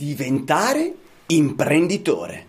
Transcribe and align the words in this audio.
diventare 0.00 0.94
imprenditore. 1.26 2.46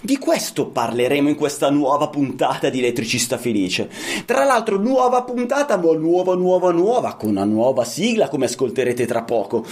Di 0.00 0.18
questo 0.18 0.66
parleremo 0.66 1.28
in 1.28 1.34
questa 1.34 1.68
nuova 1.68 2.06
puntata 2.08 2.68
di 2.68 2.78
Elettricista 2.78 3.38
Felice. 3.38 3.90
Tra 4.24 4.44
l'altro, 4.44 4.78
nuova 4.78 5.22
puntata, 5.24 5.76
ma 5.76 5.92
nuova, 5.94 6.36
nuova, 6.36 6.70
nuova, 6.70 7.14
con 7.14 7.30
una 7.30 7.44
nuova 7.44 7.84
sigla, 7.84 8.28
come 8.28 8.44
ascolterete 8.44 9.04
tra 9.04 9.22
poco. 9.22 9.66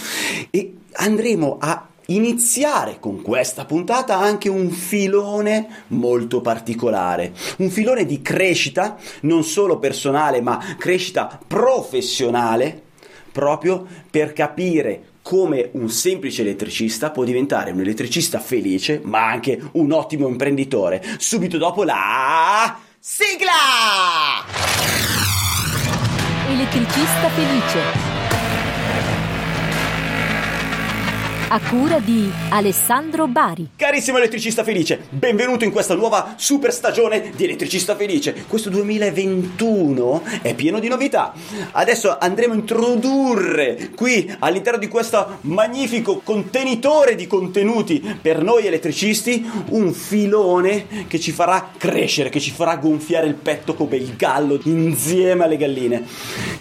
E 0.49 0.73
andremo 0.93 1.55
a 1.61 1.87
iniziare 2.07 2.97
con 2.99 3.21
questa 3.21 3.63
puntata 3.63 4.17
anche 4.17 4.49
un 4.49 4.69
filone 4.69 5.83
molto 5.89 6.41
particolare, 6.41 7.31
un 7.59 7.69
filone 7.69 8.05
di 8.05 8.21
crescita 8.21 8.97
non 9.21 9.45
solo 9.45 9.79
personale 9.79 10.41
ma 10.41 10.59
crescita 10.77 11.39
professionale 11.47 12.89
proprio 13.31 13.85
per 14.09 14.33
capire 14.33 15.10
come 15.21 15.69
un 15.73 15.89
semplice 15.89 16.41
elettricista 16.41 17.11
può 17.11 17.23
diventare 17.23 17.71
un 17.71 17.79
elettricista 17.79 18.39
felice, 18.39 19.01
ma 19.03 19.27
anche 19.27 19.59
un 19.73 19.91
ottimo 19.91 20.27
imprenditore. 20.27 21.03
Subito 21.17 21.57
dopo 21.57 21.83
la 21.83 22.79
sigla! 22.99 23.51
Elettricista 26.47 27.29
felice 27.29 28.10
a 31.53 31.59
cura 31.59 31.99
di 31.99 32.31
Alessandro 32.47 33.27
Bari. 33.27 33.71
Carissimo 33.75 34.15
elettricista 34.15 34.63
felice, 34.63 35.07
benvenuto 35.09 35.65
in 35.65 35.71
questa 35.71 35.95
nuova 35.95 36.35
super 36.37 36.71
stagione 36.71 37.33
di 37.35 37.43
Elettricista 37.43 37.93
Felice. 37.97 38.45
Questo 38.47 38.69
2021 38.69 40.23
è 40.43 40.55
pieno 40.55 40.79
di 40.79 40.87
novità. 40.87 41.33
Adesso 41.71 42.17
andremo 42.17 42.53
a 42.53 42.55
introdurre 42.55 43.89
qui 43.93 44.33
all'interno 44.39 44.79
di 44.79 44.87
questo 44.87 45.39
magnifico 45.41 46.21
contenitore 46.23 47.15
di 47.15 47.27
contenuti 47.27 47.99
per 47.99 48.41
noi 48.41 48.65
elettricisti 48.65 49.45
un 49.71 49.91
filone 49.91 51.05
che 51.07 51.19
ci 51.19 51.33
farà 51.33 51.71
crescere, 51.77 52.29
che 52.29 52.39
ci 52.39 52.51
farà 52.51 52.77
gonfiare 52.77 53.27
il 53.27 53.33
petto 53.33 53.73
come 53.73 53.97
il 53.97 54.15
gallo 54.15 54.57
insieme 54.63 55.43
alle 55.43 55.57
galline. 55.57 56.01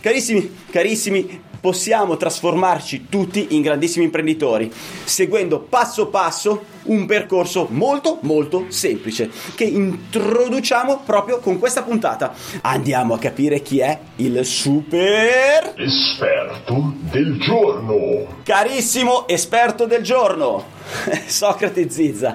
Carissimi, 0.01 0.53
carissimi 0.69 1.49
possiamo 1.61 2.17
trasformarci 2.17 3.07
tutti 3.09 3.49
in 3.51 3.63
grandissimi 3.63 4.05
imprenditori, 4.05 4.73
seguendo 5.05 5.61
passo 5.61 6.09
passo 6.09 6.65
un 6.85 7.07
percorso 7.07 7.67
molto 7.71 8.19
molto 8.23 8.67
semplice 8.69 9.31
che 9.55 9.65
introduciamo 9.65 11.03
proprio 11.05 11.39
con 11.39 11.59
questa 11.59 11.83
puntata. 11.83 12.33
Andiamo 12.63 13.15
a 13.15 13.19
capire 13.19 13.63
chi 13.63 13.81
è 13.81 13.99
il 14.17 14.45
super 14.45 15.75
esperto 15.77 16.95
del 17.11 17.39
giorno. 17.39 18.39
Carissimo 18.43 19.27
esperto 19.29 19.87
del 19.87 20.03
giorno. 20.03 20.79
Socrate 21.27 21.91
Zizza. 21.91 22.35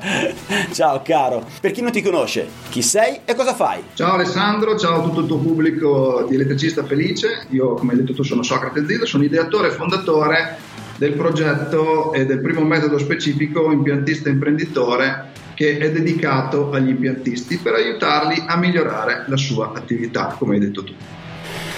Ciao 0.72 1.02
caro. 1.02 1.46
Per 1.60 1.72
chi 1.72 1.82
non 1.82 1.92
ti 1.92 2.02
conosce, 2.02 2.48
chi 2.70 2.82
sei 2.82 3.20
e 3.26 3.36
cosa 3.36 3.54
fai? 3.54 3.84
Ciao 3.94 4.14
Alessandro, 4.14 4.78
ciao 4.78 5.00
a 5.00 5.04
tutto 5.04 5.22
il 5.22 5.28
tuo 5.28 5.38
pubblico 5.38 6.26
di 6.28 6.36
Elettricista 6.36 6.86
Felice. 6.86 7.48
Io, 7.50 7.74
come 7.74 7.94
hai 7.94 8.00
detto 8.00 8.14
tu, 8.14 8.24
sono 8.24 8.44
Socrate 8.44 8.86
Zizza, 8.86 9.06
sono 9.06 9.24
ideatore 9.24 9.70
e 9.70 9.72
fondatore 9.72 10.58
del 10.98 11.14
progetto 11.14 12.14
e 12.14 12.26
del 12.26 12.40
primo 12.40 12.64
metodo 12.64 12.98
specifico 12.98 13.72
impiantista 13.72 14.30
imprenditore 14.30 15.34
che 15.54 15.78
è 15.78 15.92
dedicato 15.92 16.72
agli 16.72 16.90
impiantisti 16.90 17.58
per 17.58 17.74
aiutarli 17.74 18.44
a 18.46 18.58
migliorare 18.58 19.24
la 19.28 19.38
sua 19.38 19.72
attività, 19.74 20.36
come 20.38 20.56
hai 20.56 20.60
detto 20.60 20.84
tu. 20.84 20.94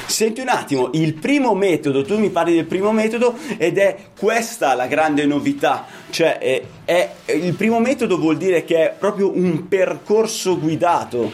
Senti 0.08 0.40
un 0.42 0.48
attimo, 0.48 0.90
il 0.94 1.14
primo 1.14 1.54
metodo, 1.54 2.04
tu 2.04 2.18
mi 2.18 2.30
parli 2.30 2.56
del 2.56 2.66
primo 2.66 2.92
metodo 2.92 3.36
ed 3.58 3.78
è 3.78 3.96
questa 4.18 4.74
la 4.74 4.88
grande 4.88 5.26
novità, 5.26 5.86
cioè 6.10 6.38
è, 6.38 6.64
è, 6.86 7.14
il 7.34 7.54
primo 7.56 7.80
metodo 7.80 8.18
vuol 8.18 8.38
dire 8.38 8.64
che 8.64 8.90
è 8.90 8.96
proprio 8.98 9.36
un 9.36 9.68
percorso 9.68 10.58
guidato, 10.58 11.32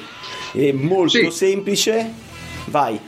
è 0.54 0.72
molto 0.72 1.30
sì. 1.30 1.32
semplice, 1.32 2.12
vai. 2.66 3.00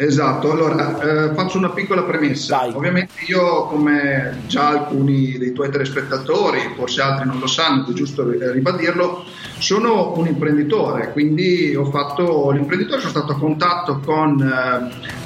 Esatto, 0.00 0.52
allora 0.52 1.00
eh, 1.00 1.34
faccio 1.34 1.58
una 1.58 1.70
piccola 1.70 2.04
premessa. 2.04 2.58
Dai. 2.58 2.72
Ovviamente 2.72 3.14
io, 3.26 3.64
come 3.64 4.42
già 4.46 4.68
alcuni 4.68 5.36
dei 5.38 5.52
tuoi 5.52 5.70
telespettatori, 5.70 6.60
forse 6.76 7.00
altri 7.00 7.26
non 7.26 7.40
lo 7.40 7.48
sanno, 7.48 7.84
è 7.84 7.92
giusto 7.92 8.30
ribadirlo, 8.30 9.24
sono 9.58 10.16
un 10.16 10.28
imprenditore, 10.28 11.10
quindi 11.10 11.74
ho 11.74 11.86
fatto 11.86 12.52
l'imprenditore, 12.52 13.00
sono 13.00 13.10
stato 13.10 13.32
a 13.32 13.38
contatto 13.40 13.98
con 13.98 14.40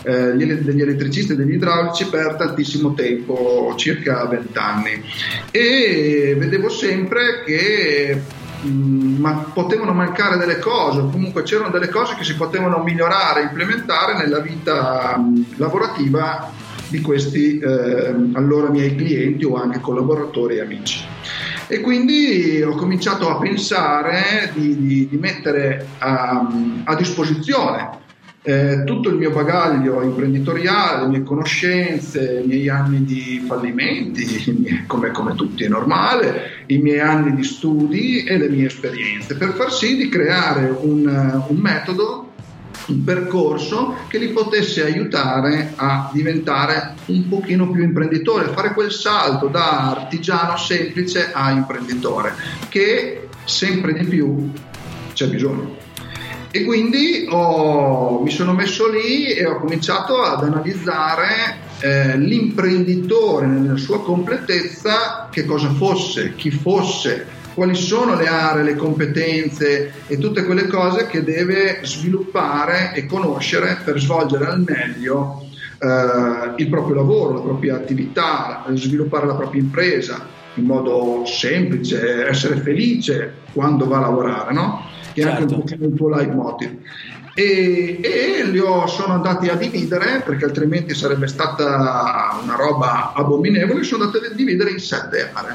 eh, 0.05 0.11
eh 0.11 0.37
gli, 0.39 0.51
degli 0.51 0.81
elettricisti 0.81 1.33
e 1.33 1.37
degli 1.37 1.53
idraulici 1.53 2.07
per 2.07 2.37
tantissimo 2.37 2.95
tempo, 2.95 3.75
circa 3.77 4.25
vent'anni, 4.25 5.03
e 5.51 6.35
vedevo 6.39 6.71
sempre 6.71 7.43
che 7.45 8.41
Mm, 8.65 9.19
ma 9.19 9.51
potevano 9.53 9.93
mancare 9.93 10.37
delle 10.37 10.59
cose, 10.59 11.01
o 11.01 11.11
comunque 11.11 11.43
c'erano 11.43 11.71
delle 11.71 11.89
cose 11.89 12.15
che 12.15 12.23
si 12.23 12.37
potevano 12.37 12.83
migliorare, 12.83 13.43
implementare 13.43 14.17
nella 14.17 14.39
vita 14.39 15.17
mm, 15.19 15.43
lavorativa 15.57 16.51
di 16.89 17.01
questi 17.01 17.59
eh, 17.59 18.15
allora 18.35 18.69
miei 18.69 18.95
clienti 18.95 19.45
o 19.45 19.57
anche 19.57 19.81
collaboratori 19.81 20.57
e 20.57 20.61
amici. 20.61 21.05
E 21.67 21.81
quindi 21.81 22.63
ho 22.63 22.75
cominciato 22.75 23.31
a 23.31 23.39
pensare 23.39 24.53
di, 24.55 24.77
di, 24.77 25.09
di 25.09 25.17
mettere 25.17 25.87
a, 25.99 26.47
a 26.85 26.95
disposizione 26.95 28.01
eh, 28.45 28.83
tutto 28.85 29.09
il 29.09 29.17
mio 29.17 29.31
bagaglio 29.31 30.03
imprenditoriale, 30.03 31.03
le 31.03 31.09
mie 31.09 31.23
conoscenze, 31.23 32.41
i 32.43 32.47
miei 32.47 32.69
anni 32.69 33.05
di 33.05 33.45
fallimenti, 33.47 34.85
come, 34.87 35.13
come, 35.13 35.35
tutti 35.35 35.63
è 35.65 35.69
normale, 35.69 36.65
i 36.67 36.79
miei 36.79 37.01
anni 37.01 37.35
di 37.35 37.45
studi 37.45 38.25
e 38.25 38.37
le 38.39 38.49
mie 38.49 38.67
esperienze, 38.67 39.37
per 39.37 39.53
far 39.55 39.73
sì 39.73 39.97
di 39.97 40.09
creare 40.09 40.75
un, 40.81 41.45
un 41.47 41.57
metodo 41.57 42.31
un 42.85 43.05
percorso 43.05 43.95
che 44.09 44.19
li 44.19 44.31
potesse 44.31 44.83
aiutare 44.83 45.73
a 45.77 46.11
diventare 46.13 46.95
un 47.07 47.29
pochino 47.29 47.71
più 47.71 47.85
imprenditore, 47.85 48.47
a 48.47 48.53
fare 48.53 48.73
quel 48.73 48.91
salto 48.91 49.47
da 49.47 49.91
artigiano 49.91 50.57
semplice 50.57 51.31
a 51.33 51.53
imprenditore, 51.53 52.35
che 52.69 53.29
sempre 53.45 53.93
di 53.93 54.05
più 54.05 54.51
c'è 55.13 55.29
bisogno. 55.29 55.82
E 56.55 56.65
quindi 56.65 57.27
ho, 57.31 58.21
mi 58.21 58.29
sono 58.29 58.53
messo 58.53 58.91
lì 58.91 59.33
e 59.33 59.47
ho 59.47 59.57
cominciato 59.59 60.21
ad 60.21 60.45
analizzare 60.45 61.57
eh, 61.81 62.19
l'imprenditore 62.19 63.47
nella 63.47 63.79
sua 63.79 64.03
completezza, 64.03 65.29
che 65.31 65.47
cosa 65.47 65.71
fosse, 65.71 66.35
chi 66.37 66.51
fosse, 66.51 67.27
quali 67.55 67.75
sono 67.75 68.17
le 68.17 68.27
aree, 68.27 68.65
le 68.65 68.77
competenze 68.77 69.93
e 70.07 70.19
tutte 70.19 70.45
quelle 70.45 70.67
cose 70.67 71.07
che 71.07 71.25
deve 71.25 71.81
sviluppare 71.85 72.93
e 72.95 73.07
conoscere 73.07 73.79
per 73.83 73.99
svolgere 73.99 74.45
al 74.45 74.61
meglio 74.61 75.47
eh, 75.79 76.53
il 76.57 76.69
proprio 76.69 76.97
lavoro, 76.97 77.33
la 77.33 77.41
propria 77.41 77.77
attività, 77.77 78.63
sviluppare 78.75 79.27
la 79.27 79.37
propria 79.37 79.63
impresa 79.63 80.41
in 80.57 80.65
modo 80.65 81.25
semplice, 81.25 82.27
essere 82.27 82.57
felice 82.57 83.37
quando 83.55 83.89
va 83.89 83.97
a 83.97 84.01
lavorare, 84.01 84.53
no? 84.53 84.91
Che 85.13 85.21
è 85.21 85.25
certo. 85.25 85.43
anche 85.43 85.55
un 85.55 85.67
certo. 85.67 85.85
po' 85.85 85.91
il 85.91 85.97
tuo 85.97 86.09
leitmotiv. 86.09 86.77
E, 87.35 88.01
e 88.03 88.45
li 88.45 88.59
ho, 88.59 88.87
sono 88.87 89.15
andati 89.15 89.49
a 89.49 89.55
dividere 89.55 90.23
perché 90.25 90.45
altrimenti 90.45 90.95
sarebbe 90.95 91.27
stata 91.27 92.39
una 92.43 92.57
roba 92.57 93.13
abominevole. 93.15 93.83
Sono 93.83 94.05
andati 94.05 94.27
a 94.27 94.35
dividere 94.35 94.71
in 94.71 94.79
sette 94.79 95.31
aree. 95.33 95.55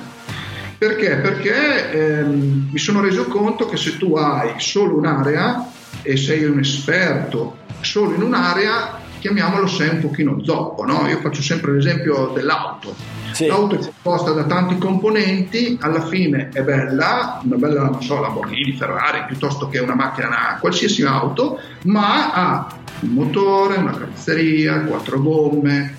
Perché? 0.78 1.16
Perché 1.16 1.92
ehm, 1.92 2.70
mi 2.72 2.80
sono 2.80 3.02
reso 3.02 3.26
conto 3.26 3.68
che 3.68 3.78
se 3.78 3.98
tu 3.98 4.16
hai 4.16 4.54
solo 4.58 4.98
un'area 4.98 5.72
e 6.04 6.18
sei 6.18 6.44
un 6.44 6.60
esperto 6.60 7.58
solo 7.82 8.14
in 8.14 8.22
un'area, 8.22 9.00
chiamiamolo 9.20 9.68
sei 9.68 9.90
un 9.90 10.02
pochino 10.02 10.44
zoppo. 10.44 10.86
No? 10.86 11.08
Io 11.08 11.20
faccio 11.20 11.42
sempre 11.42 11.74
l'esempio 11.74 12.32
dell'auto 12.34 13.18
sì. 13.38 13.46
L'auto 13.46 13.76
è 13.76 13.78
composta 13.78 14.32
da 14.32 14.46
tanti 14.46 14.80
componenti, 14.80 15.78
alla 15.80 16.02
fine 16.08 16.50
è 16.52 16.64
bella, 16.64 17.40
una 17.44 17.56
bella, 17.58 17.84
non 17.84 18.02
so, 18.02 18.20
Lamborghini, 18.20 18.72
Ferrari, 18.74 19.26
piuttosto 19.28 19.70
che 19.70 19.78
una 19.78 19.94
macchina, 19.94 20.28
una 20.28 20.58
qualsiasi 20.60 21.04
auto, 21.04 21.60
ma 21.84 22.34
ha 22.34 22.68
un 23.02 23.10
motore, 23.10 23.78
una 23.78 23.92
carrozzeria, 23.92 24.82
quattro 24.82 25.22
gomme, 25.22 25.96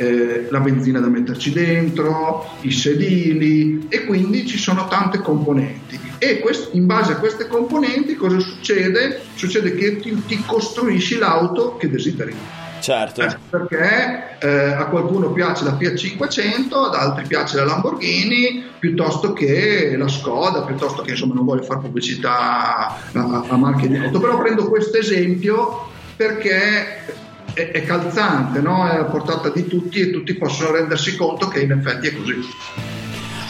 eh, 0.00 0.46
la 0.48 0.60
benzina 0.60 0.98
da 0.98 1.08
metterci 1.08 1.52
dentro, 1.52 2.48
i 2.62 2.72
sedili 2.72 3.86
e 3.90 4.06
quindi 4.06 4.46
ci 4.46 4.56
sono 4.56 4.88
tante 4.88 5.18
componenti. 5.18 6.00
E 6.16 6.40
quest- 6.40 6.72
in 6.72 6.86
base 6.86 7.12
a 7.12 7.16
queste 7.16 7.46
componenti 7.46 8.14
cosa 8.14 8.38
succede? 8.38 9.20
Succede 9.34 9.74
che 9.74 10.00
ti, 10.00 10.22
ti 10.26 10.42
costruisci 10.46 11.18
l'auto 11.18 11.76
che 11.76 11.90
desideri. 11.90 12.34
Certo. 12.80 13.20
Eh, 13.20 13.36
perché 13.50 14.38
eh, 14.38 14.72
a 14.72 14.86
qualcuno 14.86 15.32
piace 15.32 15.64
la 15.64 15.76
Fiat 15.76 15.96
500, 15.96 16.78
ad 16.78 16.94
altri 16.94 17.26
piace 17.26 17.56
la 17.56 17.66
Lamborghini, 17.66 18.64
piuttosto 18.78 19.34
che 19.34 19.94
la 19.98 20.08
Skoda, 20.08 20.62
piuttosto 20.62 21.02
che 21.02 21.10
insomma 21.10 21.34
non 21.34 21.44
voglio 21.44 21.62
fare 21.62 21.80
pubblicità 21.80 22.96
a, 23.12 23.44
a 23.48 23.56
marche 23.56 23.86
di 23.86 23.98
auto, 23.98 24.18
però 24.18 24.38
prendo 24.38 24.66
questo 24.70 24.96
esempio 24.96 25.88
perché 26.16 27.28
è, 27.54 27.70
è 27.70 27.84
calzante, 27.84 28.60
no? 28.60 28.88
è 28.88 28.96
a 28.96 29.04
portata 29.04 29.48
di 29.50 29.66
tutti 29.66 30.00
e 30.00 30.10
tutti 30.10 30.34
possono 30.34 30.72
rendersi 30.72 31.16
conto 31.16 31.48
che 31.48 31.60
in 31.60 31.72
effetti 31.72 32.08
è 32.08 32.16
così. 32.16 32.34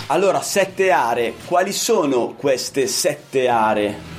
Allora, 0.07 0.41
sette 0.41 0.91
aree, 0.91 1.35
quali 1.45 1.73
sono 1.73 2.35
queste 2.37 2.87
sette 2.87 3.49
aree? 3.49 4.19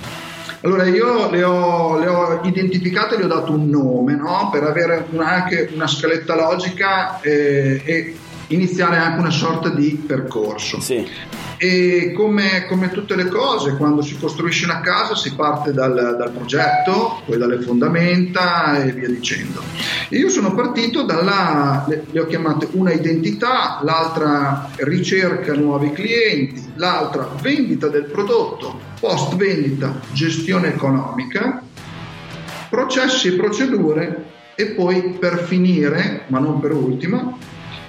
Allora 0.63 0.85
io 0.85 1.29
le 1.29 1.43
ho, 1.43 1.97
le 1.97 2.07
ho 2.07 2.41
identificate, 2.43 3.17
le 3.17 3.23
ho 3.23 3.27
dato 3.27 3.51
un 3.51 3.67
nome 3.67 4.15
no? 4.15 4.49
per 4.51 4.63
avere 4.63 5.07
anche 5.17 5.69
una 5.73 5.87
scaletta 5.87 6.35
logica 6.35 7.19
eh, 7.19 7.81
e 7.83 8.15
iniziare 8.53 8.97
anche 8.97 9.19
una 9.19 9.29
sorta 9.29 9.69
di 9.69 10.03
percorso. 10.05 10.79
Sì. 10.79 11.07
E 11.57 12.11
come, 12.15 12.65
come, 12.67 12.89
tutte 12.89 13.15
le 13.15 13.27
cose, 13.27 13.75
quando 13.77 14.01
si 14.01 14.17
costruisce 14.17 14.65
una 14.65 14.81
casa 14.81 15.15
si 15.15 15.35
parte 15.35 15.71
dal, 15.71 16.15
dal, 16.17 16.31
progetto, 16.31 17.21
poi 17.25 17.37
dalle 17.37 17.61
fondamenta 17.61 18.83
e 18.83 18.91
via 18.91 19.07
dicendo. 19.07 19.61
Io 20.09 20.29
sono 20.29 20.55
partito 20.55 21.03
dalla, 21.03 21.85
le, 21.87 22.05
le 22.09 22.19
ho 22.19 22.25
chiamate 22.25 22.67
una 22.71 22.91
identità, 22.91 23.79
l'altra 23.83 24.69
ricerca 24.77 25.53
nuovi 25.53 25.91
clienti, 25.91 26.71
l'altra 26.75 27.29
vendita 27.39 27.87
del 27.89 28.05
prodotto, 28.05 28.79
post 28.99 29.35
vendita 29.35 29.99
gestione 30.11 30.69
economica, 30.69 31.61
processi 32.69 33.27
e 33.27 33.33
procedure 33.33 34.29
e 34.55 34.67
poi 34.67 35.15
per 35.19 35.43
finire, 35.43 36.23
ma 36.27 36.39
non 36.39 36.59
per 36.59 36.71
ultima, 36.73 37.37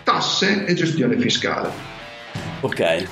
tasse 0.02 0.64
e 0.64 0.74
gestione 0.74 1.18
fiscale. 1.18 1.70
Ok. 2.60 3.08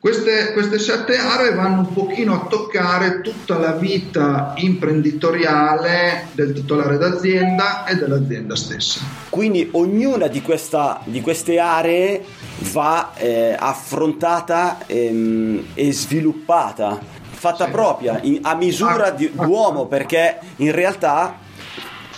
Queste, 0.00 0.52
queste, 0.52 0.78
sette 0.78 1.16
aree 1.16 1.54
vanno 1.54 1.80
un 1.80 1.92
pochino 1.92 2.34
a 2.34 2.46
toccare 2.46 3.20
tutta 3.20 3.58
la 3.58 3.72
vita 3.72 4.54
imprenditoriale 4.56 6.28
del 6.32 6.52
titolare 6.52 6.98
d'azienda 6.98 7.84
e 7.84 7.96
dell'azienda 7.96 8.54
stessa. 8.54 9.00
Quindi 9.28 9.68
ognuna 9.72 10.28
di, 10.28 10.40
questa, 10.40 11.00
di 11.02 11.20
queste 11.20 11.58
aree 11.58 12.24
va 12.70 13.10
eh, 13.16 13.56
affrontata 13.58 14.78
ehm, 14.86 15.66
e 15.74 15.92
sviluppata, 15.92 17.00
fatta 17.30 17.64
sì. 17.64 17.70
propria 17.72 18.20
in, 18.22 18.38
a 18.42 18.54
misura 18.54 19.10
di, 19.10 19.32
d'uomo, 19.34 19.86
perché 19.86 20.38
in 20.58 20.70
realtà 20.70 21.38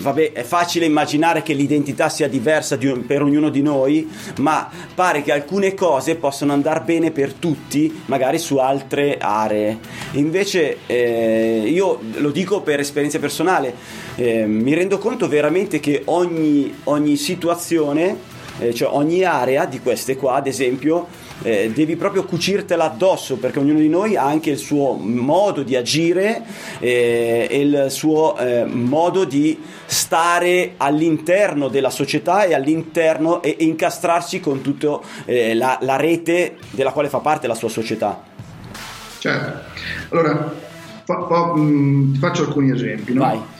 vabbè, 0.01 0.33
è 0.33 0.43
facile 0.43 0.87
immaginare 0.87 1.43
che 1.43 1.53
l'identità 1.53 2.09
sia 2.09 2.29
diversa 2.29 2.77
di, 2.77 2.89
per 3.07 3.23
ognuno 3.23 3.49
di 3.51 3.63
noi, 3.63 4.09
ma 4.39 4.69
pare 4.95 5.23
che 5.23 5.33
alcune 5.33 5.75
cose 5.75 6.17
possano 6.17 6.53
andare 6.53 6.81
bene 6.81 7.11
per 7.11 7.33
tutti, 7.35 8.03
magari 8.07 8.39
su 8.39 8.57
altre 8.57 9.19
aree. 9.19 9.79
Invece 10.13 10.79
eh, 10.87 11.63
io 11.67 12.01
lo 12.17 12.31
dico 12.31 12.63
per 12.63 12.81
esperienza 12.81 13.19
personale, 13.19 13.75
eh, 14.17 14.47
mi 14.47 14.75
rendo 14.75 14.99
conto 14.99 15.29
veramente 15.29 15.81
che 15.81 16.03
ogni, 16.07 16.75
ogni 16.85 17.17
situazione 17.17 18.39
eh, 18.61 18.75
cioè 18.75 18.89
ogni 18.93 19.25
area 19.25 19.65
di 19.65 19.81
queste 19.81 20.17
qua, 20.17 20.35
ad 20.35 20.47
esempio, 20.47 21.07
eh, 21.43 21.71
devi 21.75 21.97
proprio 21.97 22.25
cucirtela 22.25 22.85
addosso 22.85 23.37
perché 23.37 23.59
ognuno 23.59 23.79
di 23.79 23.89
noi 23.89 24.17
ha 24.17 24.25
anche 24.25 24.51
il 24.51 24.59
suo 24.59 24.95
modo 24.95 25.63
di 25.63 25.77
agire 25.77 26.43
eh, 26.79 27.47
e 27.51 27.61
il 27.61 27.87
suo 27.89 28.37
eh, 28.39 28.65
modo 28.65 29.25
di 29.25 29.59
stare 29.87 30.75
all'interno 30.77 31.69
della 31.69 31.91
società 31.91 32.45
e 32.45 32.55
all'interno 32.55 33.43
e, 33.43 33.57
e 33.59 33.65
incastrarsi 33.65 34.41
con 34.41 34.61
tutta 34.61 34.99
eh, 35.25 35.55
la, 35.55 35.79
la 35.83 35.97
rete 35.97 36.57
della 36.71 36.93
quale 36.93 37.09
fa 37.09 37.19
parte 37.19 37.47
la 37.47 37.55
sua 37.55 37.69
società. 37.69 38.23
Certo, 39.19 39.59
allora 40.11 40.53
fa, 41.05 41.27
fa, 41.27 41.55
mh, 41.55 41.61
mm, 41.61 42.13
ti 42.15 42.19
faccio 42.19 42.43
alcuni 42.43 42.71
esempi. 42.73 43.13
No? 43.13 43.59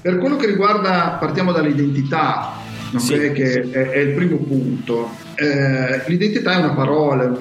Per 0.00 0.18
quello 0.18 0.36
che 0.36 0.46
riguarda, 0.46 1.16
partiamo 1.18 1.52
dall'identità, 1.52 2.52
sì. 2.96 3.32
che 3.32 3.68
è, 3.70 3.90
è, 3.90 3.98
il 3.98 4.14
primo 4.14 4.36
punto. 4.36 5.28
Eh, 5.42 6.02
l'identità 6.04 6.52
è 6.52 6.56
una 6.56 6.74
parola, 6.74 7.34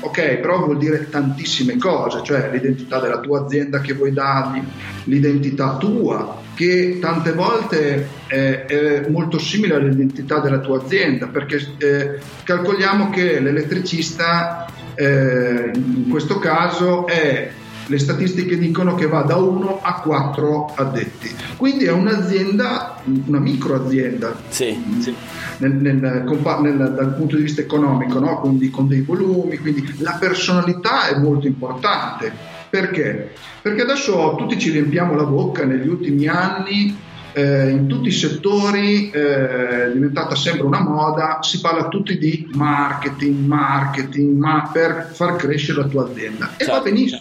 ok, 0.00 0.36
però 0.40 0.66
vuol 0.66 0.76
dire 0.76 1.08
tantissime 1.08 1.78
cose, 1.78 2.20
cioè 2.22 2.50
l'identità 2.52 3.00
della 3.00 3.18
tua 3.20 3.44
azienda 3.44 3.80
che 3.80 3.94
vuoi 3.94 4.12
dargli, 4.12 4.62
l'identità 5.04 5.78
tua, 5.78 6.42
che 6.52 6.98
tante 7.00 7.32
volte 7.32 8.08
è, 8.26 8.66
è 8.66 9.08
molto 9.08 9.38
simile 9.38 9.76
all'identità 9.76 10.38
della 10.40 10.58
tua 10.58 10.82
azienda, 10.82 11.28
perché 11.28 11.66
eh, 11.78 12.18
calcoliamo 12.44 13.08
che 13.08 13.40
l'elettricista 13.40 14.66
eh, 14.94 15.70
in 15.72 16.08
questo 16.10 16.38
caso 16.38 17.06
è 17.06 17.50
le 17.86 17.98
statistiche 17.98 18.58
dicono 18.58 18.94
che 18.94 19.06
va 19.06 19.22
da 19.22 19.36
1 19.36 19.80
a 19.82 20.00
4 20.00 20.72
addetti. 20.74 21.34
Quindi 21.56 21.84
è 21.84 21.92
un'azienda, 21.92 23.02
una 23.26 23.38
microazienda. 23.38 24.36
Sì, 24.48 24.76
sì. 24.98 25.14
Nel, 25.58 25.72
nel, 25.72 25.96
nel, 25.96 26.92
dal 26.94 27.14
punto 27.14 27.36
di 27.36 27.42
vista 27.42 27.60
economico, 27.60 28.18
no? 28.18 28.40
quindi 28.40 28.70
con 28.70 28.88
dei 28.88 29.02
volumi, 29.02 29.58
quindi 29.58 29.94
la 29.98 30.16
personalità 30.18 31.08
è 31.08 31.18
molto 31.18 31.46
importante. 31.46 32.32
Perché? 32.68 33.32
Perché 33.62 33.82
adesso 33.82 34.34
tutti 34.36 34.58
ci 34.58 34.70
riempiamo 34.70 35.14
la 35.14 35.24
bocca 35.24 35.64
negli 35.64 35.88
ultimi 35.88 36.26
anni 36.26 37.04
eh, 37.36 37.68
in 37.68 37.86
tutti 37.86 38.08
i 38.08 38.12
settori 38.12 39.10
eh, 39.10 39.84
è 39.84 39.90
diventata 39.92 40.34
sempre 40.34 40.62
una 40.62 40.80
moda, 40.80 41.40
si 41.42 41.60
parla 41.60 41.88
tutti 41.88 42.16
di 42.16 42.48
marketing, 42.54 43.44
marketing, 43.44 44.38
ma 44.38 44.70
per 44.72 45.10
far 45.12 45.36
crescere 45.36 45.82
la 45.82 45.86
tua 45.86 46.04
azienda. 46.04 46.52
E 46.56 46.64
certo, 46.64 46.72
va 46.72 46.80
benissimo, 46.80 47.20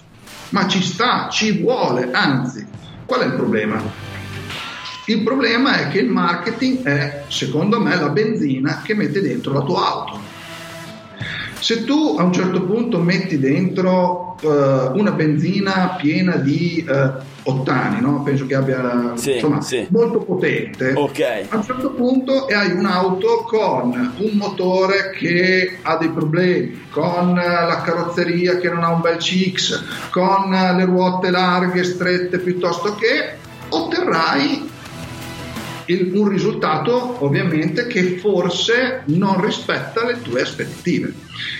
ma 0.55 0.69
ci 0.69 0.81
sta, 0.81 1.27
ci 1.29 1.59
vuole, 1.59 2.11
anzi, 2.13 2.65
qual 3.05 3.19
è 3.19 3.25
il 3.25 3.33
problema? 3.33 3.83
Il 5.07 5.21
problema 5.21 5.79
è 5.79 5.89
che 5.89 5.99
il 5.99 6.07
marketing 6.07 6.81
è, 6.83 7.25
secondo 7.27 7.81
me, 7.81 7.93
la 7.93 8.07
benzina 8.07 8.81
che 8.81 8.95
mette 8.95 9.19
dentro 9.21 9.51
la 9.51 9.63
tua 9.63 9.85
auto. 9.85 10.19
Se 11.59 11.83
tu 11.83 12.15
a 12.17 12.23
un 12.23 12.31
certo 12.31 12.63
punto 12.63 12.99
metti 12.99 13.37
dentro 13.37 14.37
uh, 14.41 14.97
una 14.97 15.11
benzina 15.11 15.97
piena 15.99 16.37
di 16.37 16.85
uh, 16.87 17.21
ottani, 17.47 18.01
no? 18.01 18.23
penso 18.23 18.45
che 18.45 18.55
abbia 18.55 19.13
sì, 19.15 19.33
insomma, 19.33 19.61
sì. 19.61 19.85
molto 19.89 20.19
potente, 20.19 20.93
okay. 20.95 21.45
a 21.49 21.57
un 21.57 21.63
certo 21.63 21.91
punto 21.91 22.45
hai 22.45 22.71
un'auto 22.71 23.43
con 23.47 24.13
un 24.17 24.31
motore 24.33 25.11
che 25.11 25.77
ha 25.81 25.97
dei 25.97 26.09
problemi, 26.09 26.87
con 26.89 27.33
la 27.33 27.81
carrozzeria 27.83 28.57
che 28.57 28.69
non 28.69 28.83
ha 28.83 28.91
un 28.91 29.01
bel 29.01 29.17
CX, 29.17 30.09
con 30.09 30.49
le 30.49 30.85
ruote 30.85 31.29
larghe, 31.29 31.83
strette, 31.83 32.39
piuttosto 32.39 32.95
che 32.95 33.35
otterrai 33.69 34.69
il, 35.85 36.11
un 36.15 36.27
risultato 36.27 37.23
ovviamente 37.23 37.87
che 37.87 38.17
forse 38.17 39.03
non 39.05 39.43
rispetta 39.43 40.05
le 40.05 40.21
tue 40.21 40.41
aspettative. 40.41 41.13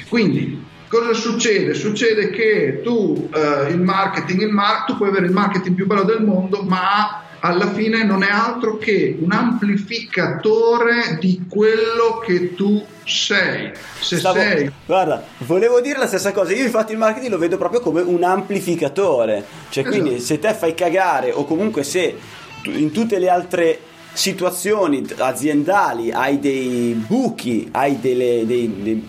Quindi 0.10 0.74
cosa 0.88 1.14
succede? 1.14 1.74
Succede 1.74 2.30
che 2.30 2.82
tu 2.84 3.30
eh, 3.34 3.70
il 3.72 3.80
marketing, 3.80 4.42
il 4.42 4.52
mar- 4.52 4.86
tu 4.86 4.98
puoi 4.98 5.10
avere 5.10 5.26
il 5.26 5.32
marketing 5.32 5.76
più 5.76 5.86
bello 5.86 6.04
del 6.04 6.24
mondo, 6.24 6.62
ma 6.64 7.24
alla 7.40 7.72
fine 7.72 8.04
non 8.04 8.24
è 8.24 8.30
altro 8.30 8.78
che 8.78 9.18
un 9.20 9.32
amplificatore 9.32 11.18
di 11.20 11.46
quello 11.48 12.20
che 12.26 12.56
tu 12.56 12.84
sei. 13.06 13.72
Se 14.00 14.18
Stavo, 14.18 14.40
sei. 14.40 14.72
Guarda, 14.86 15.24
volevo 15.40 15.80
dire 15.80 16.00
la 16.00 16.08
stessa 16.08 16.32
cosa. 16.32 16.54
Io, 16.54 16.64
infatti, 16.64 16.94
il 16.94 16.98
marketing 16.98 17.32
lo 17.32 17.38
vedo 17.38 17.58
proprio 17.58 17.82
come 17.82 18.02
un 18.02 18.24
amplificatore. 18.24 19.46
Cioè, 19.70 19.84
esatto. 19.84 20.02
quindi, 20.02 20.20
se 20.20 20.40
te 20.40 20.54
fai 20.54 20.74
cagare, 20.74 21.32
o 21.32 21.46
comunque 21.46 21.84
se 21.84 22.18
in 22.64 22.92
tutte 22.92 23.20
le 23.20 23.30
altre 23.30 23.80
situazioni 24.16 25.06
aziendali 25.18 26.12
hai 26.12 26.40
dei 26.40 26.94
buchi, 27.06 27.68
hai 27.72 28.00
delle, 28.00 28.44
dei, 28.46 28.74
dei, 28.82 29.08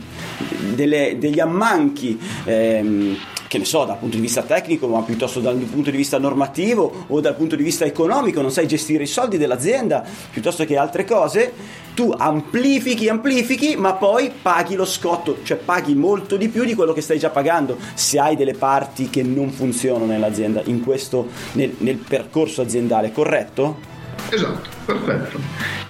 delle, 0.74 1.16
degli 1.18 1.40
ammanchi. 1.40 2.18
Ehm, 2.44 3.16
che 3.48 3.58
ne 3.58 3.64
so, 3.64 3.84
dal 3.84 3.98
punto 3.98 4.16
di 4.16 4.22
vista 4.22 4.42
tecnico, 4.42 4.88
ma 4.88 5.02
piuttosto 5.02 5.38
dal 5.38 5.56
punto 5.56 5.90
di 5.90 5.96
vista 5.96 6.18
normativo 6.18 7.04
o 7.06 7.20
dal 7.20 7.36
punto 7.36 7.54
di 7.54 7.62
vista 7.62 7.84
economico, 7.84 8.40
non 8.40 8.50
sai 8.50 8.66
gestire 8.66 9.04
i 9.04 9.06
soldi 9.06 9.38
dell'azienda 9.38 10.04
piuttosto 10.32 10.64
che 10.64 10.76
altre 10.76 11.04
cose, 11.04 11.52
tu 11.94 12.12
amplifichi, 12.16 13.08
amplifichi, 13.08 13.76
ma 13.76 13.94
poi 13.94 14.32
paghi 14.42 14.74
lo 14.74 14.84
scotto, 14.84 15.38
cioè 15.44 15.56
paghi 15.58 15.94
molto 15.94 16.36
di 16.36 16.48
più 16.48 16.64
di 16.64 16.74
quello 16.74 16.92
che 16.92 17.00
stai 17.00 17.20
già 17.20 17.30
pagando 17.30 17.78
se 17.94 18.18
hai 18.18 18.34
delle 18.34 18.54
parti 18.54 19.08
che 19.10 19.22
non 19.22 19.50
funzionano 19.50 20.06
nell'azienda, 20.06 20.62
in 20.64 20.82
questo, 20.82 21.28
nel, 21.52 21.76
nel 21.78 21.96
percorso 21.96 22.62
aziendale, 22.62 23.12
corretto? 23.12 23.94
Esatto, 24.28 24.68
perfetto. 24.84 25.40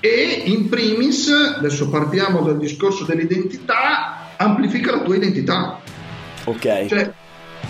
E 0.01 0.43
in 0.47 0.69
primis, 0.69 1.29
adesso 1.57 1.89
partiamo 1.89 2.43
dal 2.43 2.59
discorso 2.59 3.05
dell'identità, 3.05 4.33
amplifica 4.37 4.93
la 4.93 5.03
tua 5.03 5.17
identità. 5.17 5.81
Ok. 6.45 6.87
Cioè, 6.87 7.13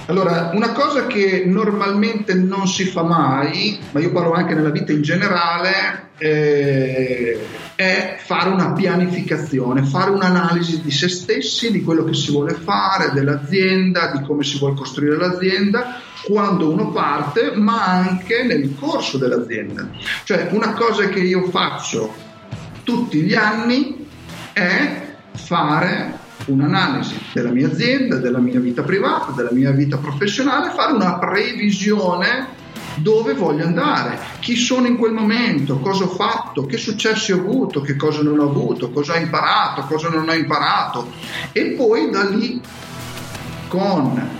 allora, 0.07 0.51
una 0.55 0.73
cosa 0.73 1.07
che 1.07 1.45
normalmente 1.47 2.35
non 2.35 2.69
si 2.69 2.85
fa 2.85 3.03
mai, 3.03 3.79
ma 3.91 4.01
io 4.01 4.13
parlo 4.13 4.33
anche 4.33 4.55
nella 4.55 4.71
vita 4.71 4.93
in 4.93 5.03
generale, 5.03 6.11
eh, 6.19 7.39
è 7.75 8.17
fare 8.19 8.49
una 8.51 8.73
pianificazione, 8.73 9.83
fare 9.85 10.11
un'analisi 10.11 10.81
di 10.81 10.91
se 10.91 11.09
stessi, 11.09 11.71
di 11.71 11.83
quello 11.83 12.05
che 12.05 12.15
si 12.15 12.31
vuole 12.31 12.55
fare, 12.55 13.11
dell'azienda, 13.13 14.13
di 14.13 14.25
come 14.25 14.45
si 14.45 14.59
vuole 14.59 14.77
costruire 14.77 15.17
l'azienda, 15.17 16.01
quando 16.27 16.71
uno 16.71 16.91
parte, 16.91 17.53
ma 17.55 17.85
anche 17.85 18.43
nel 18.43 18.75
corso 18.77 19.17
dell'azienda. 19.17 19.89
Cioè, 20.25 20.49
una 20.51 20.73
cosa 20.73 21.09
che 21.09 21.21
io 21.21 21.49
faccio 21.51 22.13
tutti 22.83 23.21
gli 23.21 23.35
anni 23.35 24.07
è 24.53 25.15
fare 25.35 26.19
un'analisi 26.47 27.17
della 27.33 27.51
mia 27.51 27.69
azienda, 27.69 28.17
della 28.17 28.39
mia 28.39 28.59
vita 28.59 28.83
privata, 28.83 29.31
della 29.33 29.53
mia 29.53 29.71
vita 29.71 29.99
professionale, 29.99 30.71
fare 30.71 30.93
una 30.93 31.19
previsione 31.19 32.55
dove 32.97 33.35
voglio 33.35 33.65
andare, 33.65 34.19
chi 34.41 34.57
sono 34.57 34.87
in 34.87 34.97
quel 34.97 35.13
momento, 35.13 35.79
cosa 35.79 36.05
ho 36.05 36.09
fatto, 36.09 36.67
che 36.67 36.77
successi 36.77 37.31
ho 37.31 37.39
avuto, 37.39 37.83
che 37.83 37.95
cosa 37.95 38.23
non 38.23 38.39
ho 38.41 38.49
avuto, 38.49 38.91
cosa 38.91 39.15
ho 39.15 39.19
imparato, 39.19 39.83
cosa 39.83 40.09
non 40.09 40.29
ho 40.29 40.33
imparato 40.33 41.13
e 41.53 41.75
poi 41.77 42.11
da 42.11 42.25
lì 42.25 42.61
con 43.69 44.31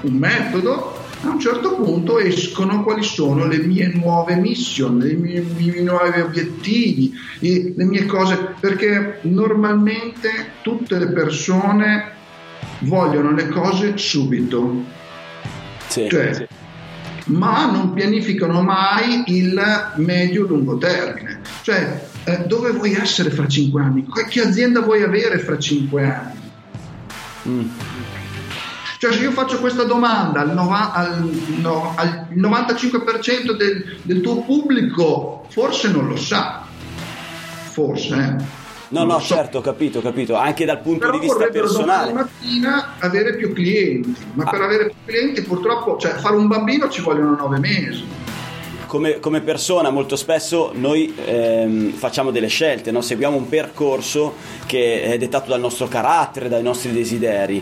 un 0.00 0.14
metodo 0.14 0.91
a 1.24 1.28
un 1.28 1.38
certo 1.38 1.76
punto 1.76 2.18
escono 2.18 2.82
quali 2.82 3.02
sono 3.02 3.46
le 3.46 3.58
mie 3.58 3.88
nuove 3.94 4.34
mission, 4.36 5.00
i 5.08 5.14
miei, 5.14 5.38
i 5.38 5.70
miei 5.70 5.84
nuovi 5.84 6.20
obiettivi, 6.20 7.12
i, 7.40 7.74
le 7.76 7.84
mie 7.84 8.06
cose, 8.06 8.54
perché 8.58 9.18
normalmente 9.22 10.52
tutte 10.62 10.98
le 10.98 11.08
persone 11.08 12.10
vogliono 12.80 13.32
le 13.32 13.48
cose 13.48 13.96
subito. 13.96 14.84
Sì, 15.86 16.08
cioè, 16.08 16.34
sì. 16.34 16.46
ma 17.26 17.70
non 17.70 17.92
pianificano 17.92 18.62
mai 18.62 19.22
il 19.26 19.60
medio-lungo 19.96 20.76
termine. 20.78 21.40
Cioè, 21.62 22.08
eh, 22.24 22.44
dove 22.46 22.70
vuoi 22.72 22.94
essere 22.94 23.30
fra 23.30 23.46
cinque 23.46 23.82
anni? 23.82 24.06
Che 24.28 24.40
azienda 24.40 24.80
vuoi 24.80 25.02
avere 25.02 25.38
fra 25.38 25.58
cinque 25.58 26.04
anni? 26.04 26.40
Mm. 27.48 27.68
Cioè, 29.02 29.14
se 29.14 29.18
io 29.18 29.32
faccio 29.32 29.58
questa 29.58 29.82
domanda 29.82 30.42
al, 30.42 30.54
nova- 30.54 30.92
al, 30.92 31.28
no- 31.56 31.92
al 31.96 32.28
95% 32.36 33.50
del, 33.56 33.98
del 34.00 34.20
tuo 34.20 34.42
pubblico, 34.42 35.44
forse 35.48 35.90
non 35.90 36.06
lo 36.06 36.16
sa. 36.16 36.64
Forse, 37.64 38.14
eh. 38.14 38.44
No, 38.90 39.02
no, 39.02 39.18
so. 39.18 39.34
certo, 39.34 39.58
ho 39.58 39.60
capito, 39.60 40.00
capito. 40.00 40.36
Anche 40.36 40.64
dal 40.64 40.78
punto 40.78 41.00
Però 41.06 41.18
di 41.18 41.18
vista 41.18 41.48
personale. 41.48 42.12
mattina 42.12 42.94
avere 43.00 43.34
più 43.34 43.52
clienti, 43.52 44.14
ma 44.34 44.44
Ah. 44.44 44.50
per 44.50 44.60
avere 44.60 44.84
più 44.84 44.94
clienti 45.04 45.42
purtroppo, 45.42 45.96
cioè 45.98 46.12
fare 46.12 46.36
un 46.36 46.46
bambino 46.46 46.88
ci 46.88 47.00
vogliono 47.00 47.34
nove 47.34 47.58
mesi. 47.58 48.04
Come, 48.86 49.18
come 49.18 49.40
persona 49.40 49.90
molto 49.90 50.14
spesso 50.14 50.70
noi 50.74 51.12
ehm, 51.24 51.90
facciamo 51.94 52.30
delle 52.30 52.46
scelte, 52.46 52.92
no? 52.92 53.00
seguiamo 53.00 53.36
un 53.36 53.48
percorso 53.48 54.34
che 54.66 55.02
è 55.02 55.18
dettato 55.18 55.50
dal 55.50 55.58
nostro 55.58 55.88
carattere, 55.88 56.48
dai 56.48 56.62
nostri 56.62 56.92
desideri. 56.92 57.60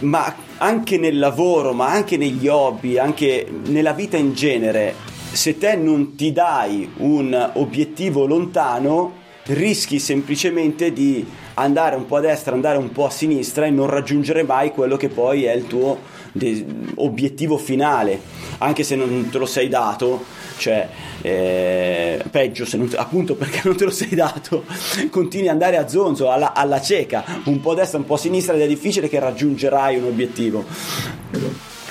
Ma 0.00 0.34
anche 0.58 0.96
nel 0.96 1.18
lavoro, 1.18 1.72
ma 1.72 1.90
anche 1.90 2.16
negli 2.16 2.46
hobby, 2.46 2.98
anche 2.98 3.46
nella 3.66 3.92
vita 3.92 4.16
in 4.16 4.32
genere, 4.32 4.94
se 5.32 5.58
te 5.58 5.74
non 5.76 6.14
ti 6.14 6.32
dai 6.32 6.88
un 6.98 7.50
obiettivo 7.54 8.26
lontano, 8.26 9.12
rischi 9.46 9.98
semplicemente 9.98 10.92
di 10.92 11.26
andare 11.54 11.96
un 11.96 12.06
po' 12.06 12.16
a 12.16 12.20
destra, 12.20 12.54
andare 12.54 12.78
un 12.78 12.92
po' 12.92 13.06
a 13.06 13.10
sinistra 13.10 13.66
e 13.66 13.70
non 13.70 13.88
raggiungere 13.88 14.42
mai 14.42 14.70
quello 14.70 14.96
che 14.96 15.08
poi 15.08 15.44
è 15.44 15.52
il 15.52 15.66
tuo 15.66 15.98
de- 16.32 16.64
obiettivo 16.96 17.56
finale, 17.56 18.20
anche 18.58 18.84
se 18.84 18.94
non 18.94 19.28
te 19.30 19.38
lo 19.38 19.46
sei 19.46 19.68
dato, 19.68 20.24
cioè 20.58 20.88
eh, 21.22 22.22
peggio 22.30 22.66
se 22.66 22.76
non 22.76 22.90
appunto 22.96 23.34
perché 23.34 23.62
non 23.64 23.76
te 23.76 23.84
lo 23.84 23.90
sei 23.90 24.14
dato, 24.14 24.64
continui 25.10 25.46
ad 25.48 25.54
andare 25.54 25.76
a 25.76 25.88
zonzo, 25.88 26.30
alla, 26.30 26.52
alla 26.52 26.80
cieca, 26.80 27.24
un 27.44 27.60
po' 27.60 27.72
a 27.72 27.76
destra, 27.76 27.98
un 27.98 28.04
po' 28.04 28.14
a 28.14 28.18
sinistra 28.18 28.54
ed 28.54 28.60
è 28.60 28.66
difficile 28.66 29.08
che 29.08 29.18
raggiungerai 29.18 29.96
un 29.96 30.04
obiettivo 30.04 30.64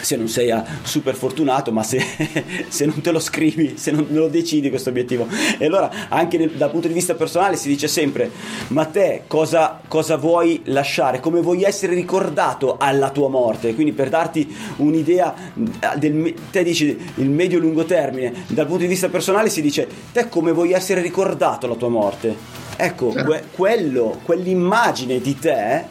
se 0.01 0.15
non 0.15 0.27
sei 0.27 0.51
ah, 0.51 0.63
super 0.83 1.15
fortunato, 1.15 1.71
ma 1.71 1.83
se, 1.83 2.01
se 2.67 2.85
non 2.85 3.01
te 3.01 3.11
lo 3.11 3.19
scrivi, 3.19 3.77
se 3.77 3.91
non 3.91 4.07
lo 4.09 4.27
decidi 4.27 4.69
questo 4.69 4.89
obiettivo. 4.89 5.27
E 5.57 5.65
allora 5.65 5.89
anche 6.09 6.37
nel- 6.37 6.51
dal 6.51 6.69
punto 6.71 6.87
di 6.87 6.93
vista 6.93 7.15
personale 7.15 7.55
si 7.55 7.67
dice 7.67 7.87
sempre, 7.87 8.31
ma 8.69 8.85
te 8.85 9.23
cosa, 9.27 9.81
cosa 9.87 10.17
vuoi 10.17 10.61
lasciare? 10.65 11.19
Come 11.19 11.41
vuoi 11.41 11.63
essere 11.63 11.93
ricordato 11.93 12.77
alla 12.79 13.09
tua 13.09 13.29
morte? 13.29 13.73
Quindi 13.75 13.93
per 13.93 14.09
darti 14.09 14.55
un'idea, 14.77 15.33
eh, 15.55 15.97
del, 15.97 16.33
te 16.51 16.63
dici 16.63 16.97
il 17.15 17.29
medio-lungo 17.29 17.85
termine, 17.85 18.33
dal 18.47 18.65
punto 18.65 18.81
di 18.81 18.87
vista 18.87 19.09
personale 19.09 19.49
si 19.49 19.61
dice, 19.61 19.87
te 20.11 20.29
come 20.29 20.51
vuoi 20.51 20.71
essere 20.73 21.01
ricordato 21.01 21.65
alla 21.65 21.75
tua 21.75 21.89
morte? 21.89 22.35
Ecco, 22.77 23.11
Certo. 23.11 23.27
que- 23.29 23.43
quello, 23.51 24.19
quell'immagine 24.23 25.19
di 25.19 25.37
te 25.39 25.83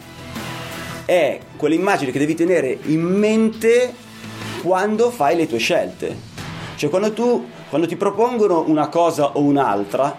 è 1.07 1.39
quell'immagine 1.55 2.11
che 2.11 2.19
devi 2.19 2.35
tenere 2.35 2.77
in 2.83 3.01
mente 3.01 3.93
quando 4.61 5.09
fai 5.09 5.37
le 5.37 5.47
tue 5.47 5.57
scelte. 5.57 6.35
Cioè 6.75 6.89
quando 6.89 7.13
tu 7.13 7.45
quando 7.69 7.87
ti 7.87 7.95
propongono 7.95 8.63
una 8.67 8.87
cosa 8.87 9.35
o 9.35 9.41
un'altra, 9.41 10.15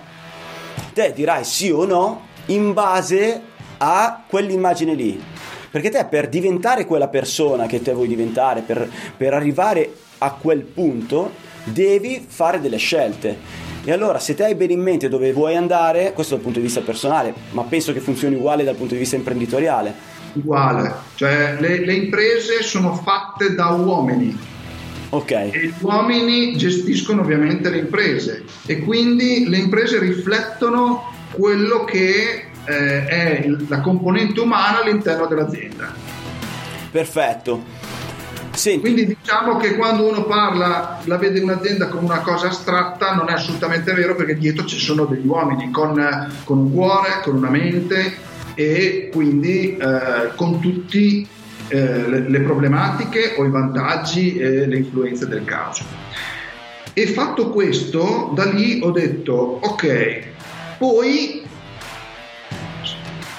te 0.92 1.12
dirai 1.14 1.44
sì 1.44 1.70
o 1.70 1.84
no 1.84 2.26
in 2.46 2.72
base 2.72 3.40
a 3.78 4.24
quell'immagine 4.26 4.94
lì. 4.94 5.22
Perché 5.70 5.90
te 5.90 6.04
per 6.06 6.28
diventare 6.28 6.86
quella 6.86 7.08
persona 7.08 7.66
che 7.66 7.82
te 7.82 7.92
vuoi 7.92 8.08
diventare, 8.08 8.62
per, 8.62 8.90
per 9.16 9.34
arrivare 9.34 9.92
a 10.18 10.32
quel 10.32 10.62
punto, 10.62 11.32
devi 11.64 12.24
fare 12.26 12.60
delle 12.60 12.78
scelte. 12.78 13.66
E 13.84 13.92
allora 13.92 14.18
se 14.18 14.34
te 14.34 14.44
hai 14.44 14.54
bene 14.54 14.72
in 14.72 14.80
mente 14.80 15.08
dove 15.08 15.32
vuoi 15.32 15.56
andare, 15.56 16.12
questo 16.12 16.34
dal 16.34 16.42
punto 16.42 16.58
di 16.58 16.64
vista 16.66 16.80
personale, 16.80 17.32
ma 17.50 17.62
penso 17.62 17.92
che 17.92 18.00
funzioni 18.00 18.34
uguale 18.34 18.64
dal 18.64 18.74
punto 18.74 18.94
di 18.94 19.00
vista 19.00 19.16
imprenditoriale. 19.16 20.16
Uguale, 20.34 20.94
cioè 21.14 21.56
le, 21.58 21.84
le 21.84 21.94
imprese 21.94 22.62
sono 22.62 22.94
fatte 22.94 23.54
da 23.54 23.68
uomini. 23.68 24.36
Ok, 25.10 25.30
e 25.30 25.50
gli 25.52 25.72
uomini 25.80 26.56
gestiscono 26.56 27.22
ovviamente 27.22 27.70
le 27.70 27.78
imprese. 27.78 28.44
E 28.66 28.80
quindi 28.80 29.48
le 29.48 29.56
imprese 29.56 29.98
riflettono 29.98 31.12
quello 31.32 31.84
che 31.84 32.48
eh, 32.64 33.06
è 33.06 33.48
la 33.68 33.80
componente 33.80 34.40
umana 34.40 34.82
all'interno 34.82 35.26
dell'azienda. 35.26 35.92
perfetto. 36.90 37.76
Senti, 38.50 38.80
Quindi 38.80 39.06
diciamo 39.06 39.56
che 39.56 39.76
quando 39.76 40.08
uno 40.08 40.24
parla, 40.24 41.00
la 41.04 41.16
vede 41.16 41.38
un'azienda 41.38 41.86
come 41.86 42.06
una 42.06 42.20
cosa 42.22 42.48
astratta, 42.48 43.14
non 43.14 43.28
è 43.28 43.32
assolutamente 43.34 43.92
vero 43.92 44.16
perché 44.16 44.36
dietro 44.36 44.64
ci 44.64 44.80
sono 44.80 45.04
degli 45.04 45.26
uomini 45.26 45.70
con, 45.70 45.94
con 46.42 46.58
un 46.58 46.72
cuore, 46.72 47.20
con 47.22 47.36
una 47.36 47.50
mente 47.50 48.16
e 48.58 49.08
quindi 49.12 49.76
eh, 49.76 50.34
con 50.34 50.58
tutte 50.58 51.26
le, 51.68 52.28
le 52.28 52.40
problematiche 52.40 53.34
o 53.36 53.44
i 53.44 53.50
vantaggi 53.50 54.36
e 54.36 54.66
le 54.66 54.78
influenze 54.78 55.28
del 55.28 55.44
caso. 55.44 55.84
E 56.92 57.06
fatto 57.06 57.50
questo, 57.50 58.32
da 58.34 58.50
lì 58.50 58.80
ho 58.82 58.90
detto, 58.90 59.60
ok, 59.62 60.22
poi 60.76 61.42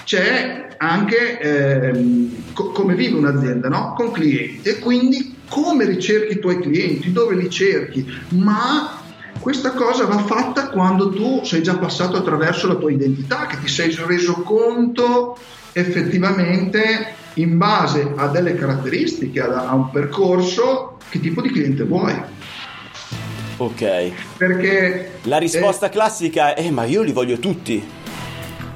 c'è 0.06 0.76
anche 0.78 1.38
ehm, 1.38 2.54
co- 2.54 2.72
come 2.72 2.96
vive 2.96 3.18
un'azienda, 3.18 3.68
no? 3.68 3.96
Con 3.98 4.12
clienti 4.12 4.70
e 4.70 4.80
quindi 4.80 5.36
come 5.50 5.84
ricerchi 5.84 6.34
i 6.36 6.40
tuoi 6.40 6.62
clienti, 6.62 7.12
dove 7.12 7.36
li 7.36 7.50
cerchi, 7.50 8.10
ma 8.30 8.99
questa 9.40 9.72
cosa 9.72 10.06
va 10.06 10.20
fatta 10.20 10.70
quando 10.70 11.10
tu 11.10 11.42
sei 11.44 11.64
già 11.64 11.78
passato 11.78 12.18
attraverso 12.18 12.68
la 12.68 12.76
tua 12.76 12.92
identità, 12.92 13.46
che 13.48 13.58
ti 13.60 13.68
sei 13.68 13.96
reso 14.06 14.42
conto 14.42 15.38
effettivamente 15.72 17.16
in 17.36 17.58
base 17.58 18.12
a 18.16 18.28
delle 18.28 18.56
caratteristiche, 18.56 19.40
a, 19.42 19.74
un 19.74 19.90
percorso, 19.92 20.98
che 21.10 21.20
tipo 21.20 21.42
di 21.42 21.50
cliente 21.52 21.84
vuoi. 21.84 22.16
ok. 23.58 24.12
Perché 24.38 25.12
La 25.24 25.38
risposta 25.38 25.90
classica 25.90 26.54
è: 26.54 26.70
ma 26.70 26.84
io 26.84 27.02
li 27.02 27.12
voglio 27.12 27.38
tutti. 27.40 27.82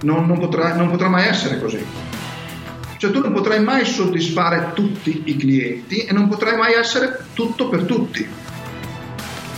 non, 0.03 0.25
non 0.25 0.39
potrà, 0.39 0.75
non 0.75 0.89
potrà 0.89 1.09
mai 1.09 1.27
essere 1.27 1.59
così. 1.59 1.83
Cioè 2.97 3.11
tu 3.11 3.19
non 3.19 3.33
potrai 3.33 3.61
mai 3.61 3.85
soddisfare 3.85 4.71
tutti 4.73 5.23
i 5.25 5.35
clienti 5.35 6.05
e 6.05 6.13
non 6.13 6.29
potrai 6.29 6.55
mai 6.55 6.73
essere 6.73 7.25
tutto 7.33 7.67
per 7.67 7.83
tutti. 7.83 8.25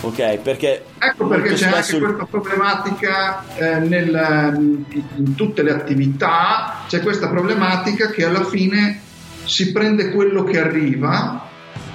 Ok, 0.02 0.38
perché 0.38 0.84
Ecco 0.98 1.26
perché 1.26 1.54
c'è 1.54 1.66
anche 1.66 1.82
spesso 1.82 1.96
il- 1.96 2.02
questa 2.02 2.26
problematica 2.26 3.44
eh, 3.56 3.78
nel, 3.80 4.84
in 5.16 5.34
tutte 5.34 5.62
le 5.62 5.72
attività, 5.72 6.82
c'è 6.86 7.00
questa 7.00 7.28
problematica 7.28 8.10
che 8.10 8.24
alla 8.24 8.44
fine 8.44 9.00
si 9.44 9.72
prende 9.72 10.10
quello 10.10 10.44
che 10.44 10.60
arriva, 10.60 11.48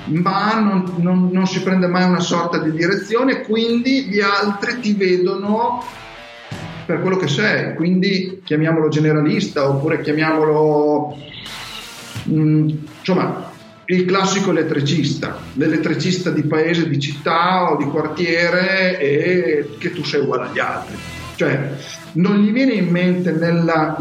ma 0.06 0.60
non, 0.60 0.94
non- 0.98 1.30
non 1.32 1.48
si 1.48 1.62
prende 1.62 1.88
mai 1.88 2.04
una 2.04 2.20
sorta 2.20 2.58
di 2.58 2.72
direzione, 2.72 3.42
quindi 3.42 4.06
gli 4.06 4.20
altri 4.20 4.80
ti 4.80 4.94
vedono 4.94 5.84
per 6.86 7.00
quello 7.02 7.18
che 7.18 7.28
sei, 7.28 7.76
quindi 7.76 8.42
chiamiamolo 8.44 8.90
generalista 8.90 9.70
oppure 9.70 10.02
chiamiamolo 10.02 11.16
mm, 12.30 12.70
insomma 13.00 13.50
il 13.92 14.06
classico 14.06 14.52
elettricista, 14.52 15.38
l'elettricista 15.54 16.30
di 16.30 16.44
paese, 16.44 16.88
di 16.88 17.00
città 17.00 17.72
o 17.72 17.78
di 17.78 17.84
quartiere 17.86 18.98
e 18.98 19.70
che 19.78 19.92
tu 19.92 20.04
sei 20.04 20.22
uguale 20.22 20.48
agli 20.50 20.60
altri. 20.60 20.96
Cioè 21.36 21.72
non 22.14 22.38
gli 22.38 22.52
viene 22.52 22.74
in 22.74 22.88
mente 22.88 23.32
nella 23.32 23.98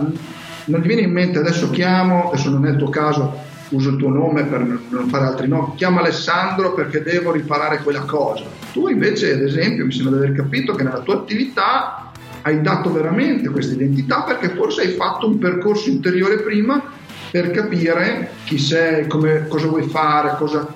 non 0.67 0.81
gli 0.81 0.87
viene 0.87 1.03
in 1.03 1.11
mente 1.11 1.39
adesso 1.39 1.71
chiamo, 1.71 2.31
adesso 2.31 2.51
non 2.51 2.67
è 2.67 2.71
il 2.71 2.77
tuo 2.77 2.91
caso, 2.91 3.35
uso 3.71 3.91
il 3.91 3.97
tuo 3.97 4.11
nome 4.11 4.45
per 4.45 4.61
non 4.61 5.09
fare 5.09 5.27
altri 5.27 5.49
nomi, 5.49 5.75
chiamo 5.75 5.99
Alessandro 5.99 6.75
perché 6.75 7.03
devo 7.03 7.33
riparare 7.33 7.79
quella 7.79 8.03
cosa. 8.03 8.45
Tu 8.73 8.87
invece, 8.87 9.33
ad 9.33 9.43
esempio, 9.43 9.87
mi 9.87 9.93
sembra 9.93 10.19
di 10.19 10.27
aver 10.27 10.37
capito 10.37 10.75
che 10.75 10.85
nella 10.85 11.01
tua 11.01 11.15
attività 11.15 12.13
hai 12.43 12.61
dato 12.61 12.93
veramente 12.93 13.49
questa 13.49 13.75
identità 13.75 14.23
perché 14.23 14.51
forse 14.51 14.83
hai 14.83 14.93
fatto 14.93 15.27
un 15.27 15.39
percorso 15.39 15.89
interiore 15.89 16.41
prima 16.41 16.99
per 17.31 17.51
capire 17.51 18.31
chi 18.45 18.59
sei, 18.59 19.07
come, 19.07 19.47
cosa 19.49 19.67
vuoi 19.69 19.89
fare, 19.89 20.35
cosa... 20.37 20.67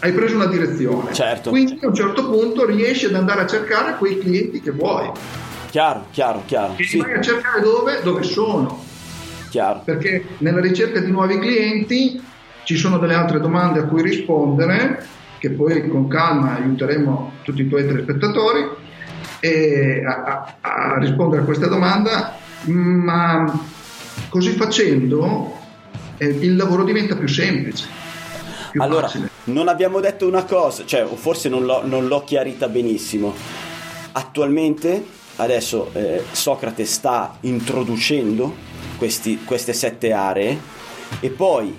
hai 0.00 0.12
preso 0.12 0.34
una 0.36 0.46
direzione. 0.46 1.12
Certo. 1.12 1.50
Quindi 1.50 1.78
a 1.82 1.86
un 1.88 1.94
certo 1.94 2.28
punto 2.30 2.66
riesci 2.66 3.06
ad 3.06 3.14
andare 3.14 3.42
a 3.42 3.46
cercare 3.46 3.96
quei 3.96 4.18
clienti 4.18 4.60
che 4.60 4.70
vuoi. 4.70 5.10
Chiaro, 5.70 6.06
chiaro, 6.12 6.42
chiaro. 6.46 6.74
E 6.76 6.84
Sì, 6.84 6.98
vai 6.98 7.14
a 7.14 7.20
cercare 7.20 7.60
dove? 7.60 8.00
Dove 8.02 8.22
sono. 8.22 8.82
chiaro. 9.50 9.82
Perché 9.84 10.24
nella 10.38 10.60
ricerca 10.60 11.00
di 11.00 11.10
nuovi 11.10 11.38
clienti 11.38 12.22
ci 12.64 12.76
sono 12.76 12.98
delle 12.98 13.14
altre 13.14 13.40
domande 13.40 13.80
a 13.80 13.84
cui 13.84 14.02
rispondere, 14.02 15.06
che 15.38 15.50
poi 15.50 15.86
con 15.88 16.08
calma 16.08 16.56
aiuteremo 16.56 17.32
tutti 17.42 17.62
i 17.62 17.68
tuoi 17.68 17.86
telespettatori 17.86 18.86
a, 20.06 20.22
a- 20.22 20.54
a 20.60 20.98
rispondere 20.98 21.42
a 21.42 21.44
questa 21.44 21.66
domanda, 21.66 22.36
ma 22.64 23.76
così 24.28 24.50
facendo 24.52 25.56
eh, 26.18 26.26
il 26.26 26.56
lavoro 26.56 26.84
diventa 26.84 27.16
più 27.16 27.28
semplice. 27.28 27.86
Più 28.70 28.82
Allora, 28.82 29.06
facile. 29.06 29.30
non 29.44 29.68
abbiamo 29.68 30.00
detto 30.00 30.26
una 30.26 30.44
cosa, 30.44 30.84
cioè, 30.84 31.06
forse 31.14 31.48
non 31.48 31.64
l'ho, 31.64 31.86
non 31.86 32.06
l'ho 32.06 32.22
chiarita 32.24 32.68
benissimo. 32.68 33.34
Attualmente, 34.12 35.04
adesso 35.36 35.90
eh, 35.94 36.22
Socrate 36.30 36.84
sta 36.84 37.36
introducendo 37.42 38.54
questi- 38.96 39.40
queste 39.44 39.72
sette 39.72 40.12
aree 40.12 40.58
e 41.20 41.30
poi 41.30 41.76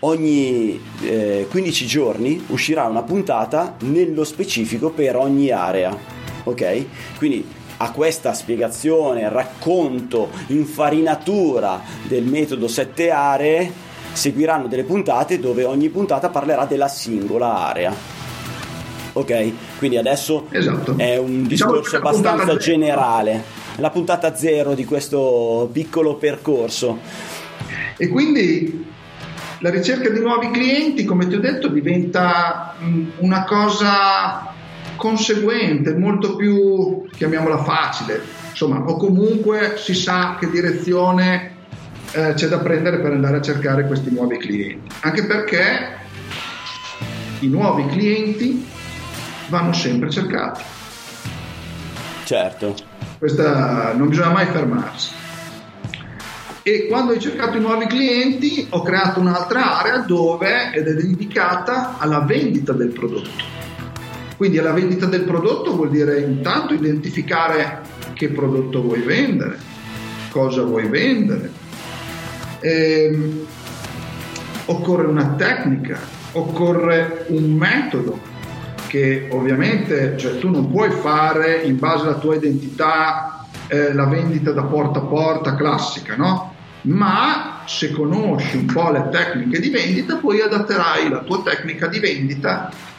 ogni 0.00 0.80
eh, 1.02 1.46
15 1.48 1.86
giorni 1.86 2.42
uscirà 2.48 2.84
una 2.84 3.02
puntata 3.02 3.76
nello 3.80 4.24
specifico 4.24 4.90
per 4.90 5.16
ogni 5.16 5.50
area. 5.50 5.96
Ok? 6.44 6.84
Quindi 7.18 7.46
a 7.78 7.90
questa 7.90 8.32
spiegazione, 8.32 9.28
racconto, 9.28 10.30
infarinatura 10.48 11.80
del 12.06 12.24
metodo 12.24 12.68
sette 12.68 13.10
aree 13.10 13.72
seguiranno 14.12 14.68
delle 14.68 14.84
puntate 14.84 15.40
dove 15.40 15.64
ogni 15.64 15.88
puntata 15.88 16.28
parlerà 16.28 16.66
della 16.66 16.88
singola 16.88 17.66
area. 17.68 17.94
Ok? 19.14 19.52
Quindi 19.78 19.96
adesso 19.96 20.46
Esatto. 20.50 20.94
è 20.96 21.16
un 21.16 21.46
Diciamo 21.46 21.72
discorso 21.72 22.00
puntata 22.00 22.30
abbastanza 22.34 22.56
generale. 22.56 23.42
La 23.76 23.90
puntata 23.90 24.34
zero 24.36 24.74
di 24.74 24.84
questo 24.84 25.68
piccolo 25.72 26.16
percorso. 26.16 26.98
E 27.96 28.08
quindi 28.08 28.84
la 29.58 29.70
ricerca 29.70 30.10
di 30.10 30.20
nuovi 30.20 30.50
clienti, 30.50 31.04
come 31.04 31.26
ti 31.28 31.34
ho 31.34 31.40
detto, 31.40 31.68
diventa 31.68 32.74
mh, 32.78 33.02
una 33.18 33.44
cosa 33.44 34.51
conseguente, 35.02 35.96
molto 35.96 36.36
più, 36.36 37.08
chiamiamola 37.10 37.64
facile, 37.64 38.22
insomma, 38.50 38.84
o 38.84 38.96
comunque 38.96 39.74
si 39.76 39.94
sa 39.94 40.36
che 40.38 40.48
direzione 40.48 41.56
eh, 42.12 42.34
c'è 42.34 42.46
da 42.46 42.60
prendere 42.60 43.00
per 43.00 43.10
andare 43.10 43.38
a 43.38 43.40
cercare 43.40 43.88
questi 43.88 44.12
nuovi 44.12 44.36
clienti. 44.36 44.94
Anche 45.00 45.26
perché 45.26 45.96
i 47.40 47.48
nuovi 47.48 47.84
clienti 47.86 48.64
vanno 49.48 49.72
sempre 49.72 50.08
cercati. 50.08 50.62
Certo. 52.22 52.76
Questa 53.18 53.94
non 53.94 54.08
bisogna 54.08 54.30
mai 54.30 54.46
fermarsi. 54.46 55.10
E 56.62 56.86
quando 56.86 57.14
ho 57.14 57.18
cercato 57.18 57.56
i 57.56 57.60
nuovi 57.60 57.86
clienti 57.86 58.68
ho 58.70 58.82
creato 58.82 59.18
un'altra 59.18 59.80
area 59.80 59.98
dove 59.98 60.70
ed 60.72 60.86
è 60.86 60.94
dedicata 60.94 61.98
alla 61.98 62.20
vendita 62.20 62.72
del 62.72 62.90
prodotto. 62.90 63.61
Quindi 64.42 64.58
alla 64.58 64.72
vendita 64.72 65.06
del 65.06 65.22
prodotto 65.22 65.76
vuol 65.76 65.90
dire 65.90 66.18
intanto 66.18 66.74
identificare 66.74 67.80
che 68.12 68.30
prodotto 68.30 68.82
vuoi 68.82 69.00
vendere, 69.02 69.56
cosa 70.30 70.64
vuoi 70.64 70.88
vendere. 70.88 71.48
Ehm, 72.58 73.46
occorre 74.64 75.06
una 75.06 75.34
tecnica, 75.38 75.96
occorre 76.32 77.26
un 77.28 77.52
metodo 77.54 78.18
che 78.88 79.28
ovviamente 79.30 80.16
cioè, 80.16 80.36
tu 80.38 80.50
non 80.50 80.72
puoi 80.72 80.90
fare 80.90 81.62
in 81.62 81.78
base 81.78 82.06
alla 82.06 82.18
tua 82.18 82.34
identità 82.34 83.46
eh, 83.68 83.92
la 83.92 84.06
vendita 84.06 84.50
da 84.50 84.64
porta 84.64 84.98
a 84.98 85.02
porta 85.02 85.54
classica, 85.54 86.16
no? 86.16 86.52
Ma 86.80 87.62
se 87.66 87.92
conosci 87.92 88.56
un 88.56 88.66
po' 88.66 88.90
le 88.90 89.08
tecniche 89.08 89.60
di 89.60 89.70
vendita, 89.70 90.16
poi 90.16 90.40
adatterai 90.40 91.08
la 91.08 91.20
tua 91.20 91.42
tecnica 91.44 91.86
di 91.86 92.00
vendita 92.00 92.90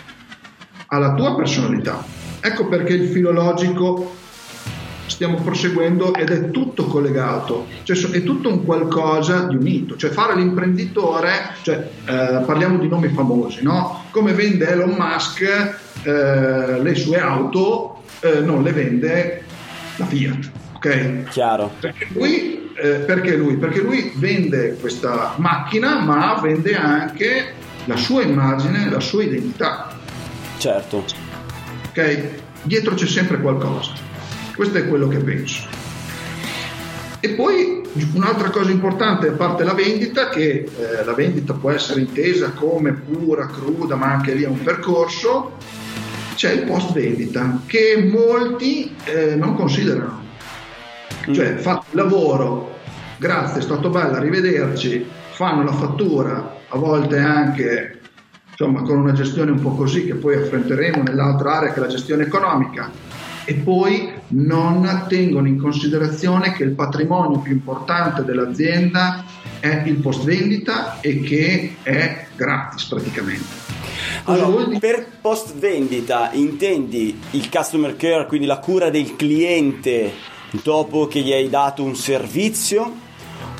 alla 0.94 1.14
tua 1.14 1.36
personalità. 1.36 2.04
Ecco 2.40 2.68
perché 2.68 2.94
il 2.94 3.08
filologico 3.08 4.16
stiamo 5.08 5.36
proseguendo 5.42 6.14
ed 6.14 6.30
è 6.30 6.52
tutto 6.52 6.86
collegato, 6.86 7.68
cioè 7.84 7.98
è 8.12 8.24
tutto 8.24 8.50
un 8.50 8.64
qualcosa 8.64 9.46
di 9.46 9.56
unito, 9.56 9.96
cioè 9.96 10.12
fare 10.12 10.36
l'imprenditore, 10.36 11.56
cioè, 11.62 11.90
eh, 12.06 12.44
parliamo 12.46 12.78
di 12.78 12.88
nomi 12.88 13.10
famosi, 13.10 13.64
no? 13.64 14.06
Come 14.12 14.34
vende 14.34 14.68
Elon 14.68 14.96
Musk 14.98 15.42
eh, 16.04 16.82
le 16.82 16.96
sue 16.96 17.20
auto, 17.20 18.04
eh, 18.22 18.40
non 18.40 18.64
le 18.64 18.72
vende 18.72 19.44
la 19.98 20.06
Fiat, 20.06 20.52
ok? 20.76 21.24
Chiaro. 21.30 21.72
Perché 21.80 22.08
lui, 22.14 22.72
eh, 22.76 22.90
perché 23.06 23.36
lui? 23.36 23.58
Perché 23.58 23.82
lui 23.82 24.12
vende 24.16 24.78
questa 24.80 25.34
macchina, 25.38 26.00
ma 26.00 26.40
vende 26.42 26.76
anche 26.76 27.54
la 27.86 27.98
sua 27.98 28.22
immagine, 28.24 28.90
la 28.90 29.00
sua 29.00 29.24
identità. 29.24 29.83
Certo. 30.64 31.04
Ok? 31.90 32.30
Dietro 32.62 32.96
c'è 32.96 33.06
sempre 33.06 33.42
qualcosa. 33.42 33.92
Questo 34.56 34.78
è 34.78 34.88
quello 34.88 35.10
che 35.10 35.18
penso. 35.18 35.68
E 37.20 37.30
poi 37.32 37.82
un'altra 38.14 38.50
cosa 38.50 38.72
importante, 38.72 39.28
a 39.28 39.32
parte 39.34 39.66
la 39.66 39.74
vendita, 39.74 40.30
che 40.30 40.64
eh, 40.64 41.04
la 41.04 41.14
vendita 41.14 41.52
può 41.52 41.70
essere 41.70 42.00
intesa 42.00 42.52
come 42.52 42.94
pura, 42.94 43.48
cruda, 43.48 43.96
ma 43.96 44.14
anche 44.14 44.34
lì 44.34 44.44
è 44.44 44.48
un 44.48 44.64
percorso, 44.64 45.58
c'è 46.36 46.54
il 46.54 46.64
post 46.64 46.94
vendita 46.94 47.60
che 47.66 48.10
molti 48.10 48.96
eh, 49.04 49.36
non 49.36 49.56
considerano. 49.56 50.24
Cioè, 51.30 51.56
fatto 51.56 51.88
il 51.90 51.98
lavoro, 51.98 52.80
grazie, 53.18 53.60
è 53.60 53.64
stato 53.64 53.90
bello, 53.90 54.16
arrivederci, 54.16 55.06
fanno 55.32 55.66
la 55.66 55.74
fattura, 55.74 56.56
a 56.70 56.78
volte 56.78 57.18
anche 57.18 58.00
insomma, 58.64 58.82
con 58.82 58.98
una 58.98 59.12
gestione 59.12 59.52
un 59.52 59.60
po' 59.60 59.76
così 59.76 60.06
che 60.06 60.16
poi 60.16 60.36
affronteremo 60.36 61.04
nell'altra 61.04 61.58
area 61.58 61.74
che 61.74 61.80
è 61.80 61.80
la 61.80 61.88
gestione 61.88 62.24
economica 62.24 62.90
e 63.46 63.56
poi 63.56 64.10
non 64.30 65.06
tengono 65.10 65.48
in 65.48 65.60
considerazione 65.60 66.54
che 66.54 66.64
il 66.64 66.72
patrimonio 66.72 67.40
più 67.40 67.52
importante 67.52 68.24
dell'azienda 68.24 69.26
è 69.60 69.84
il 69.86 69.96
post 69.96 70.24
vendita 70.24 71.00
e 71.02 71.20
che 71.22 71.76
è 71.84 72.28
gratis 72.36 72.86
praticamente. 72.86 73.62
Allora, 74.26 74.78
per 74.80 75.08
post 75.20 75.56
vendita 75.56 76.32
intendi 76.32 77.20
il 77.32 77.50
customer 77.50 77.96
care, 77.98 78.26
quindi 78.28 78.48
la 78.48 78.60
cura 78.60 78.90
del 78.90 79.16
cliente 79.18 80.12
dopo 80.64 81.08
che 81.08 81.20
gli 81.20 81.34
hai 81.34 81.50
dato 81.50 81.84
un 81.84 81.96
servizio? 81.96 83.03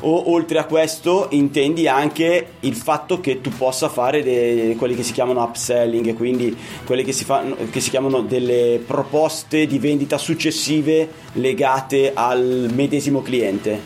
O 0.02 0.32
oltre 0.32 0.58
a 0.58 0.64
questo 0.64 1.28
intendi 1.30 1.88
anche 1.88 2.46
il 2.60 2.74
fatto 2.74 3.20
che 3.20 3.40
tu 3.40 3.50
possa 3.50 3.88
fare 3.88 4.22
de- 4.22 4.74
quelli 4.78 4.94
che 4.94 5.02
si 5.02 5.12
chiamano 5.12 5.42
upselling, 5.42 6.14
quindi 6.14 6.54
quelle 6.84 7.02
che 7.02 7.12
si, 7.12 7.24
fanno, 7.24 7.56
che 7.70 7.80
si 7.80 7.88
chiamano 7.90 8.20
delle 8.20 8.82
proposte 8.86 9.66
di 9.66 9.78
vendita 9.78 10.18
successive 10.18 11.08
legate 11.34 12.12
al 12.14 12.70
medesimo 12.74 13.22
cliente? 13.22 13.80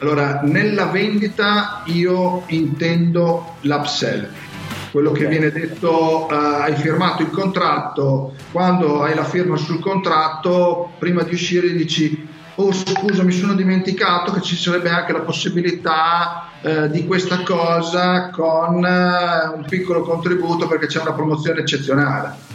Allora, 0.00 0.40
nella 0.42 0.86
vendita 0.86 1.82
io 1.86 2.44
intendo 2.46 3.54
l'upsell, 3.60 4.26
quello 4.90 5.12
che 5.12 5.24
Ok. 5.24 5.30
viene 5.30 5.50
detto, 5.52 6.28
eh, 6.30 6.34
hai 6.34 6.74
firmato 6.74 7.22
il 7.22 7.30
contratto, 7.30 8.32
quando 8.50 9.02
hai 9.02 9.14
la 9.14 9.24
firma 9.24 9.56
sul 9.56 9.78
contratto, 9.78 10.90
prima 10.98 11.22
di 11.22 11.34
uscire 11.34 11.70
dici, 11.74 12.26
oh 12.60 12.72
scusa 12.72 13.22
mi 13.22 13.32
sono 13.32 13.54
dimenticato 13.54 14.32
che 14.32 14.42
ci 14.42 14.54
sarebbe 14.56 14.90
anche 14.90 15.12
la 15.12 15.20
possibilità 15.20 16.48
eh, 16.62 16.90
di 16.90 17.06
questa 17.06 17.42
cosa 17.42 18.28
con 18.30 18.84
eh, 18.84 19.48
un 19.54 19.64
piccolo 19.66 20.02
contributo 20.02 20.66
perché 20.66 20.86
c'è 20.86 21.00
una 21.00 21.12
promozione 21.12 21.60
eccezionale. 21.60 22.48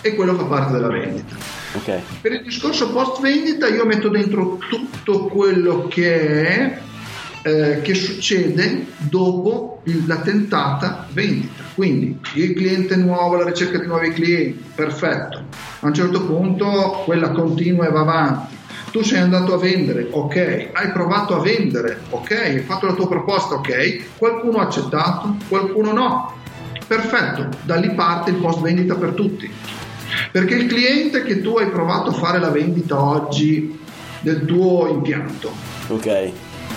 E 0.00 0.14
quello 0.14 0.34
fa 0.36 0.44
parte 0.44 0.72
della 0.72 0.88
vendita. 0.88 1.34
Ok, 1.74 2.00
Per 2.20 2.32
il 2.32 2.42
discorso 2.42 2.90
post 2.90 3.20
vendita 3.20 3.68
io 3.68 3.84
metto 3.84 4.08
dentro 4.08 4.58
tutto 4.68 5.26
quello 5.26 5.86
che 5.88 6.46
è 6.46 6.78
eh, 7.42 7.80
che 7.82 7.94
succede 7.94 8.86
dopo 8.98 9.82
il- 9.84 10.04
la 10.06 10.16
tentata 10.16 11.06
vendita. 11.12 11.62
Quindi 11.74 12.18
il 12.34 12.54
cliente 12.54 12.96
nuovo, 12.96 13.36
la 13.36 13.44
ricerca 13.44 13.78
di 13.78 13.86
nuovi 13.86 14.10
clienti, 14.12 14.64
perfetto. 14.74 15.42
A 15.80 15.86
un 15.86 15.94
certo 15.94 16.24
punto 16.26 17.02
quella 17.04 17.30
continua 17.30 17.86
e 17.86 17.90
va 17.90 18.00
avanti. 18.00 18.56
Tu 18.90 19.02
sei 19.02 19.18
andato 19.20 19.54
a 19.54 19.58
vendere, 19.58 20.08
ok, 20.10 20.70
hai 20.72 20.90
provato 20.92 21.36
a 21.36 21.40
vendere, 21.40 22.00
ok, 22.10 22.30
hai 22.30 22.58
fatto 22.60 22.86
la 22.86 22.94
tua 22.94 23.06
proposta, 23.08 23.54
ok, 23.56 24.16
qualcuno 24.16 24.58
ha 24.58 24.62
accettato, 24.62 25.36
qualcuno 25.48 25.92
no. 25.92 26.36
Perfetto, 26.86 27.48
da 27.64 27.76
lì 27.76 27.90
parte 27.94 28.30
il 28.30 28.36
post 28.36 28.60
vendita 28.60 28.94
per 28.94 29.10
tutti. 29.10 29.50
Perché 30.32 30.54
il 30.54 30.66
cliente 30.68 31.22
che 31.22 31.42
tu 31.42 31.56
hai 31.58 31.68
provato 31.68 32.10
a 32.10 32.12
fare 32.14 32.38
la 32.38 32.48
vendita 32.48 32.98
oggi 32.98 33.78
del 34.20 34.46
tuo 34.46 34.88
impianto. 34.88 35.52
Ok. 35.88 36.06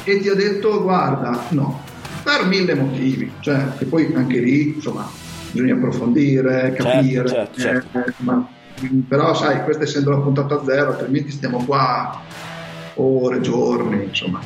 E 0.04 0.20
ti 0.20 0.28
ha 0.28 0.36
detto 0.36 0.82
guarda, 0.82 1.46
no, 1.50 1.82
per 2.24 2.46
mille 2.46 2.76
motivi, 2.76 3.32
cioè 3.40 3.68
che 3.78 3.86
poi 3.86 4.12
anche 4.14 4.40
lì 4.40 4.74
insomma 4.76 5.10
bisogna 5.52 5.76
approfondire, 5.76 6.74
Certo, 6.76 6.84
capire, 6.84 7.28
certo, 7.28 7.60
certo. 7.60 7.98
eh, 8.00 8.14
ma- 8.18 8.48
però 9.08 9.34
sai, 9.34 9.64
questa 9.64 9.84
essendo 9.84 10.12
la 10.12 10.18
puntata 10.18 10.64
zero, 10.64 10.92
altrimenti 10.92 11.32
stiamo 11.32 11.64
qua 11.66 12.22
ore, 12.96 13.42
giorni, 13.42 14.06
insomma. 14.06 14.40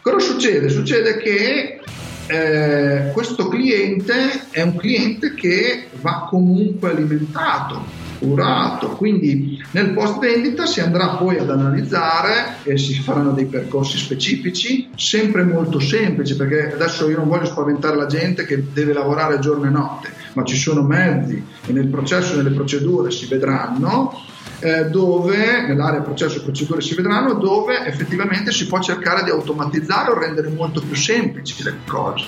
Cosa 0.00 0.18
succede? 0.18 0.68
Succede 0.68 1.16
che 1.16 1.80
eh, 2.26 3.10
questo 3.12 3.48
cliente 3.48 4.48
è 4.50 4.62
un 4.62 4.76
cliente 4.76 5.34
che 5.34 5.88
va 6.00 6.26
comunque 6.28 6.90
alimentato, 6.90 7.84
curato, 8.18 8.90
quindi 8.90 9.62
nel 9.72 9.90
post 9.90 10.18
vendita 10.18 10.64
si 10.64 10.80
andrà 10.80 11.16
poi 11.16 11.38
ad 11.38 11.50
analizzare 11.50 12.56
e 12.62 12.78
si 12.78 12.94
faranno 12.94 13.32
dei 13.32 13.46
percorsi 13.46 13.98
specifici, 13.98 14.88
sempre 14.96 15.44
molto 15.44 15.78
semplici, 15.80 16.34
perché 16.36 16.72
adesso 16.72 17.08
io 17.08 17.18
non 17.18 17.28
voglio 17.28 17.46
spaventare 17.46 17.96
la 17.96 18.06
gente 18.06 18.46
che 18.46 18.72
deve 18.72 18.94
lavorare 18.94 19.38
giorno 19.38 19.66
e 19.66 19.70
notte, 19.70 20.08
ma 20.34 20.44
ci 20.44 20.56
sono 20.56 20.82
mezzi 20.82 21.42
e 21.66 21.72
nel 21.72 21.88
processo 21.88 22.34
e 22.34 22.36
nelle 22.36 22.54
procedure 22.54 23.10
si 23.10 23.26
vedranno 23.26 24.12
eh, 24.60 24.84
dove 24.86 25.66
nell'area 25.66 26.00
processo 26.00 26.38
e 26.38 26.42
procedure 26.42 26.80
si 26.80 26.94
vedranno 26.94 27.34
dove 27.34 27.84
effettivamente 27.86 28.52
si 28.52 28.66
può 28.66 28.80
cercare 28.80 29.24
di 29.24 29.30
automatizzare 29.30 30.10
o 30.10 30.18
rendere 30.18 30.48
molto 30.48 30.80
più 30.80 30.94
semplici 30.94 31.62
le 31.62 31.74
cose 31.86 32.26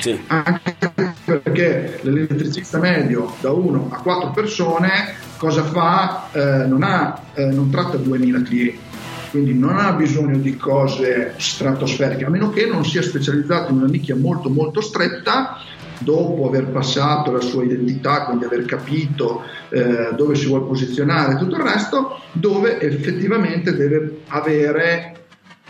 Sì. 0.00 0.18
anche 0.26 0.76
perché 1.24 2.00
l'elettricista 2.02 2.78
medio 2.78 3.34
da 3.40 3.50
1 3.50 3.88
a 3.90 3.96
4 4.00 4.30
persone 4.30 5.14
cosa 5.36 5.64
fa? 5.64 6.28
Eh, 6.32 6.66
non, 6.66 6.82
ha, 6.82 7.20
eh, 7.34 7.46
non 7.46 7.70
tratta 7.70 7.96
2000 7.96 8.42
clienti 8.42 8.84
quindi 9.30 9.54
non 9.54 9.78
ha 9.78 9.92
bisogno 9.92 10.38
di 10.38 10.56
cose 10.56 11.34
stratosferiche 11.36 12.24
a 12.24 12.30
meno 12.30 12.50
che 12.50 12.66
non 12.66 12.84
sia 12.84 13.02
specializzato 13.02 13.70
in 13.72 13.78
una 13.78 13.86
nicchia 13.86 14.16
molto 14.16 14.48
molto 14.48 14.80
stretta 14.80 15.58
dopo 16.00 16.46
aver 16.46 16.66
passato 16.66 17.32
la 17.32 17.40
sua 17.40 17.64
identità, 17.64 18.24
quindi 18.24 18.44
aver 18.44 18.64
capito 18.64 19.42
eh, 19.70 20.10
dove 20.16 20.34
si 20.34 20.46
vuole 20.46 20.64
posizionare 20.64 21.34
e 21.34 21.36
tutto 21.36 21.56
il 21.56 21.62
resto, 21.62 22.20
dove 22.32 22.80
effettivamente 22.80 23.74
deve 23.74 24.20
avere 24.28 25.12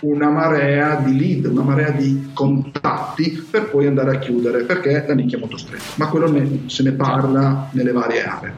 una 0.00 0.28
marea 0.28 0.96
di 0.96 1.18
lead, 1.18 1.46
una 1.46 1.62
marea 1.62 1.90
di 1.90 2.30
contatti 2.34 3.46
per 3.50 3.70
poi 3.70 3.86
andare 3.86 4.16
a 4.16 4.18
chiudere, 4.18 4.64
perché 4.64 5.04
la 5.06 5.14
nicchia 5.14 5.38
è 5.38 5.40
molto 5.40 5.56
stretta, 5.56 5.84
ma 5.94 6.08
quello 6.08 6.30
ne- 6.30 6.64
se 6.66 6.82
ne 6.82 6.92
parla 6.92 7.68
nelle 7.72 7.92
varie 7.92 8.24
aree. 8.24 8.54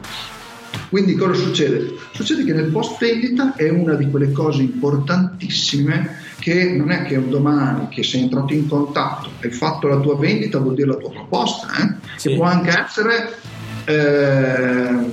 Quindi 0.89 1.15
cosa 1.15 1.35
succede? 1.35 1.95
Succede 2.13 2.45
che 2.45 2.53
nel 2.55 2.71
post 2.71 2.99
vendita 2.99 3.55
è 3.55 3.69
una 3.69 3.95
di 3.95 4.09
quelle 4.11 4.33
cose 4.33 4.63
importantissime 4.63 6.17
che 6.38 6.72
non 6.72 6.90
è 6.90 7.03
che 7.03 7.16
un 7.16 7.31
domani 7.31 7.88
che 7.88 8.03
sei 8.03 8.22
entrato 8.22 8.53
in 8.53 8.68
contatto, 8.68 9.31
hai 9.42 9.51
fatto 9.51 9.88
la 9.88 9.98
tua 9.98 10.16
vendita, 10.16 10.59
vuol 10.59 10.74
dire 10.74 10.88
la 10.88 10.96
tua 10.96 11.11
proposta, 11.11 11.66
eh? 11.81 11.94
Sì. 12.16 12.29
che 12.31 12.37
può 12.37 12.44
anche 12.44 12.70
essere 12.70 13.38
eh, 13.85 15.11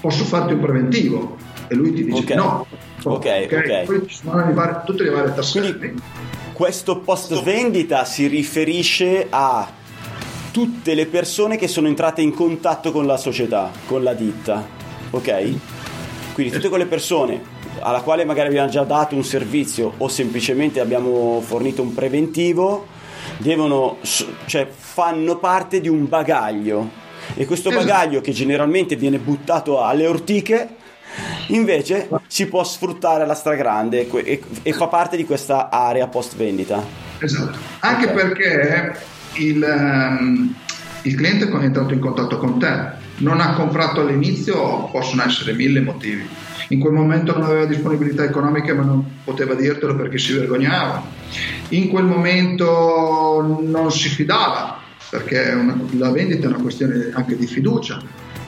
posso 0.00 0.24
farti 0.24 0.52
un 0.52 0.60
preventivo 0.60 1.36
e 1.68 1.74
lui 1.74 1.92
ti 1.94 2.04
dice 2.04 2.20
Ok. 2.20 2.30
no. 2.30 2.66
Ok, 3.04 3.48
ok. 3.50 3.82
Poi 3.84 4.06
ci 4.06 4.16
sono 4.16 4.52
varie- 4.52 4.82
tutte 4.84 5.02
le 5.02 5.10
varie 5.10 5.34
tassette. 5.34 5.78
Quindi 5.78 6.02
questo 6.52 6.98
post 7.00 7.42
vendita 7.42 8.04
si 8.04 8.26
riferisce 8.26 9.26
a 9.28 9.68
tutte 10.50 10.94
le 10.94 11.06
persone 11.06 11.56
che 11.56 11.68
sono 11.68 11.88
entrate 11.88 12.22
in 12.22 12.32
contatto 12.32 12.92
con 12.92 13.06
la 13.06 13.16
società, 13.16 13.70
con 13.86 14.02
la 14.02 14.14
ditta, 14.14 14.66
ok? 15.10 15.52
Quindi 16.32 16.52
tutte 16.52 16.68
quelle 16.68 16.86
persone 16.86 17.40
alla 17.80 18.00
quale 18.00 18.24
magari 18.24 18.48
abbiamo 18.48 18.68
già 18.68 18.82
dato 18.84 19.14
un 19.14 19.24
servizio 19.24 19.94
o 19.98 20.08
semplicemente 20.08 20.80
abbiamo 20.80 21.40
fornito 21.40 21.82
un 21.82 21.94
preventivo, 21.94 22.86
devono, 23.38 23.98
cioè 24.46 24.68
fanno 24.68 25.36
parte 25.38 25.80
di 25.80 25.88
un 25.88 26.08
bagaglio 26.08 27.02
e 27.34 27.46
questo 27.46 27.70
Esatto. 27.70 27.84
bagaglio 27.84 28.20
che 28.20 28.32
generalmente 28.32 28.96
viene 28.96 29.18
buttato 29.18 29.82
alle 29.82 30.06
ortiche 30.06 30.68
invece 31.48 32.08
si 32.26 32.46
può 32.46 32.64
sfruttare 32.64 33.22
alla 33.22 33.34
stragrande 33.34 34.08
e, 34.10 34.42
e 34.62 34.72
fa 34.72 34.88
parte 34.88 35.16
di 35.16 35.24
questa 35.24 35.70
area 35.70 36.06
post 36.08 36.36
vendita. 36.36 36.82
Esatto, 37.18 37.58
anche 37.80 38.06
Ok. 38.06 38.12
perché 38.12 38.98
il, 39.34 39.62
ehm, 39.62 40.54
il 41.02 41.14
cliente 41.14 41.48
è 41.48 41.62
entrato 41.62 41.94
in 41.94 42.00
contatto 42.00 42.38
con 42.38 42.58
te 42.58 43.02
non 43.16 43.40
ha 43.40 43.54
comprato 43.54 44.00
all'inizio, 44.00 44.88
possono 44.90 45.24
essere 45.24 45.52
mille 45.52 45.80
motivi. 45.80 46.28
In 46.68 46.78
quel 46.80 46.92
momento 46.92 47.32
non 47.36 47.44
aveva 47.46 47.66
disponibilità 47.66 48.24
economiche 48.24 48.72
ma 48.72 48.82
non 48.84 49.04
poteva 49.24 49.54
dirtelo 49.54 49.94
perché 49.96 50.18
si 50.18 50.32
vergognava. 50.32 51.02
In 51.70 51.88
quel 51.88 52.04
momento 52.04 53.58
non 53.62 53.90
si 53.90 54.08
fidava 54.08 54.78
perché 55.10 55.50
una- 55.54 55.78
la 55.98 56.10
vendita 56.10 56.46
è 56.46 56.48
una 56.48 56.60
questione 56.62 57.10
anche 57.12 57.36
di 57.36 57.46
fiducia 57.46 58.00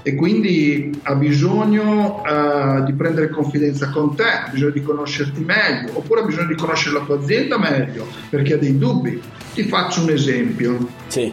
e 0.03 0.15
quindi 0.15 0.99
ha 1.03 1.15
bisogno 1.17 2.23
eh, 2.25 2.85
di 2.85 2.93
prendere 2.93 3.29
confidenza 3.29 3.91
con 3.91 4.15
te, 4.15 4.23
ha 4.23 4.49
bisogno 4.53 4.71
di 4.71 4.83
conoscerti 4.83 5.41
meglio, 5.45 5.99
oppure 5.99 6.21
ha 6.21 6.25
bisogno 6.25 6.47
di 6.47 6.55
conoscere 6.55 6.99
la 6.99 7.05
tua 7.05 7.17
azienda 7.19 7.59
meglio 7.59 8.07
perché 8.31 8.55
ha 8.55 8.57
dei 8.57 8.79
dubbi. 8.79 9.21
Ti 9.55 9.65
faccio 9.65 10.03
un 10.03 10.11
esempio. 10.11 10.89
Sì, 11.09 11.33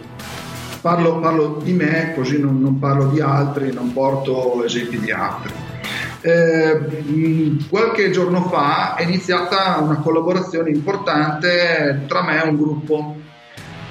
Parlo, 0.82 1.20
parlo 1.20 1.62
di 1.64 1.72
me, 1.72 2.12
così 2.14 2.40
non, 2.42 2.60
non 2.60 2.78
parlo 2.78 3.08
di 3.08 3.22
altri, 3.22 3.72
non 3.72 3.94
porto 3.94 4.62
esempi 4.66 5.00
di 5.00 5.12
altri. 5.12 5.54
Eh, 6.26 6.74
mh, 6.80 7.68
qualche 7.68 8.10
giorno 8.10 8.44
fa 8.48 8.96
è 8.96 9.04
iniziata 9.04 9.78
una 9.82 9.98
collaborazione 9.98 10.70
importante 10.70 12.04
tra 12.08 12.24
me 12.24 12.42
e 12.42 12.48
un 12.48 12.56
gruppo, 12.56 13.16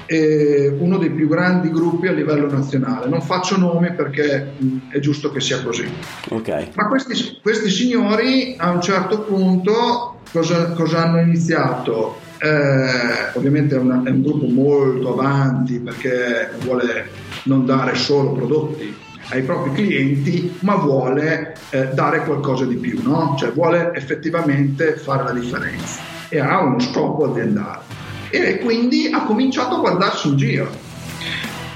eh, 0.07 0.75
uno 0.79 0.97
dei 0.97 1.11
più 1.11 1.27
grandi 1.27 1.69
gruppi 1.69 2.07
a 2.07 2.11
livello 2.11 2.49
nazionale. 2.51 3.07
Non 3.07 3.21
faccio 3.21 3.55
nomi 3.57 3.93
perché 3.93 4.53
mh, 4.57 4.77
è 4.89 4.99
giusto 4.99 5.31
che 5.31 5.39
sia 5.41 5.61
così. 5.61 5.85
ok. 6.29 6.69
Ma 6.73 6.87
questi, 6.87 7.37
questi 7.41 7.69
signori 7.69 8.55
a 8.57 8.71
un 8.71 8.81
certo 8.81 9.21
punto 9.21 10.19
cosa, 10.31 10.71
cosa 10.71 11.03
hanno 11.03 11.19
iniziato? 11.21 12.17
Eh, 12.39 13.37
ovviamente 13.37 13.75
è, 13.75 13.77
una- 13.77 14.01
è 14.03 14.09
un 14.09 14.23
gruppo 14.23 14.47
molto 14.47 15.13
avanti 15.17 15.77
perché 15.79 16.49
vuole 16.63 17.07
non 17.43 17.65
dare 17.65 17.93
solo 17.95 18.31
prodotti 18.31 18.93
ai 19.29 19.41
propri 19.43 19.71
clienti, 19.71 20.53
ma 20.59 20.75
vuole 20.75 21.52
eh, 21.73 21.89
dare 21.93 22.23
qualcosa 22.23 22.65
di 22.65 22.75
più, 22.75 23.01
no? 23.01 23.35
cioè 23.37 23.51
vuole 23.51 23.91
effettivamente 23.95 24.95
fare 24.95 25.23
la 25.23 25.31
differenza 25.31 26.01
e 26.29 26.39
ha 26.39 26.61
uno 26.61 26.79
scopo 26.79 27.31
aziendale. 27.31 27.81
E 28.29 28.59
quindi 28.59 29.09
ha 29.11 29.23
cominciato 29.23 29.75
a 29.75 29.79
guardarsi 29.79 30.27
in 30.27 30.37
giro 30.37 30.91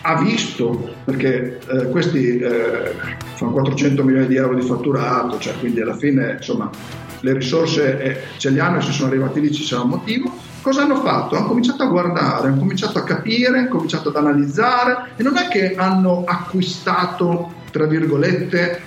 ha 0.01 0.15
visto, 0.21 0.93
perché 1.03 1.59
eh, 1.67 1.89
questi 1.89 2.37
eh, 2.37 2.93
fanno 3.33 3.51
400 3.51 4.03
milioni 4.03 4.27
di 4.27 4.37
euro 4.37 4.55
di 4.55 4.61
fatturato, 4.61 5.37
cioè 5.37 5.53
quindi 5.59 5.81
alla 5.81 5.97
fine 5.97 6.35
insomma 6.37 6.69
le 7.19 7.33
risorse 7.33 7.99
eh, 8.01 8.17
ce 8.37 8.51
li 8.51 8.59
hanno 8.59 8.77
e 8.77 8.81
se 8.81 8.93
sono 8.93 9.09
arrivati 9.09 9.41
lì 9.41 9.51
ci 9.51 9.63
sarà 9.63 9.81
un 9.81 9.89
motivo. 9.89 10.31
Cosa 10.61 10.83
hanno 10.83 11.01
fatto? 11.01 11.35
Hanno 11.35 11.47
cominciato 11.47 11.83
a 11.83 11.87
guardare, 11.87 12.47
hanno 12.47 12.59
cominciato 12.59 12.99
a 12.99 13.03
capire, 13.03 13.57
hanno 13.57 13.67
cominciato 13.67 14.09
ad 14.09 14.15
analizzare 14.15 15.09
e 15.17 15.23
non 15.23 15.35
è 15.37 15.49
che 15.49 15.75
hanno 15.75 16.23
acquistato, 16.25 17.51
tra 17.71 17.85
virgolette, 17.85 18.81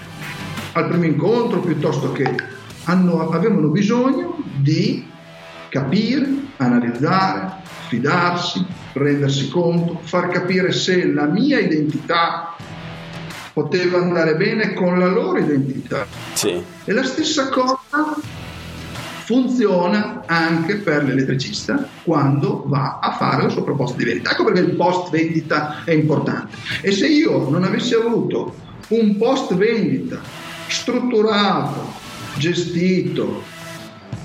al 0.72 0.88
primo 0.88 1.04
incontro 1.04 1.60
piuttosto 1.60 2.12
che 2.12 2.34
hanno- 2.84 3.30
avevano 3.30 3.68
bisogno 3.68 4.42
di 4.56 5.06
capire, 5.68 6.28
analizzare, 6.56 7.62
fidarsi, 7.88 8.64
rendersi 8.92 9.48
conto, 9.48 10.00
far 10.02 10.28
capire 10.28 10.72
se 10.72 11.06
la 11.12 11.26
mia 11.26 11.58
identità 11.58 12.54
poteva 13.52 13.98
andare 13.98 14.36
bene 14.36 14.74
con 14.74 14.98
la 14.98 15.06
loro 15.06 15.38
identità. 15.38 16.06
Sì, 16.32 16.62
E 16.84 16.92
la 16.92 17.04
stessa 17.04 17.48
cosa 17.48 17.78
funziona 19.24 20.22
anche 20.26 20.76
per 20.76 21.04
l'elettricista 21.04 21.88
quando 22.02 22.64
va 22.66 22.98
a 23.00 23.12
fare 23.12 23.44
la 23.44 23.48
sua 23.48 23.62
proposta 23.62 23.96
di 23.96 24.04
vendita. 24.04 24.32
Ecco 24.32 24.44
perché 24.44 24.60
il 24.60 24.74
post 24.74 25.10
vendita 25.10 25.84
è 25.84 25.92
importante. 25.92 26.56
E 26.80 26.90
se 26.90 27.06
io 27.06 27.48
non 27.48 27.62
avessi 27.62 27.94
avuto 27.94 28.54
un 28.88 29.16
post 29.16 29.54
vendita 29.54 30.20
strutturato, 30.70 31.92
gestito, 32.36 33.42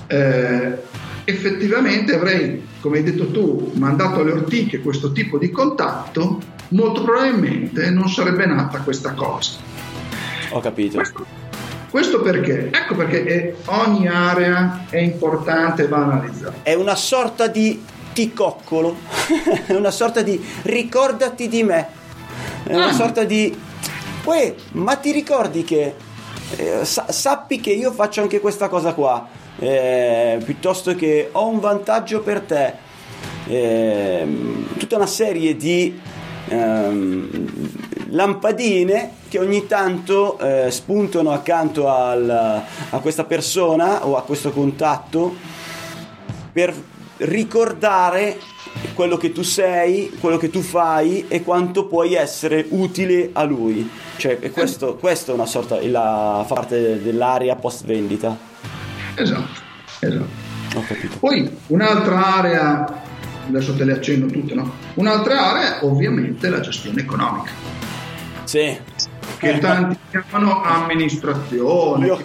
eh, 0.06 0.78
effettivamente 1.24 2.14
avrei, 2.14 2.66
come 2.80 2.98
hai 2.98 3.02
detto 3.02 3.30
tu, 3.30 3.72
mandato 3.74 4.20
alle 4.20 4.32
ortiche 4.32 4.80
questo 4.80 5.12
tipo 5.12 5.38
di 5.38 5.50
contatto, 5.50 6.40
molto 6.68 7.02
probabilmente 7.02 7.90
non 7.90 8.08
sarebbe 8.08 8.46
nata 8.46 8.78
questa 8.80 9.12
cosa. 9.12 9.52
ho 10.50 10.60
capito. 10.60 10.96
Questo, 10.96 11.26
questo 11.90 12.20
perché? 12.20 12.70
Ecco 12.72 12.94
perché 12.94 13.24
è- 13.24 13.54
ogni 13.66 14.06
area 14.08 14.86
è 14.88 14.98
importante 14.98 15.82
e 15.84 15.88
va 15.88 15.98
analizzata. 16.04 16.54
È 16.62 16.74
una 16.74 16.94
sorta 16.94 17.48
di 17.48 17.82
ticoccolo, 18.12 18.96
è 19.66 19.72
una 19.74 19.90
sorta 19.90 20.22
di 20.22 20.40
ricordati 20.62 21.48
di 21.48 21.62
me, 21.62 21.86
è 22.64 22.74
una 22.74 22.88
Ah. 22.88 22.92
sorta 22.92 23.24
di... 23.24 23.54
Uè, 24.24 24.54
ma 24.72 24.94
ti 24.96 25.10
ricordi 25.12 25.62
che... 25.64 25.94
eh, 26.56 26.84
sa- 26.84 27.10
sappi 27.10 27.60
che 27.60 27.70
io 27.70 27.92
faccio 27.92 28.20
anche 28.20 28.40
questa 28.40 28.68
cosa 28.68 28.94
qua. 28.94 29.44
eh, 29.58 30.38
piuttosto 30.44 30.94
che 30.94 31.30
ho 31.32 31.48
un 31.48 31.60
vantaggio 31.60 32.20
per 32.20 32.40
te, 32.42 32.74
eh, 33.46 34.26
tutta 34.76 34.96
una 34.96 35.06
serie 35.06 35.56
di 35.56 35.98
ehm, 36.48 38.08
lampadine 38.10 39.12
che 39.28 39.38
ogni 39.38 39.66
tanto 39.66 40.38
eh, 40.38 40.70
spuntano 40.70 41.30
accanto 41.30 41.88
al, 41.88 42.28
a 42.90 42.98
questa 42.98 43.24
persona 43.24 44.06
o 44.06 44.16
a 44.16 44.22
questo 44.22 44.50
contatto 44.50 45.34
per 46.52 46.74
ricordare 47.18 48.38
quello 48.94 49.16
che 49.16 49.32
tu 49.32 49.42
sei, 49.42 50.16
quello 50.20 50.36
che 50.36 50.50
tu 50.50 50.60
fai 50.62 51.26
e 51.28 51.42
quanto 51.42 51.86
puoi 51.86 52.14
essere 52.14 52.66
utile 52.70 53.30
a 53.32 53.42
lui. 53.44 53.88
Cioè, 54.16 54.38
questo, 54.50 54.96
questo 54.96 55.32
è 55.32 55.34
una 55.34 55.46
sorta, 55.46 55.78
la 55.86 56.44
fa 56.46 56.54
parte 56.54 57.02
dell'area 57.02 57.56
post 57.56 57.84
vendita. 57.84 58.36
Esatto, 59.14 59.60
esatto. 60.00 60.44
Ho 60.74 60.82
capito. 60.86 61.18
Poi 61.18 61.50
un'altra 61.68 62.36
area, 62.36 63.02
adesso 63.48 63.74
te 63.74 63.84
le 63.84 63.92
accenno 63.92 64.26
tutte, 64.26 64.54
no? 64.54 64.72
Un'altra 64.94 65.50
area 65.50 65.78
è 65.80 65.84
ovviamente 65.84 66.48
la 66.48 66.60
gestione 66.60 67.00
economica. 67.00 67.50
Sì. 68.44 68.78
Che 69.38 69.58
tanti 69.58 69.98
chiamano 70.10 70.62
amministrazione. 70.62 72.06
Io, 72.06 72.18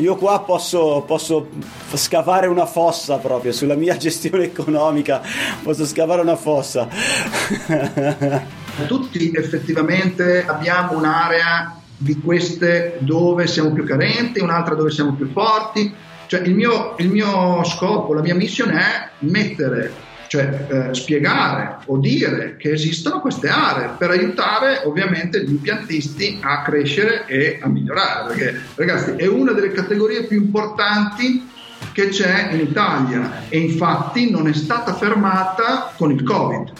io 0.00 0.16
qua 0.16 0.40
posso, 0.40 1.04
posso 1.06 1.48
scavare 1.92 2.46
una 2.46 2.66
fossa 2.66 3.18
proprio 3.18 3.52
sulla 3.52 3.74
mia 3.74 3.96
gestione 3.96 4.44
economica, 4.44 5.20
posso 5.62 5.84
scavare 5.84 6.22
una 6.22 6.36
fossa. 6.36 6.88
Tutti 8.86 9.32
effettivamente 9.34 10.44
abbiamo 10.46 10.96
un'area 10.96 11.80
di 11.96 12.18
queste 12.18 12.96
dove 13.00 13.46
siamo 13.46 13.72
più 13.72 13.84
carenti, 13.84 14.40
un'altra 14.40 14.74
dove 14.74 14.90
siamo 14.90 15.12
più 15.12 15.30
forti. 15.30 15.92
Cioè 16.26 16.40
il 16.40 16.54
mio, 16.54 16.94
il 16.98 17.10
mio 17.10 17.62
scopo, 17.64 18.14
la 18.14 18.22
mia 18.22 18.34
missione 18.34 18.80
è 18.80 19.08
mettere 19.20 19.92
cioè 20.30 20.66
eh, 20.68 20.94
spiegare 20.94 21.78
o 21.86 21.96
dire 21.98 22.54
che 22.56 22.70
esistono 22.70 23.20
queste 23.20 23.48
aree 23.48 23.94
per 23.98 24.10
aiutare 24.10 24.82
ovviamente 24.84 25.42
gli 25.42 25.50
impiantisti 25.50 26.38
a 26.40 26.62
crescere 26.62 27.26
e 27.26 27.58
a 27.60 27.66
migliorare, 27.66 28.28
perché 28.28 28.60
ragazzi 28.76 29.10
è 29.16 29.26
una 29.26 29.50
delle 29.50 29.72
categorie 29.72 30.26
più 30.26 30.40
importanti 30.40 31.48
che 31.92 32.10
c'è 32.10 32.52
in 32.52 32.60
Italia 32.60 33.48
e 33.48 33.58
infatti 33.58 34.30
non 34.30 34.46
è 34.46 34.52
stata 34.52 34.94
fermata 34.94 35.92
con 35.96 36.12
il 36.12 36.22
Covid. 36.22 36.70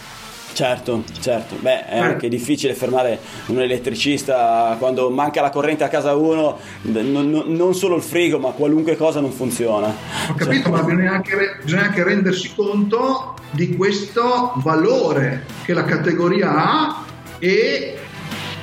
Certo, 0.52 1.04
certo. 1.20 1.56
Beh, 1.58 1.86
è 1.86 1.98
anche 1.98 2.28
difficile 2.28 2.74
fermare 2.74 3.18
un 3.46 3.60
elettricista 3.60 4.76
quando 4.78 5.10
manca 5.10 5.40
la 5.40 5.50
corrente 5.50 5.84
a 5.84 5.88
casa 5.88 6.14
uno, 6.14 6.58
non, 6.82 7.44
non 7.46 7.74
solo 7.74 7.96
il 7.96 8.02
frigo, 8.02 8.38
ma 8.38 8.50
qualunque 8.50 8.96
cosa 8.96 9.20
non 9.20 9.32
funziona. 9.32 9.88
Ho 10.28 10.34
capito, 10.34 10.68
cioè... 10.68 10.72
ma 10.72 10.82
bisogna 10.82 11.12
anche, 11.12 11.58
bisogna 11.62 11.82
anche 11.84 12.02
rendersi 12.02 12.52
conto 12.54 13.34
di 13.50 13.74
questo 13.76 14.52
valore 14.56 15.44
che 15.64 15.72
la 15.72 15.84
categoria 15.84 16.54
ha 16.54 17.04
e 17.38 17.96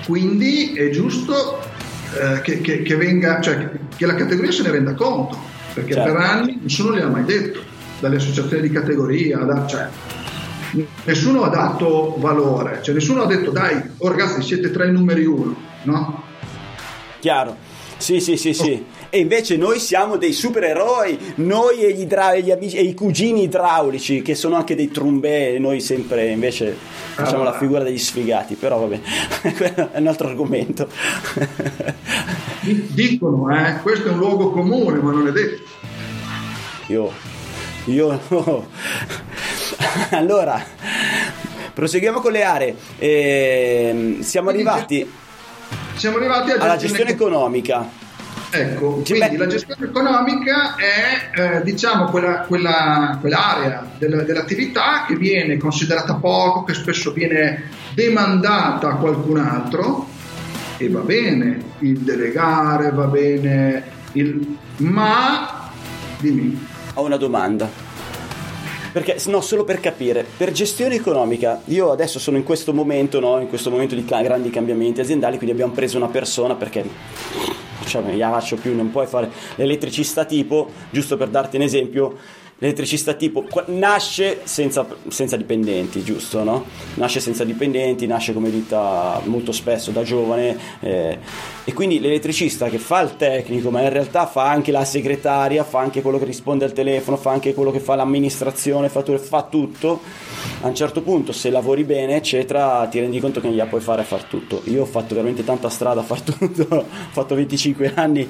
quindi 0.06 0.74
è 0.74 0.90
giusto 0.90 1.60
eh, 2.14 2.42
che, 2.42 2.62
che, 2.62 2.84
che, 2.84 2.96
venga, 2.96 3.42
cioè, 3.42 3.70
che 3.96 4.06
la 4.06 4.16
categoria 4.16 4.52
se 4.52 4.64
ne 4.64 4.72
renda 4.72 4.94
conto, 4.94 5.38
perché 5.74 5.94
certo. 5.94 6.12
per 6.12 6.22
anni 6.22 6.60
nessuno 6.62 6.96
gliel'ha 6.96 7.10
mai 7.10 7.26
detto, 7.26 7.60
dalle 8.00 8.18
associazioni 8.18 8.62
di 8.62 8.72
categoria, 8.72 9.40
da, 9.40 9.66
cioè, 9.66 9.88
nessuno 11.04 11.44
ha 11.44 11.50
dato 11.50 12.16
valore, 12.18 12.80
cioè 12.82 12.94
nessuno 12.94 13.24
ha 13.24 13.26
detto 13.26 13.52
dai, 13.52 13.82
oh 13.98 14.08
ragazzi 14.08 14.42
siete 14.42 14.72
tra 14.72 14.86
i 14.86 14.92
numeri 14.92 15.26
uno, 15.26 15.56
no? 15.84 16.24
Chiaro, 17.20 17.56
sì 17.98 18.20
sì 18.20 18.38
sì 18.38 18.54
sì. 18.54 18.86
E 19.10 19.20
invece 19.20 19.56
noi 19.56 19.80
siamo 19.80 20.18
dei 20.18 20.34
supereroi, 20.34 21.18
noi 21.36 21.80
e 21.80 21.94
gli, 21.94 22.02
idra- 22.02 22.34
e 22.34 22.42
gli 22.42 22.52
amici, 22.52 22.76
e 22.76 22.82
i 22.82 22.94
cugini 22.94 23.44
idraulici, 23.44 24.22
che 24.22 24.36
sono 24.36 24.56
anche 24.56 24.76
dei 24.76 24.92
trumbè, 24.92 25.58
noi 25.60 25.80
sempre 25.80 26.28
invece 26.28 26.76
facciamo 27.16 27.44
ah. 27.44 27.46
la 27.46 27.58
figura 27.58 27.84
degli 27.84 27.98
sfigati, 27.98 28.56
però 28.56 28.80
vabbè, 28.80 29.02
è 29.94 30.00
un 30.00 30.08
altro 30.08 30.28
argomento. 30.28 30.90
Dicono, 32.62 33.50
eh, 33.56 33.80
questo 33.82 34.10
è 34.10 34.12
un 34.12 34.18
luogo 34.18 34.52
comune, 34.52 35.00
ma 35.00 35.12
non 35.12 35.28
è 35.28 35.32
detto. 35.32 35.64
Io, 36.88 37.12
io 37.86 38.20
no. 38.28 38.68
allora, 40.12 40.64
proseguiamo 41.74 42.20
con 42.20 42.32
le 42.32 42.44
aree. 42.44 42.76
Eh, 42.98 44.18
siamo 44.22 44.50
arrivati, 44.50 45.10
siamo 45.96 46.18
arrivati 46.18 46.52
alla 46.52 46.78
gestione 46.78 47.12
economica. 47.12 48.06
Ecco, 48.50 49.02
quindi 49.06 49.36
la 49.36 49.48
gestione 49.48 49.88
economica 49.88 50.76
è 50.76 51.58
eh, 51.58 51.64
diciamo 51.64 52.06
quella, 52.06 52.46
quella, 52.48 53.18
quell'area 53.20 53.86
del, 53.98 54.24
dell'attività 54.26 55.04
che 55.06 55.16
viene 55.16 55.58
considerata 55.58 56.16
poco, 56.16 56.64
che 56.64 56.74
spesso 56.74 57.12
viene 57.12 57.70
demandata 57.94 58.92
a 58.92 58.96
qualcun 58.96 59.40
altro 59.40 60.08
e 60.78 60.90
va 60.90 61.02
bene 61.02 61.62
il 61.80 62.00
delegare, 62.00 62.92
va 62.92 63.08
bene 63.08 63.84
il... 64.14 64.58
ma 64.78 65.70
dimmi. 66.20 66.68
Ho 66.94 67.04
una 67.04 67.18
domanda 67.18 67.87
perché, 68.92 69.18
no, 69.28 69.42
solo 69.42 69.64
per 69.64 69.80
capire, 69.80 70.26
per 70.38 70.52
gestione 70.52 70.96
economica, 70.96 71.62
io 71.66 71.92
adesso 71.92 72.20
sono 72.20 72.38
in 72.38 72.44
questo 72.44 72.74
momento, 72.74 73.20
no, 73.20 73.40
in 73.40 73.48
questo 73.48 73.70
momento 73.70 73.96
di 73.96 74.06
ca- 74.06 74.22
grandi 74.22 74.50
cambiamenti 74.50 75.02
aziendali, 75.02 75.38
quindi 75.38 75.54
abbiamo 75.54 75.74
preso 75.74 75.98
una 75.98 76.08
persona 76.08 76.56
perché 76.56 76.84
cioè, 77.86 78.04
faccio 78.18 78.56
più, 78.58 78.76
non 78.76 78.92
puoi 78.92 79.08
fare 79.08 79.32
l'elettricista 79.56 80.26
tipo, 80.26 80.70
giusto 80.90 81.18
per 81.18 81.30
darti 81.30 81.56
un 81.56 81.62
esempio, 81.64 82.18
l'elettricista 82.60 83.14
tipo 83.14 83.46
nasce 83.68 84.40
senza, 84.44 84.86
senza, 85.08 85.36
dipendenti, 85.38 86.04
giusto? 86.04 86.44
No? 86.44 86.66
Nasce 86.96 87.20
senza 87.20 87.44
dipendenti, 87.44 88.08
nasce 88.08 88.34
come 88.34 88.50
vita 88.50 89.22
molto 89.26 89.52
spesso 89.52 89.92
da 89.92 90.04
giovane 90.04 90.58
eh, 90.80 91.20
e 91.64 91.74
quindi 91.74 92.00
l'elettricista 92.00 92.68
che 92.70 92.80
fa 92.80 93.02
il 93.02 93.16
tecnico 93.16 93.70
ma 93.70 93.82
in 93.82 93.90
realtà 93.90 94.26
fa 94.26 94.50
anche 94.50 94.72
la 94.72 94.86
segretaria, 94.86 95.64
fa 95.64 95.80
anche 95.80 96.02
quello 96.02 96.18
che 96.18 96.26
risponde 96.26 96.66
al 96.66 96.74
telefono, 96.74 97.18
fa 97.18 97.32
anche 97.32 97.54
quello 97.54 97.72
che 97.72 97.80
fa 97.80 97.96
l'amministrazione, 97.96 98.90
fa, 98.90 99.04
fa 99.04 99.44
tutto. 99.44 100.02
A 100.62 100.68
un 100.68 100.76
certo 100.76 101.02
punto 101.02 101.34
se 101.34 101.50
lavori 101.52 101.84
bene 101.84 102.16
eccetera 102.16 102.88
ti 102.90 103.00
rendi 103.00 103.20
conto 103.20 103.40
che 103.40 103.48
non 103.48 103.56
gliela 103.56 103.70
puoi 103.70 103.82
fare 103.82 104.02
a 104.02 104.06
far 104.06 104.24
tutto. 104.24 104.62
Io 104.66 104.82
ho 104.82 104.86
fatto 104.86 105.14
veramente 105.14 105.44
tanta 105.44 105.70
strada 105.70 106.02
a 106.02 106.04
far 106.04 106.22
tutto, 106.22 106.66
ho 106.76 106.86
fatto 107.12 107.36
25 107.36 107.94
anni 107.96 108.28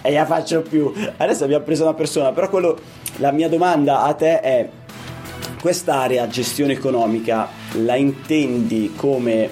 e 0.00 0.12
la 0.12 0.24
faccio 0.24 0.62
più. 0.62 0.90
Adesso 1.16 1.44
abbiamo 1.44 1.64
preso 1.64 1.82
una 1.82 1.94
persona, 1.94 2.32
però 2.32 2.48
quello, 2.48 2.78
la 3.16 3.32
mia 3.32 3.48
domanda 3.50 4.02
a 4.02 4.14
te 4.14 4.40
è 4.40 4.68
quest'area 5.60 6.26
gestione 6.28 6.72
economica 6.72 7.48
la 7.72 7.96
intendi 7.96 8.94
come 8.96 9.50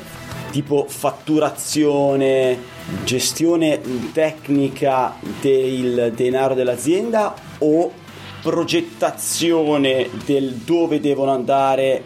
tipo 0.50 0.86
fatturazione, 0.88 2.56
gestione 3.04 3.80
tecnica 4.12 5.14
del 5.40 6.12
denaro 6.14 6.54
dell'azienda 6.54 7.34
o 7.58 7.92
progettazione 8.40 10.08
del 10.24 10.54
dove 10.54 11.00
devono 11.00 11.32
andare 11.32 12.04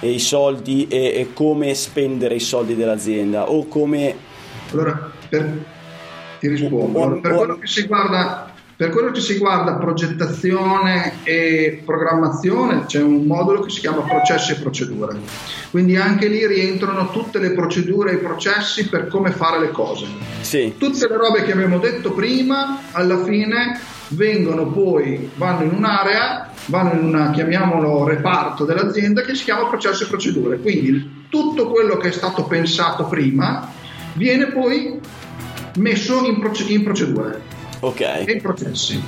i 0.00 0.18
soldi 0.18 0.88
e, 0.88 1.12
e 1.14 1.32
come 1.32 1.74
spendere 1.74 2.34
i 2.34 2.40
soldi 2.40 2.74
dell'azienda 2.74 3.50
o 3.50 3.68
come 3.68 4.16
allora 4.72 5.10
per, 5.28 5.64
ti 6.40 6.48
rispondo. 6.48 7.02
Allora, 7.02 7.20
per 7.20 7.34
quello 7.34 7.58
che 7.58 7.66
si 7.66 7.86
guarda 7.86 8.53
per 8.76 8.90
quello 8.90 9.12
che 9.12 9.20
si 9.20 9.38
guarda 9.38 9.74
progettazione 9.74 11.20
e 11.22 11.82
programmazione 11.84 12.86
c'è 12.86 13.00
un 13.00 13.24
modulo 13.24 13.60
che 13.60 13.70
si 13.70 13.78
chiama 13.78 14.00
processi 14.00 14.52
e 14.52 14.56
procedure. 14.56 15.16
Quindi 15.70 15.96
anche 15.96 16.26
lì 16.26 16.44
rientrano 16.44 17.10
tutte 17.10 17.38
le 17.38 17.52
procedure 17.52 18.10
e 18.10 18.14
i 18.14 18.18
processi 18.18 18.88
per 18.88 19.06
come 19.06 19.30
fare 19.30 19.60
le 19.60 19.70
cose. 19.70 20.06
Sì. 20.40 20.74
Tutte 20.76 21.06
le 21.06 21.16
robe 21.16 21.44
che 21.44 21.52
abbiamo 21.52 21.78
detto 21.78 22.12
prima, 22.12 22.80
alla 22.90 23.22
fine 23.22 23.78
vengono 24.08 24.66
poi, 24.66 25.30
vanno 25.36 25.64
in 25.64 25.72
un'area, 25.72 26.50
vanno 26.66 26.98
in 26.98 27.04
una, 27.04 27.30
chiamiamolo 27.30 28.04
reparto 28.04 28.64
dell'azienda 28.64 29.22
che 29.22 29.36
si 29.36 29.44
chiama 29.44 29.66
processi 29.66 30.02
e 30.02 30.06
procedure. 30.06 30.58
Quindi 30.58 31.26
tutto 31.28 31.68
quello 31.68 31.96
che 31.96 32.08
è 32.08 32.12
stato 32.12 32.42
pensato 32.44 33.04
prima 33.04 33.70
viene 34.14 34.46
poi 34.46 34.98
messo 35.76 36.24
in, 36.24 36.40
proce- 36.40 36.72
in 36.72 36.82
procedure 36.82 37.53
okay. 37.80 38.24
e 38.24 38.32
i 38.32 38.40
processi. 38.40 39.02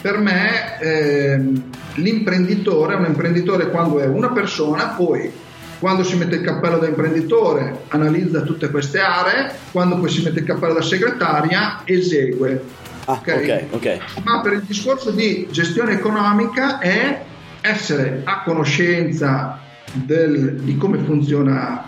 Per 0.00 0.18
me 0.18 0.78
ehm, 0.80 1.70
l'imprenditore 1.94 2.94
è 2.94 2.96
un 2.96 3.06
imprenditore 3.06 3.70
quando 3.70 3.98
è 3.98 4.06
una 4.06 4.30
persona, 4.30 4.88
poi 4.88 5.30
quando 5.78 6.02
si 6.02 6.16
mette 6.16 6.36
il 6.36 6.42
cappello 6.42 6.78
da 6.78 6.86
imprenditore 6.86 7.82
analizza 7.88 8.42
tutte 8.42 8.70
queste 8.70 8.98
aree, 8.98 9.52
quando 9.70 9.98
poi 9.98 10.08
si 10.08 10.22
mette 10.22 10.40
il 10.40 10.44
cappello 10.44 10.74
da 10.74 10.82
segretaria 10.82 11.82
esegue. 11.84 12.86
Ah, 13.04 13.12
okay? 13.12 13.66
Okay, 13.70 14.00
Ma 14.22 14.40
per 14.40 14.54
il 14.54 14.62
discorso 14.62 15.10
di 15.10 15.48
gestione 15.50 15.92
economica 15.92 16.78
è 16.78 17.22
essere 17.60 18.20
a 18.24 18.42
conoscenza 18.42 19.60
del, 19.92 20.56
di 20.56 20.76
come 20.76 20.98
funziona 20.98 21.86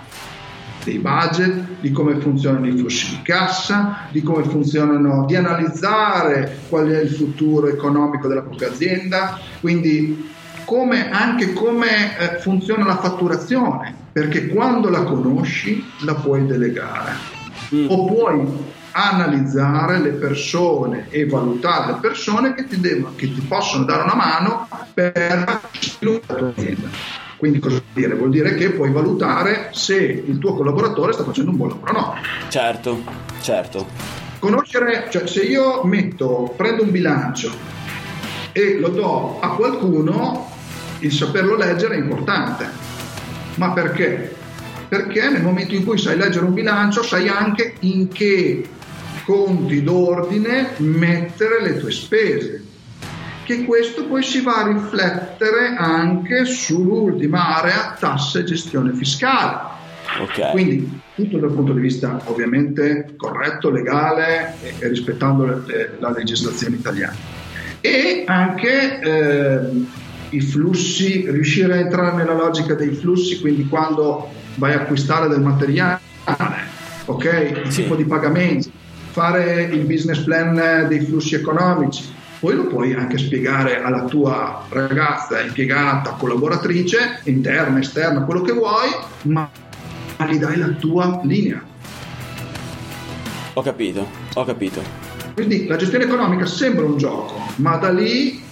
dei 0.84 0.98
budget, 0.98 1.80
di 1.80 1.90
come 1.90 2.16
funzionano 2.16 2.66
i 2.66 2.76
flussi 2.76 3.10
di 3.10 3.22
cassa, 3.22 4.06
di 4.10 4.22
come 4.22 4.44
funzionano, 4.44 5.24
di 5.26 5.36
analizzare 5.36 6.58
qual 6.68 6.88
è 6.88 7.00
il 7.00 7.10
futuro 7.10 7.68
economico 7.68 8.28
della 8.28 8.42
propria 8.42 8.68
azienda, 8.68 9.38
quindi 9.60 10.30
come, 10.64 11.10
anche 11.10 11.52
come 11.52 12.18
eh, 12.18 12.38
funziona 12.40 12.84
la 12.84 12.98
fatturazione, 12.98 13.94
perché 14.12 14.48
quando 14.48 14.88
la 14.88 15.02
conosci 15.02 15.84
la 16.00 16.14
puoi 16.14 16.46
delegare 16.46 17.12
mm. 17.74 17.86
o 17.88 18.04
puoi 18.04 18.78
analizzare 18.92 20.00
le 20.00 20.10
persone 20.10 21.06
e 21.10 21.26
valutare 21.26 21.92
le 21.92 21.98
persone 22.00 22.54
che 22.54 22.66
ti, 22.66 22.80
devono, 22.80 23.14
che 23.16 23.32
ti 23.32 23.40
possono 23.40 23.84
dare 23.84 24.02
una 24.02 24.14
mano 24.14 24.68
per 24.92 25.60
sviluppare 25.80 26.40
la 26.40 26.48
tua 26.48 26.54
azienda. 26.56 26.88
Quindi 27.40 27.58
cosa 27.58 27.76
vuol 27.76 27.94
dire? 27.94 28.14
Vuol 28.16 28.30
dire 28.30 28.54
che 28.54 28.68
puoi 28.72 28.90
valutare 28.90 29.70
se 29.72 29.96
il 29.96 30.36
tuo 30.36 30.52
collaboratore 30.52 31.14
sta 31.14 31.24
facendo 31.24 31.50
un 31.50 31.56
buon 31.56 31.70
lavoro 31.70 31.90
o 31.90 31.94
no. 31.94 32.14
Certo, 32.50 33.02
certo. 33.40 33.86
Conoscere, 34.38 35.08
cioè 35.10 35.26
se 35.26 35.40
io 35.44 35.82
metto, 35.84 36.52
prendo 36.54 36.82
un 36.82 36.90
bilancio 36.90 37.50
e 38.52 38.78
lo 38.78 38.88
do 38.88 39.40
a 39.40 39.54
qualcuno, 39.54 40.50
il 40.98 41.10
saperlo 41.10 41.56
leggere 41.56 41.94
è 41.94 41.98
importante. 41.98 42.68
Ma 43.54 43.70
perché? 43.70 44.36
Perché 44.86 45.30
nel 45.30 45.42
momento 45.42 45.74
in 45.74 45.86
cui 45.86 45.96
sai 45.96 46.18
leggere 46.18 46.44
un 46.44 46.52
bilancio 46.52 47.02
sai 47.02 47.28
anche 47.28 47.76
in 47.80 48.08
che 48.08 48.68
conti 49.24 49.82
d'ordine 49.82 50.74
mettere 50.76 51.62
le 51.62 51.78
tue 51.78 51.90
spese 51.90 52.64
che 53.50 53.64
questo 53.64 54.04
poi 54.04 54.22
si 54.22 54.42
va 54.42 54.58
a 54.58 54.68
riflettere 54.68 55.74
anche 55.76 56.44
sull'ultima 56.44 57.56
area 57.56 57.96
tasse 57.98 58.40
e 58.40 58.44
gestione 58.44 58.92
fiscale. 58.94 59.78
Okay. 60.20 60.52
Quindi 60.52 61.00
tutto 61.16 61.38
dal 61.38 61.52
punto 61.52 61.72
di 61.72 61.80
vista 61.80 62.20
ovviamente 62.26 63.14
corretto, 63.16 63.70
legale 63.70 64.54
e, 64.62 64.74
e 64.78 64.88
rispettando 64.88 65.46
le, 65.46 65.62
le, 65.66 65.96
la 65.98 66.10
legislazione 66.10 66.76
italiana. 66.76 67.16
E 67.80 68.22
anche 68.26 69.00
eh, 69.00 69.84
i 70.28 70.40
flussi, 70.40 71.28
riuscire 71.28 71.72
a 71.72 71.76
entrare 71.78 72.14
nella 72.14 72.34
logica 72.34 72.74
dei 72.74 72.94
flussi, 72.94 73.40
quindi 73.40 73.66
quando 73.66 74.28
vai 74.56 74.74
a 74.74 74.82
acquistare 74.82 75.28
del 75.28 75.40
materiale, 75.40 75.98
ok? 77.06 77.62
Il 77.64 77.72
sì. 77.72 77.82
tipo 77.82 77.96
di 77.96 78.04
pagamenti, 78.04 78.70
fare 79.10 79.62
il 79.62 79.84
business 79.86 80.20
plan 80.20 80.86
dei 80.86 81.00
flussi 81.00 81.34
economici, 81.34 82.18
poi 82.40 82.54
lo 82.56 82.66
puoi 82.66 82.94
anche 82.94 83.18
spiegare 83.18 83.82
alla 83.82 84.04
tua 84.04 84.64
ragazza 84.70 85.42
impiegata, 85.42 86.12
collaboratrice, 86.12 87.20
interna, 87.24 87.78
esterna, 87.78 88.22
quello 88.22 88.40
che 88.40 88.52
vuoi, 88.52 88.88
ma 89.24 89.48
gli 90.26 90.38
dai 90.38 90.56
la 90.56 90.68
tua 90.68 91.20
linea. 91.22 91.62
Ho 93.52 93.62
capito, 93.62 94.08
ho 94.32 94.44
capito. 94.44 94.82
Quindi 95.34 95.66
la 95.66 95.76
gestione 95.76 96.04
economica 96.04 96.46
sembra 96.46 96.86
un 96.86 96.96
gioco, 96.96 97.46
ma 97.56 97.76
da 97.76 97.90
lì 97.90 98.42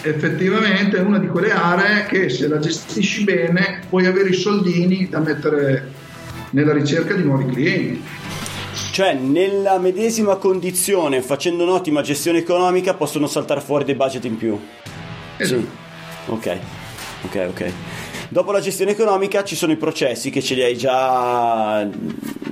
effettivamente 0.00 0.96
è 0.96 1.00
una 1.00 1.18
di 1.18 1.26
quelle 1.26 1.52
aree 1.52 2.06
che 2.06 2.30
se 2.30 2.48
la 2.48 2.58
gestisci 2.58 3.24
bene 3.24 3.82
puoi 3.90 4.06
avere 4.06 4.30
i 4.30 4.34
soldini 4.34 5.08
da 5.08 5.20
mettere 5.20 5.92
nella 6.50 6.72
ricerca 6.72 7.12
di 7.12 7.22
nuovi 7.22 7.52
clienti. 7.52 8.02
Cioè, 8.94 9.12
nella 9.12 9.76
medesima 9.78 10.36
condizione, 10.36 11.20
facendo 11.20 11.64
un'ottima 11.64 12.00
gestione 12.00 12.38
economica, 12.38 12.94
possono 12.94 13.26
saltare 13.26 13.60
fuori 13.60 13.82
dei 13.82 13.96
budget 13.96 14.24
in 14.24 14.36
più. 14.36 14.56
Esatto. 15.36 15.60
Sì. 15.60 15.68
Ok, 16.30 16.58
ok, 17.24 17.46
ok. 17.48 17.72
Dopo 18.28 18.52
la 18.52 18.60
gestione 18.60 18.92
economica 18.92 19.42
ci 19.42 19.56
sono 19.56 19.72
i 19.72 19.76
processi 19.76 20.30
che 20.30 20.40
ce 20.40 20.54
li 20.54 20.62
hai 20.62 20.76
già, 20.76 21.84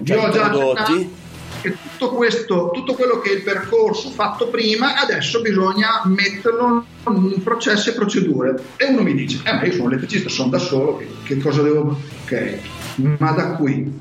già 0.01 0.15
Io 0.17 0.27
introdotti. 0.27 1.15
E 1.63 1.77
tutto 1.81 2.17
questo, 2.17 2.71
tutto 2.75 2.95
quello 2.95 3.21
che 3.21 3.31
è 3.31 3.35
il 3.35 3.43
percorso 3.45 4.11
fatto 4.11 4.49
prima, 4.49 5.01
adesso 5.01 5.43
bisogna 5.43 6.03
metterlo 6.07 6.85
in 7.07 7.41
processi 7.45 7.91
e 7.91 7.93
procedure. 7.93 8.61
E 8.79 8.87
uno 8.87 9.03
mi 9.03 9.15
dice, 9.15 9.43
eh 9.45 9.53
ma 9.53 9.63
io 9.65 9.71
sono 9.75 9.91
elettricista, 9.91 10.29
sono 10.29 10.49
da 10.49 10.59
solo, 10.59 10.97
che, 10.97 11.07
che 11.23 11.39
cosa 11.39 11.63
devo... 11.63 11.97
Ok, 12.25 12.59
ma 12.97 13.31
da 13.31 13.53
qui 13.53 14.01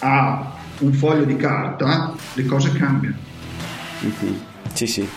a 0.00 0.55
un 0.80 0.92
foglio 0.92 1.24
di 1.24 1.36
carta, 1.36 2.14
le 2.34 2.44
cose 2.44 2.72
cambiano. 2.72 3.16
Mm-hmm. 4.04 4.34
Sì, 4.72 4.86
sì, 4.86 5.08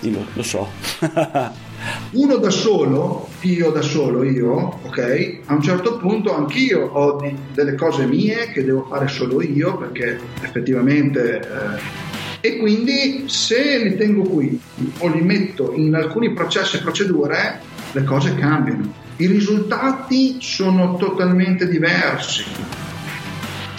io 0.00 0.26
lo 0.32 0.42
so. 0.42 0.68
Uno 2.10 2.36
da 2.36 2.50
solo, 2.50 3.28
io 3.42 3.70
da 3.70 3.82
solo, 3.82 4.24
io, 4.24 4.78
ok, 4.82 5.40
a 5.46 5.54
un 5.54 5.62
certo 5.62 5.96
punto 5.96 6.34
anch'io 6.34 6.86
ho 6.86 7.20
di, 7.20 7.34
delle 7.52 7.74
cose 7.74 8.04
mie 8.06 8.50
che 8.50 8.64
devo 8.64 8.86
fare 8.88 9.08
solo 9.08 9.42
io 9.42 9.76
perché 9.76 10.18
effettivamente... 10.42 11.40
Eh, 11.40 12.06
e 12.40 12.58
quindi 12.58 13.24
se 13.26 13.78
li 13.78 13.96
tengo 13.96 14.22
qui 14.22 14.60
o 14.98 15.08
li 15.08 15.22
metto 15.22 15.72
in 15.74 15.94
alcuni 15.94 16.32
processi 16.32 16.76
e 16.76 16.80
procedure, 16.80 17.60
le 17.92 18.04
cose 18.04 18.34
cambiano. 18.36 18.92
I 19.16 19.26
risultati 19.26 20.36
sono 20.40 20.96
totalmente 20.96 21.68
diversi. 21.68 22.44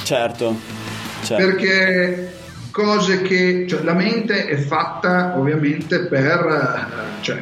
Certo, 0.04 0.58
certo. 1.30 1.46
Perché 1.46 2.34
cose 2.72 3.22
che 3.22 3.66
cioè, 3.68 3.84
la 3.84 3.94
mente 3.94 4.46
è 4.46 4.58
fatta 4.58 5.38
ovviamente 5.38 6.06
per 6.06 7.18
cioè, 7.22 7.40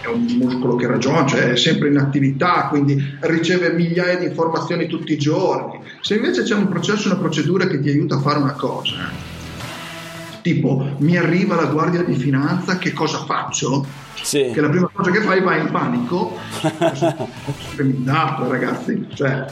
è 0.00 0.06
un 0.06 0.24
muscolo 0.40 0.76
che 0.76 0.86
ragiona, 0.86 1.26
cioè 1.26 1.50
è 1.52 1.56
sempre 1.56 1.88
in 1.88 1.98
attività, 1.98 2.66
quindi 2.68 3.18
riceve 3.20 3.72
migliaia 3.72 4.16
di 4.16 4.26
informazioni 4.26 4.86
tutti 4.86 5.12
i 5.12 5.18
giorni. 5.18 5.80
Se 6.00 6.14
invece 6.14 6.42
c'è 6.42 6.54
un 6.54 6.68
processo, 6.68 7.08
una 7.08 7.18
procedura 7.18 7.66
che 7.66 7.80
ti 7.80 7.88
aiuta 7.88 8.16
a 8.16 8.20
fare 8.20 8.38
una 8.38 8.52
cosa, 8.52 9.10
tipo 10.42 10.96
mi 10.98 11.16
arriva 11.16 11.56
la 11.56 11.66
guardia 11.66 12.02
di 12.02 12.14
finanza, 12.14 12.78
che 12.78 12.92
cosa 12.92 13.24
faccio? 13.24 13.86
Sì. 14.22 14.50
Che 14.52 14.60
la 14.60 14.68
prima 14.68 14.90
cosa 14.92 15.10
che 15.10 15.20
fai 15.20 15.40
vai 15.40 15.60
in 15.60 15.70
panico. 15.70 16.36
Dato, 17.76 18.50
ragazzi, 18.50 19.06
cioè 19.14 19.46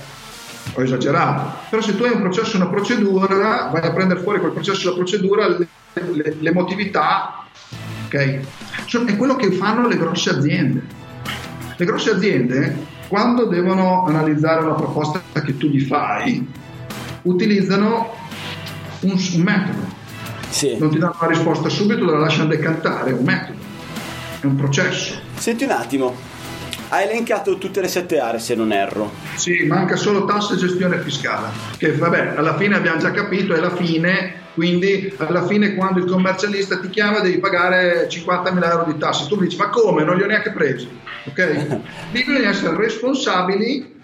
ho 0.73 0.83
esagerato, 0.83 1.59
però 1.71 1.81
se 1.81 1.97
tu 1.97 2.05
hai 2.05 2.13
un 2.13 2.21
processo 2.21 2.55
e 2.55 2.61
una 2.61 2.69
procedura, 2.69 3.71
vai 3.73 3.83
a 3.83 3.93
prendere 3.93 4.21
fuori 4.21 4.41
quel 4.41 4.53
processo 4.53 4.89
e 4.89 4.91
la 4.91 4.97
procedura, 4.97 5.49
le, 5.49 5.69
le, 5.93 6.37
l'emotività, 6.41 7.45
ok? 8.07 8.15
È 9.07 9.17
quello 9.17 9.37
che 9.37 9.51
fanno 9.53 9.89
le 9.89 9.97
grosse 9.97 10.31
aziende. 10.31 10.83
Le 11.77 11.85
grosse 11.85 12.11
aziende, 12.11 12.87
quando 13.09 13.45
devono 13.45 14.05
analizzare 14.07 14.65
una 14.65 14.75
proposta 14.75 15.21
che 15.45 15.57
tu 15.57 15.69
gli 15.69 15.81
fai, 15.81 16.47
utilizzano 17.23 18.15
un, 19.01 19.13
un 19.13 19.41
metodo. 19.43 19.95
Sì. 20.49 20.77
Non 20.79 20.91
ti 20.91 20.99
danno 20.99 21.17
una 21.21 21.29
risposta 21.29 21.69
subito, 21.69 22.05
la 22.05 22.19
lasciano 22.19 22.49
decantare, 22.49 23.11
è 23.11 23.13
un 23.13 23.25
metodo, 23.25 23.59
è 24.41 24.47
un 24.47 24.57
processo. 24.57 25.21
Senti 25.35 25.65
un 25.65 25.71
attimo, 25.71 26.15
ha 26.89 27.03
elencato 27.03 27.59
tutte 27.59 27.81
le 27.81 27.89
sette 27.89 28.19
aree 28.19 28.39
se 28.39 28.55
non 28.55 28.73
erro. 28.73 29.13
Sì, 29.35 29.65
manca 29.67 29.97
solo 29.97 30.25
tasse 30.25 30.55
e 30.55 30.57
gestione 30.59 31.01
fiscale, 31.01 31.49
che 31.77 31.93
vabbè, 31.93 32.35
alla 32.37 32.57
fine 32.57 32.77
abbiamo 32.77 32.99
già 32.99 33.11
capito, 33.11 33.55
è 33.55 33.61
la 33.61 33.75
fine, 33.75 34.45
quindi 34.55 35.13
alla 35.19 35.47
fine 35.47 35.75
quando 35.75 36.01
il 36.01 36.11
commercialista 36.11 36.79
ti 36.79 36.89
chiama 36.89 37.21
devi 37.21 37.39
pagare 37.39 38.09
50.000 38.09 38.71
euro 38.71 38.85
di 38.91 38.99
tasse. 38.99 39.29
Tu 39.29 39.37
dici, 39.37 39.57
ma 39.57 39.69
come? 39.69 40.05
Non 40.05 40.17
li 40.17 40.23
ho 40.23 40.27
neanche 40.27 40.53
presi. 40.53 40.89
Ok? 41.25 41.81
Bisogna 42.13 42.49
essere 42.49 42.77
responsabili 42.77 43.95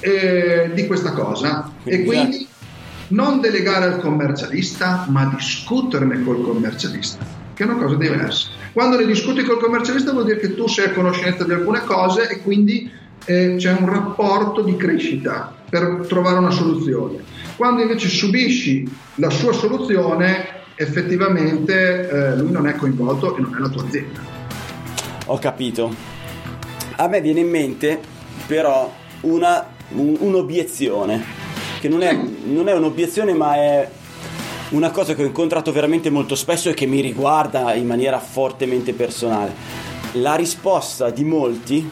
eh, 0.00 0.70
di 0.72 0.86
questa 0.86 1.12
cosa. 1.12 1.70
E 1.84 2.04
quindi 2.04 2.46
non 3.08 3.40
delegare 3.40 3.86
al 3.86 4.00
commercialista, 4.00 5.06
ma 5.08 5.32
discuterne 5.34 6.22
col 6.22 6.42
commercialista, 6.42 7.24
che 7.58 7.64
è 7.64 7.66
una 7.66 7.82
cosa 7.82 7.96
diversa. 7.96 8.50
Quando 8.72 8.96
ne 8.96 9.04
discuti 9.04 9.42
col 9.42 9.58
commercialista 9.58 10.12
vuol 10.12 10.26
dire 10.26 10.38
che 10.38 10.54
tu 10.54 10.68
sei 10.68 10.86
a 10.86 10.92
conoscenza 10.92 11.42
di 11.42 11.50
alcune 11.50 11.80
cose 11.80 12.28
e 12.28 12.40
quindi 12.40 12.88
eh, 13.24 13.56
c'è 13.58 13.72
un 13.72 13.90
rapporto 13.90 14.62
di 14.62 14.76
crescita 14.76 15.56
per 15.68 16.04
trovare 16.06 16.38
una 16.38 16.52
soluzione. 16.52 17.16
Quando 17.56 17.82
invece 17.82 18.08
subisci 18.08 18.88
la 19.16 19.28
sua 19.30 19.52
soluzione, 19.52 20.46
effettivamente 20.76 22.08
eh, 22.08 22.36
lui 22.36 22.52
non 22.52 22.68
è 22.68 22.76
coinvolto 22.76 23.36
e 23.36 23.40
non 23.40 23.56
è 23.56 23.58
la 23.58 23.68
tua 23.68 23.82
azienda. 23.82 24.20
Ho 25.26 25.38
capito. 25.40 25.92
A 26.94 27.08
me 27.08 27.20
viene 27.20 27.40
in 27.40 27.50
mente 27.50 27.98
però 28.46 28.94
una, 29.22 29.66
un, 29.94 30.16
un'obiezione, 30.20 31.24
che 31.80 31.88
non 31.88 32.02
è, 32.02 32.16
non 32.44 32.68
è 32.68 32.72
un'obiezione 32.72 33.34
ma 33.34 33.56
è 33.56 33.90
una 34.70 34.90
cosa 34.90 35.14
che 35.14 35.22
ho 35.22 35.26
incontrato 35.26 35.72
veramente 35.72 36.10
molto 36.10 36.34
spesso 36.34 36.68
e 36.68 36.74
che 36.74 36.86
mi 36.86 37.00
riguarda 37.00 37.74
in 37.74 37.86
maniera 37.86 38.18
fortemente 38.18 38.92
personale. 38.92 39.54
La 40.12 40.34
risposta 40.34 41.10
di 41.10 41.24
molti, 41.24 41.90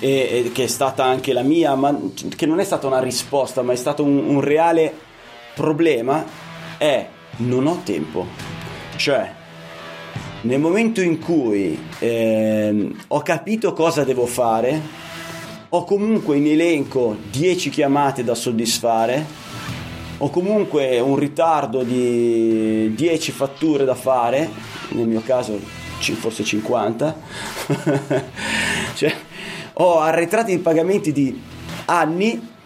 e, 0.00 0.08
e 0.08 0.52
che 0.52 0.64
è 0.64 0.66
stata 0.68 1.04
anche 1.04 1.32
la 1.32 1.42
mia, 1.42 1.74
ma 1.74 1.96
che 2.34 2.46
non 2.46 2.60
è 2.60 2.64
stata 2.64 2.86
una 2.86 3.00
risposta, 3.00 3.62
ma 3.62 3.72
è 3.72 3.76
stato 3.76 4.02
un, 4.04 4.16
un 4.16 4.40
reale 4.40 4.92
problema, 5.54 6.24
è 6.78 7.06
non 7.38 7.66
ho 7.66 7.80
tempo. 7.84 8.26
Cioè, 8.96 9.32
nel 10.42 10.60
momento 10.60 11.00
in 11.00 11.18
cui 11.18 11.78
eh, 11.98 12.90
ho 13.08 13.20
capito 13.22 13.72
cosa 13.72 14.04
devo 14.04 14.26
fare, 14.26 15.06
ho 15.70 15.84
comunque 15.84 16.36
in 16.36 16.46
elenco 16.46 17.16
10 17.30 17.70
chiamate 17.70 18.24
da 18.24 18.34
soddisfare, 18.34 19.46
ho 20.18 20.30
comunque 20.30 20.98
un 20.98 21.16
ritardo 21.16 21.82
di 21.82 22.92
10 22.94 23.32
fatture 23.32 23.84
da 23.84 23.94
fare, 23.94 24.50
nel 24.90 25.06
mio 25.06 25.22
caso 25.24 25.58
forse 25.98 26.44
50, 26.44 27.16
cioè, 28.94 29.14
ho 29.74 30.00
arretrati 30.00 30.56
di 30.56 30.62
pagamenti 30.62 31.12
di 31.12 31.40
anni 31.86 32.56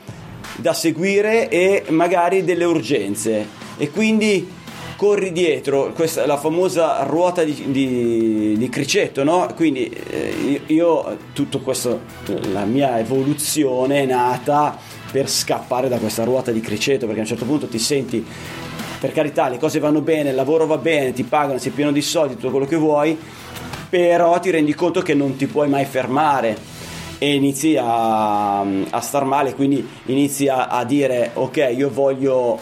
da 0.56 0.72
seguire 0.72 1.48
e 1.48 1.84
magari 1.88 2.44
delle 2.44 2.64
urgenze 2.64 3.46
e 3.76 3.90
quindi 3.90 4.60
corri 4.96 5.32
dietro, 5.32 5.92
questa 5.94 6.22
è 6.22 6.26
la 6.26 6.36
famosa 6.36 7.02
ruota 7.02 7.42
di, 7.42 7.70
di, 7.72 8.56
di 8.56 8.68
cricetto, 8.68 9.24
no? 9.24 9.52
Quindi 9.56 9.88
eh, 9.88 10.60
io, 10.66 11.16
tutto 11.32 11.58
questo, 11.58 12.02
la 12.52 12.64
mia 12.64 12.98
evoluzione 13.00 14.02
è 14.02 14.06
nata 14.06 14.78
per 15.12 15.28
scappare 15.28 15.88
da 15.88 15.98
questa 15.98 16.24
ruota 16.24 16.50
di 16.50 16.60
criceto, 16.60 17.04
perché 17.04 17.20
a 17.20 17.22
un 17.22 17.28
certo 17.28 17.44
punto 17.44 17.68
ti 17.68 17.78
senti, 17.78 18.24
per 18.98 19.12
carità, 19.12 19.48
le 19.48 19.58
cose 19.58 19.78
vanno 19.78 20.00
bene, 20.00 20.30
il 20.30 20.34
lavoro 20.34 20.66
va 20.66 20.78
bene, 20.78 21.12
ti 21.12 21.22
pagano, 21.22 21.58
sei 21.58 21.70
pieno 21.70 21.92
di 21.92 22.00
soldi, 22.00 22.34
tutto 22.34 22.50
quello 22.50 22.66
che 22.66 22.76
vuoi, 22.76 23.16
però 23.90 24.40
ti 24.40 24.50
rendi 24.50 24.74
conto 24.74 25.02
che 25.02 25.12
non 25.12 25.36
ti 25.36 25.46
puoi 25.46 25.68
mai 25.68 25.84
fermare 25.84 26.56
e 27.18 27.34
inizi 27.34 27.76
a, 27.78 28.60
a 28.60 29.00
star 29.00 29.24
male, 29.24 29.54
quindi 29.54 29.86
inizi 30.06 30.48
a, 30.48 30.68
a 30.68 30.84
dire 30.84 31.30
ok, 31.34 31.72
io 31.76 31.90
voglio 31.90 32.58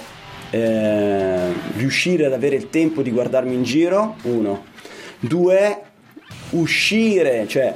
eh, 0.51 1.53
riuscire 1.77 2.27
ad 2.27 2.33
avere 2.33 2.57
il 2.57 2.69
tempo 2.69 3.01
di 3.01 3.11
guardarmi 3.11 3.55
in 3.55 3.63
giro, 3.63 4.17
uno. 4.23 4.65
Due, 5.21 5.83
uscire, 6.51 7.47
cioè 7.47 7.75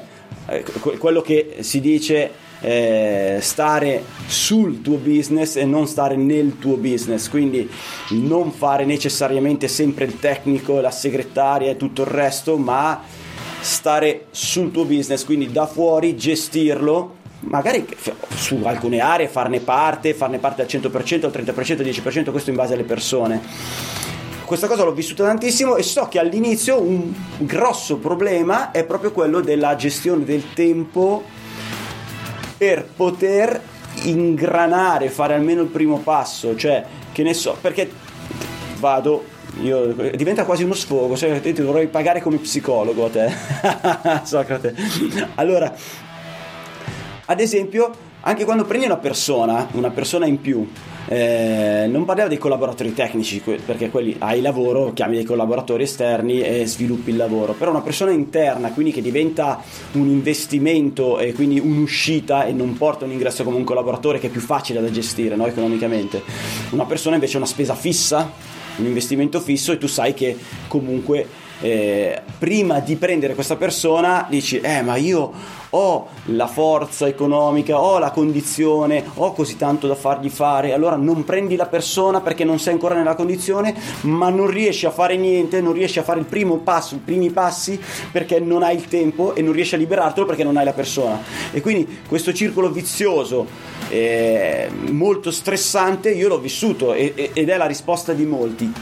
eh, 0.49 0.65
quello 0.99 1.23
che 1.23 1.59
si 1.61 1.81
dice 1.81 2.31
eh, 2.65 3.39
stare 3.43 4.03
sul 4.27 4.81
tuo 4.81 4.97
business 4.97 5.57
e 5.57 5.67
non 5.67 5.87
stare 5.87 6.17
nel 6.17 6.59
tuo 6.59 6.77
business, 6.77 7.29
quindi 7.29 7.69
non 8.13 8.53
fare 8.53 8.87
necessariamente 8.87 9.69
sempre 9.69 10.07
il 10.07 10.19
tecnico, 10.19 10.81
la 10.81 10.91
segretaria 10.91 11.71
e 11.71 11.77
tutto 11.77 12.03
il 12.03 12.09
resto, 12.09 12.57
ma 12.57 13.03
stare 13.61 14.27
sul 14.31 14.71
tuo 14.71 14.85
business, 14.85 15.25
quindi 15.25 15.53
da 15.53 15.67
fuori 15.67 16.17
gestirlo 16.17 17.23
magari 17.41 17.87
su 18.35 18.59
alcune 18.65 19.01
aree 19.01 19.29
farne 19.29 19.61
parte, 19.61 20.15
farne 20.15 20.39
parte 20.39 20.63
al 20.63 20.69
100%, 20.69 21.27
al 21.27 21.33
30%, 21.33 21.81
al 21.81 21.87
10%, 21.87 22.31
questo 22.31 22.49
in 22.49 22.57
base 22.57 22.73
alle 22.73 22.85
persone. 22.85 23.43
Questa 24.47 24.67
cosa 24.67 24.85
l'ho 24.85 24.93
vissuta 24.93 25.25
tantissimo 25.25 25.77
e 25.77 25.83
so 25.83 26.07
che 26.09 26.19
all'inizio 26.19 26.81
un 26.81 27.13
grosso 27.39 27.97
problema 27.97 28.71
è 28.71 28.85
proprio 28.85 29.13
quello 29.13 29.41
della 29.41 29.77
gestione 29.77 30.25
del 30.25 30.53
tempo 30.55 31.34
per 32.65 32.83
poter 32.97 33.61
ingranare, 34.05 35.11
fare 35.11 35.35
almeno 35.35 35.61
il 35.61 35.69
primo 35.69 35.99
passo, 35.99 36.57
cioè 36.57 36.83
che 37.13 37.23
ne 37.23 37.35
so, 37.35 37.59
perché 37.61 37.91
vado 38.79 39.23
io, 39.61 39.93
diventa 40.15 40.47
quasi 40.47 40.63
uno 40.63 40.73
sfogo, 40.73 41.15
cioè, 41.15 41.43
ti 41.43 41.53
dovrei 41.53 41.89
pagare 41.89 42.23
come 42.23 42.39
psicologo 42.39 43.05
a 43.05 43.11
te, 43.11 43.31
Socrate. 44.25 44.75
Allora, 45.35 45.75
ad 47.27 47.41
esempio, 47.41 47.93
anche 48.27 48.45
quando 48.45 48.65
prendi 48.65 48.87
una 48.87 48.97
persona, 48.97 49.69
una 49.73 49.91
persona 49.91 50.25
in 50.25 50.41
più, 50.41 50.67
eh, 51.07 51.87
non 51.91 52.07
parliamo 52.07 52.31
dei 52.31 52.39
collaboratori 52.39 52.95
tecnici 52.95 53.41
perché 53.41 53.91
quelli 53.91 54.17
hai 54.19 54.41
lavoro, 54.41 54.95
chiami 54.95 55.17
dei 55.17 55.25
collaboratori 55.25 55.83
esterni 55.83 56.41
e 56.41 56.67
sviluppi 56.67 57.11
il 57.11 57.17
lavoro, 57.17 57.53
però 57.53 57.71
una 57.71 57.83
persona 57.83 58.13
interna, 58.13 58.71
quindi 58.71 58.93
che 58.93 59.03
diventa 59.03 59.63
un 59.93 60.09
investimento 60.09 61.19
e 61.19 61.35
quindi 61.35 61.59
un'uscita 61.59 62.47
e 62.47 62.53
non 62.53 62.77
porta 62.79 63.05
un 63.05 63.13
ingresso 63.13 63.45
come 63.45 63.57
un 63.57 63.65
collaboratore 63.65 64.19
che 64.19 64.29
è 64.29 64.31
più 64.31 64.41
facile 64.41 64.81
da 64.81 64.91
gestire 64.91 65.37
no, 65.37 65.47
economicamente. 65.47 66.23
Una 66.71 66.87
persona 66.87 67.17
invece 67.17 67.35
ha 67.35 67.39
una 67.39 67.47
spesa 67.47 67.75
fissa, 67.75 68.33
un 68.77 68.87
investimento 68.87 69.39
fisso 69.39 69.71
e 69.73 69.79
tu 69.79 69.87
sai 69.87 70.15
che 70.15 70.35
comunque 70.67 71.44
eh, 71.65 72.21
prima 72.39 72.81
di 72.81 72.97
prendere 72.97 73.35
questa 73.35 73.57
persona 73.57 74.27
dici 74.29 74.61
eh 74.61 74.83
ma 74.83 74.97
io 74.97 75.33
ho 75.71 76.07
la 76.27 76.47
forza 76.47 77.09
economica, 77.09 77.81
ho 77.81 77.99
la 77.99 78.11
condizione, 78.13 79.03
ho 79.15 79.33
così 79.33 79.57
tanto 79.57 79.89
da 79.89 79.97
fargli 79.97 80.29
fare, 80.29 80.73
allora 80.73 80.95
non 80.95 81.25
prendi 81.25 81.57
la 81.57 81.67
persona 81.67 82.21
perché 82.21 82.45
non 82.45 82.61
sei 82.61 82.75
ancora 82.75 82.95
nella 82.95 83.17
condizione, 83.17 83.75
ma 84.03 84.29
non 84.29 84.47
riesci 84.47 84.87
a 84.87 84.91
fare 84.91 85.17
niente, 85.17 85.61
non 85.61 85.73
riesci 85.73 85.99
a 85.99 86.05
fare 86.05 86.21
il 86.21 86.27
primo 86.27 86.59
passo, 86.59 86.95
i 86.95 87.01
primi 87.05 87.31
passi 87.31 87.81
perché 88.13 88.39
non 88.39 88.63
hai 88.63 88.77
il 88.77 88.87
tempo 88.87 89.35
e 89.35 89.43
non 89.43 89.53
riesci 89.53 89.75
a 89.75 89.79
liberartelo 89.79 90.27
perché 90.27 90.45
non 90.45 90.57
hai 90.57 90.65
la 90.65 90.75
persona. 90.75 91.21
E 91.51 91.61
quindi 91.61 92.03
questo 92.07 92.33
circolo 92.33 92.71
vizioso 92.71 93.47
eh, 93.89 94.71
molto 94.91 95.33
stressante 95.33 96.11
io 96.11 96.29
l'ho 96.29 96.39
vissuto 96.39 96.93
ed 96.93 97.49
è 97.49 97.57
la 97.57 97.67
risposta 97.67 98.13
di 98.13 98.25
molti. 98.25 98.73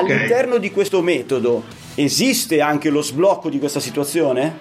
Okay. 0.00 0.16
All'interno 0.16 0.58
di 0.58 0.70
questo 0.70 1.02
metodo 1.02 1.64
esiste 1.94 2.60
anche 2.60 2.90
lo 2.90 3.02
sblocco 3.02 3.48
di 3.48 3.58
questa 3.58 3.80
situazione? 3.80 4.58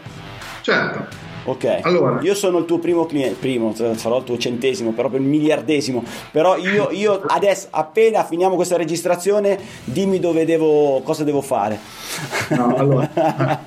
Certo. 0.61 1.23
Ok, 1.47 1.81
allora. 1.83 2.21
io 2.21 2.33
sono 2.33 2.57
il 2.57 2.65
tuo 2.65 2.79
primo 2.79 3.05
cliente, 3.05 3.35
primo, 3.39 3.71
sarò 3.75 4.17
il 4.17 4.23
tuo 4.23 4.35
centesimo, 4.35 4.93
proprio 4.93 5.19
il 5.19 5.27
miliardesimo, 5.27 6.03
però 6.31 6.57
io, 6.57 6.89
io 6.89 7.21
adesso, 7.27 7.67
appena 7.69 8.23
finiamo 8.23 8.55
questa 8.55 8.77
registrazione, 8.77 9.59
dimmi 9.83 10.19
dove 10.19 10.43
devo, 10.43 11.01
cosa 11.03 11.23
devo 11.23 11.41
fare. 11.41 11.77
No, 12.49 12.75
allora. 12.75 13.09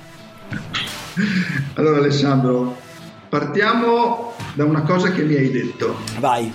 allora 1.75 1.97
Alessandro, 1.99 2.75
partiamo 3.29 4.33
da 4.55 4.65
una 4.65 4.81
cosa 4.81 5.11
che 5.11 5.21
mi 5.21 5.35
hai 5.35 5.49
detto. 5.49 5.95
Vai. 6.19 6.51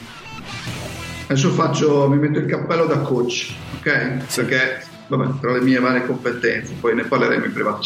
Adesso 1.26 1.50
faccio, 1.52 2.06
mi 2.06 2.18
metto 2.18 2.38
il 2.38 2.44
cappello 2.44 2.84
da 2.84 2.98
coach, 2.98 3.50
ok? 3.78 4.34
Perché, 4.34 4.84
vabbè, 5.06 5.40
tra 5.40 5.52
le 5.52 5.60
mie 5.60 5.78
varie 5.78 6.06
competenze, 6.06 6.74
poi 6.80 6.94
ne 6.94 7.04
parleremo 7.04 7.44
in 7.44 7.52
privato 7.52 7.82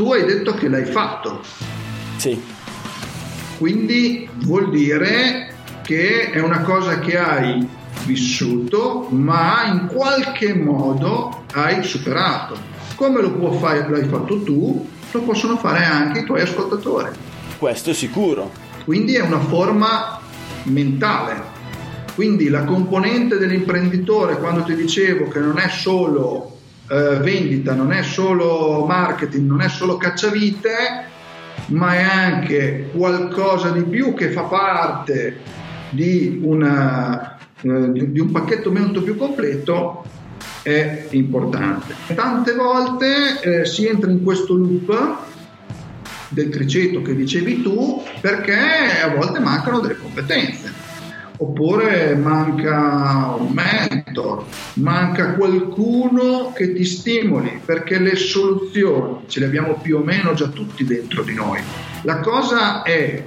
tu 0.00 0.12
hai 0.14 0.24
detto 0.24 0.54
che 0.54 0.68
l'hai 0.68 0.86
fatto. 0.86 1.42
Sì. 2.16 2.42
Quindi 3.58 4.26
vuol 4.44 4.70
dire 4.70 5.52
che 5.82 6.30
è 6.30 6.40
una 6.40 6.62
cosa 6.62 6.98
che 7.00 7.18
hai 7.18 7.68
vissuto, 8.06 9.08
ma 9.10 9.64
in 9.66 9.88
qualche 9.92 10.54
modo 10.54 11.44
hai 11.52 11.82
superato. 11.84 12.56
Come 12.94 13.20
lo 13.20 13.32
può 13.32 13.52
fare, 13.52 13.86
l'hai 13.90 14.08
fatto 14.08 14.42
tu, 14.42 14.88
lo 15.10 15.20
possono 15.20 15.58
fare 15.58 15.84
anche 15.84 16.20
i 16.20 16.24
tuoi 16.24 16.40
ascoltatori. 16.40 17.10
Questo 17.58 17.90
è 17.90 17.94
sicuro. 17.94 18.50
Quindi 18.86 19.16
è 19.16 19.20
una 19.20 19.40
forma 19.40 20.18
mentale. 20.62 21.58
Quindi 22.20 22.50
la 22.50 22.64
componente 22.64 23.38
dell'imprenditore, 23.38 24.36
quando 24.36 24.62
ti 24.62 24.74
dicevo 24.74 25.28
che 25.28 25.38
non 25.38 25.58
è 25.58 25.70
solo 25.70 26.58
eh, 26.90 27.16
vendita, 27.16 27.72
non 27.72 27.92
è 27.92 28.02
solo 28.02 28.84
marketing, 28.86 29.48
non 29.48 29.62
è 29.62 29.70
solo 29.70 29.96
cacciavite, 29.96 30.70
ma 31.68 31.94
è 31.94 32.02
anche 32.02 32.90
qualcosa 32.94 33.70
di 33.70 33.84
più 33.84 34.12
che 34.12 34.32
fa 34.32 34.42
parte 34.42 35.38
di, 35.88 36.38
una, 36.42 37.38
eh, 37.62 37.90
di 37.90 38.20
un 38.20 38.30
pacchetto 38.30 38.70
molto 38.70 39.02
più 39.02 39.16
completo 39.16 40.04
è 40.60 41.06
importante. 41.12 41.94
Tante 42.14 42.52
volte 42.52 43.40
eh, 43.40 43.64
si 43.64 43.86
entra 43.86 44.10
in 44.10 44.22
questo 44.22 44.52
loop 44.52 45.16
del 46.28 46.50
criceto 46.50 47.00
che 47.00 47.16
dicevi 47.16 47.62
tu 47.62 48.02
perché 48.20 48.58
a 49.02 49.08
volte 49.08 49.38
mancano 49.38 49.80
delle 49.80 49.96
competenze 49.96 50.89
oppure 51.42 52.14
manca 52.16 53.34
un 53.38 53.52
mentor, 53.52 54.44
manca 54.74 55.32
qualcuno 55.34 56.52
che 56.54 56.74
ti 56.74 56.84
stimoli, 56.84 57.60
perché 57.64 57.98
le 57.98 58.14
soluzioni 58.14 59.20
ce 59.26 59.40
le 59.40 59.46
abbiamo 59.46 59.78
più 59.80 59.98
o 59.98 60.02
meno 60.02 60.34
già 60.34 60.48
tutti 60.48 60.84
dentro 60.84 61.22
di 61.22 61.34
noi. 61.34 61.60
La 62.02 62.20
cosa 62.20 62.82
è 62.82 63.24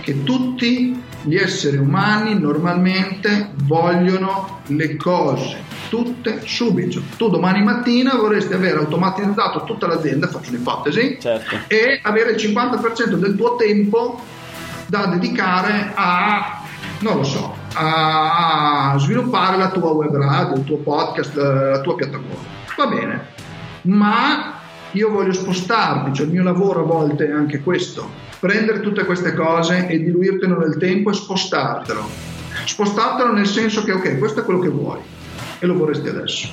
che 0.00 0.22
tutti 0.24 1.00
gli 1.22 1.36
esseri 1.36 1.76
umani 1.76 2.38
normalmente 2.38 3.50
vogliono 3.64 4.60
le 4.66 4.96
cose 4.96 5.64
tutte 5.88 6.40
subito. 6.44 7.00
Tu 7.16 7.28
domani 7.28 7.62
mattina 7.62 8.16
vorresti 8.16 8.52
avere 8.52 8.78
automatizzato 8.78 9.62
tutta 9.62 9.86
l'azienda, 9.86 10.26
faccio 10.26 10.50
un'ipotesi, 10.50 11.18
certo. 11.20 11.56
e 11.68 12.00
avere 12.02 12.32
il 12.32 12.36
50% 12.36 13.14
del 13.14 13.36
tuo 13.36 13.54
tempo 13.54 14.20
da 14.86 15.06
dedicare 15.06 15.92
a 15.94 16.55
non 17.00 17.16
lo 17.16 17.24
so, 17.24 17.54
a, 17.74 18.94
sviluppare 18.98 19.56
la 19.56 19.70
tua 19.70 19.90
web 19.90 20.14
radio, 20.16 20.56
il 20.56 20.64
tuo 20.64 20.78
podcast, 20.78 21.36
la 21.36 21.80
tua 21.80 21.94
piattaforma. 21.94 22.54
Va 22.76 22.86
bene, 22.86 23.26
ma 23.82 24.60
io 24.92 25.10
voglio 25.10 25.32
spostarti, 25.32 26.12
cioè 26.12 26.26
il 26.26 26.32
mio 26.32 26.42
lavoro 26.42 26.80
a 26.80 26.86
volte 26.86 27.28
è 27.28 27.32
anche 27.32 27.60
questo, 27.60 28.08
prendere 28.38 28.80
tutte 28.80 29.04
queste 29.04 29.34
cose 29.34 29.86
e 29.88 30.02
diluirtelo 30.02 30.58
nel 30.58 30.76
tempo 30.78 31.10
e 31.10 31.14
spostartelo. 31.14 32.34
Spostartelo 32.64 33.32
nel 33.32 33.46
senso 33.46 33.84
che 33.84 33.92
ok, 33.92 34.18
questo 34.18 34.40
è 34.40 34.44
quello 34.44 34.60
che 34.60 34.68
vuoi 34.68 35.00
e 35.58 35.66
lo 35.66 35.74
vorresti 35.74 36.08
adesso. 36.08 36.48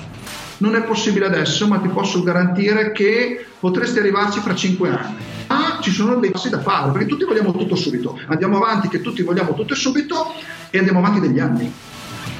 Non 0.57 0.75
è 0.75 0.83
possibile 0.83 1.25
adesso, 1.25 1.67
ma 1.67 1.79
ti 1.79 1.87
posso 1.87 2.21
garantire 2.21 2.91
che 2.91 3.45
potresti 3.59 3.99
arrivarci 3.99 4.39
fra 4.39 4.53
5 4.53 4.89
anni. 4.89 5.32
Ma 5.53 5.79
ci 5.81 5.91
sono 5.91 6.15
dei 6.15 6.31
passi 6.31 6.49
da 6.49 6.61
fare, 6.61 6.91
perché 6.91 7.07
tutti 7.07 7.23
vogliamo 7.23 7.51
tutto 7.51 7.75
subito, 7.75 8.19
andiamo 8.27 8.57
avanti 8.57 8.87
che 8.89 9.01
tutti 9.01 9.21
vogliamo 9.21 9.53
tutto 9.53 9.75
subito 9.75 10.33
e 10.69 10.77
andiamo 10.77 10.99
avanti 10.99 11.19
degli 11.19 11.39
anni. 11.39 11.71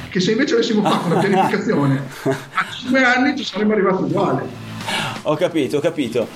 Che 0.10 0.20
se 0.20 0.32
invece 0.32 0.54
avessimo 0.54 0.84
fatto 0.84 1.08
una 1.08 1.20
pianificazione 1.20 2.04
a 2.54 2.66
5 2.72 3.04
anni 3.04 3.36
ci 3.38 3.44
saremmo 3.44 3.74
arrivati 3.74 4.04
uguali. 4.04 4.48
Ho 5.24 5.36
capito, 5.36 5.78
ho 5.78 5.80
capito. 5.80 6.28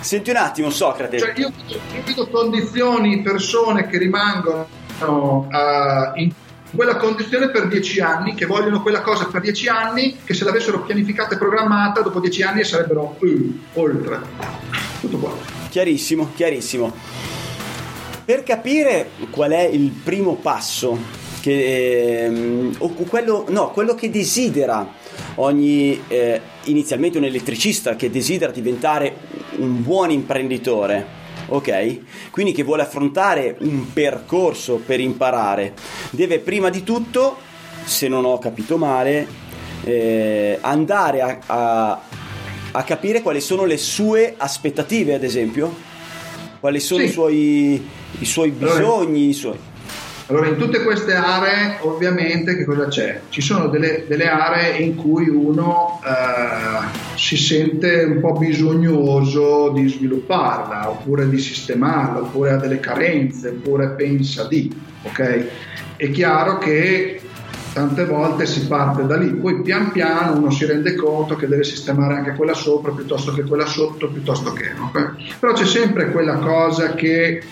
Senti 0.00 0.30
un 0.30 0.36
attimo, 0.36 0.70
Socrate. 0.70 1.18
Cioè 1.18 1.32
io, 1.36 1.52
io 1.66 1.78
vedo 2.04 2.28
condizioni, 2.28 3.22
persone 3.22 3.86
che 3.86 3.98
rimangono 3.98 4.66
uh, 4.98 6.18
in 6.18 6.32
quella 6.74 6.96
condizione 6.96 7.50
per 7.50 7.68
dieci 7.68 8.00
anni, 8.00 8.34
che 8.34 8.46
vogliono 8.46 8.82
quella 8.82 9.00
cosa 9.00 9.26
per 9.26 9.40
dieci 9.40 9.68
anni, 9.68 10.16
che 10.24 10.34
se 10.34 10.44
l'avessero 10.44 10.82
pianificata 10.82 11.34
e 11.34 11.38
programmata, 11.38 12.00
dopo 12.00 12.20
dieci 12.20 12.42
anni 12.42 12.64
sarebbero 12.64 13.16
uh, 13.20 13.58
oltre. 13.74 14.20
Tutto 15.00 15.16
qua. 15.18 15.55
Chiarissimo, 15.76 16.30
chiarissimo. 16.34 16.90
Per 18.24 18.42
capire 18.44 19.10
qual 19.28 19.50
è 19.50 19.64
il 19.64 19.90
primo 19.90 20.36
passo, 20.36 20.98
che, 21.42 22.24
ehm, 22.24 22.76
o 22.78 22.88
quello, 23.06 23.44
no, 23.50 23.72
quello 23.72 23.94
che 23.94 24.08
desidera 24.08 24.90
ogni 25.34 26.00
eh, 26.08 26.40
inizialmente 26.64 27.18
un 27.18 27.24
elettricista 27.24 27.94
che 27.94 28.08
desidera 28.08 28.52
diventare 28.52 29.16
un 29.58 29.82
buon 29.82 30.10
imprenditore 30.10 31.24
ok? 31.48 32.30
Quindi 32.30 32.52
che 32.52 32.62
vuole 32.62 32.80
affrontare 32.80 33.56
un 33.58 33.92
percorso 33.92 34.76
per 34.76 34.98
imparare, 34.98 35.74
deve 36.08 36.38
prima 36.38 36.70
di 36.70 36.84
tutto, 36.84 37.36
se 37.84 38.08
non 38.08 38.24
ho 38.24 38.38
capito 38.38 38.78
male, 38.78 39.28
eh, 39.84 40.56
andare 40.62 41.20
a, 41.20 41.38
a, 41.46 42.00
a, 42.76 42.82
capire 42.82 43.22
quali 43.22 43.40
sono 43.40 43.64
le 43.64 43.76
sue 43.76 44.34
aspettative, 44.36 45.14
ad 45.14 45.24
esempio, 45.24 45.74
quali 46.60 46.80
sono 46.80 47.00
sì. 47.00 47.06
i, 47.06 47.10
suoi, 47.10 47.88
i 48.18 48.24
suoi 48.24 48.50
bisogni, 48.50 49.28
i 49.28 49.32
suoi... 49.32 49.58
Allora, 50.28 50.48
in 50.48 50.56
tutte 50.56 50.82
queste 50.82 51.14
aree, 51.14 51.78
ovviamente, 51.82 52.56
che 52.56 52.64
cosa 52.64 52.88
c'è? 52.88 53.20
Ci 53.28 53.40
sono 53.40 53.68
delle, 53.68 54.06
delle 54.08 54.28
aree 54.28 54.78
in 54.78 54.96
cui 54.96 55.28
uno 55.28 56.00
eh, 56.04 57.16
si 57.16 57.36
sente 57.36 58.02
un 58.02 58.18
po' 58.18 58.32
bisognoso 58.32 59.70
di 59.70 59.88
svilupparla, 59.88 60.90
oppure 60.90 61.28
di 61.28 61.38
sistemarla, 61.38 62.22
oppure 62.22 62.52
ha 62.52 62.56
delle 62.56 62.80
carenze, 62.80 63.50
oppure 63.50 63.90
pensa 63.90 64.48
di, 64.48 64.68
ok? 65.02 65.44
È 65.94 66.10
chiaro 66.10 66.58
che 66.58 67.20
tante 67.76 68.06
volte 68.06 68.46
si 68.46 68.66
parte 68.66 69.04
da 69.04 69.18
lì, 69.18 69.34
poi 69.34 69.60
pian 69.60 69.92
piano 69.92 70.38
uno 70.38 70.50
si 70.50 70.64
rende 70.64 70.94
conto 70.94 71.36
che 71.36 71.46
deve 71.46 71.62
sistemare 71.62 72.14
anche 72.14 72.32
quella 72.32 72.54
sopra 72.54 72.90
piuttosto 72.90 73.34
che 73.34 73.42
quella 73.42 73.66
sotto, 73.66 74.08
piuttosto 74.08 74.54
che, 74.54 74.72
okay? 74.80 75.34
Però 75.38 75.52
c'è 75.52 75.66
sempre 75.66 76.10
quella 76.10 76.38
cosa 76.38 76.94
che 76.94 77.42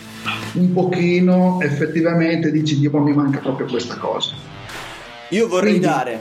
un 0.52 0.72
pochino 0.72 1.58
effettivamente 1.60 2.50
dici 2.50 2.78
Dio 2.78 2.98
mi 3.00 3.12
manca 3.12 3.40
proprio 3.40 3.66
questa 3.66 3.98
cosa. 3.98 4.32
Io 5.28 5.46
vorrei 5.46 5.72
quindi, 5.72 5.86
dare, 5.86 6.20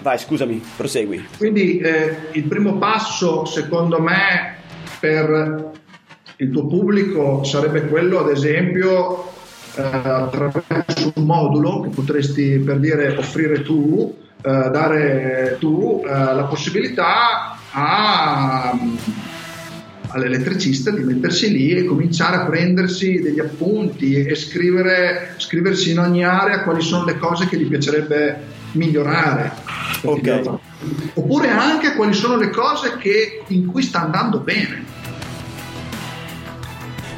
vai 0.00 0.18
scusami, 0.18 0.64
prosegui. 0.74 1.26
Quindi 1.36 1.76
eh, 1.80 2.16
il 2.32 2.44
primo 2.44 2.78
passo 2.78 3.44
secondo 3.44 4.00
me 4.00 4.56
per 4.98 5.72
il 6.36 6.50
tuo 6.50 6.66
pubblico 6.66 7.44
sarebbe 7.44 7.82
quello 7.82 8.20
ad 8.20 8.30
esempio 8.30 9.34
eh, 9.76 9.82
attraverso 9.82 11.12
un 11.14 11.24
modulo 11.24 11.80
che 11.82 11.88
potresti 11.88 12.58
per 12.58 12.78
dire 12.78 13.16
offrire 13.16 13.62
tu, 13.62 14.16
eh, 14.36 14.50
dare 14.70 15.56
tu 15.58 16.02
eh, 16.04 16.08
la 16.10 16.44
possibilità 16.44 17.58
a 17.70 18.78
all'elettricista 20.08 20.90
di 20.90 21.02
mettersi 21.02 21.50
lì 21.50 21.70
e 21.70 21.84
cominciare 21.84 22.36
a 22.36 22.46
prendersi 22.46 23.20
degli 23.20 23.40
appunti 23.40 24.14
e 24.14 24.34
scrivere, 24.34 25.34
scriversi 25.36 25.90
in 25.90 25.98
ogni 25.98 26.24
area 26.24 26.62
quali 26.62 26.80
sono 26.80 27.04
le 27.04 27.18
cose 27.18 27.46
che 27.46 27.58
gli 27.58 27.68
piacerebbe 27.68 28.54
migliorare. 28.72 29.52
Okay. 30.02 30.42
Oppure 31.14 31.48
anche 31.50 31.94
quali 31.94 32.14
sono 32.14 32.36
le 32.36 32.50
cose 32.50 32.96
che, 32.98 33.42
in 33.48 33.66
cui 33.66 33.82
sta 33.82 34.02
andando 34.02 34.38
bene. 34.38 34.84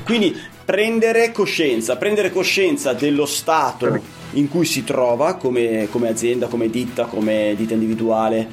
Quindi 0.04 0.34
prendere 0.68 1.32
coscienza, 1.32 1.96
prendere 1.96 2.30
coscienza 2.30 2.92
dello 2.92 3.24
stato 3.24 3.98
in 4.32 4.50
cui 4.50 4.66
si 4.66 4.84
trova 4.84 5.36
come, 5.36 5.88
come 5.90 6.10
azienda, 6.10 6.46
come 6.46 6.68
ditta, 6.68 7.06
come 7.06 7.54
ditta 7.56 7.72
individuale, 7.72 8.46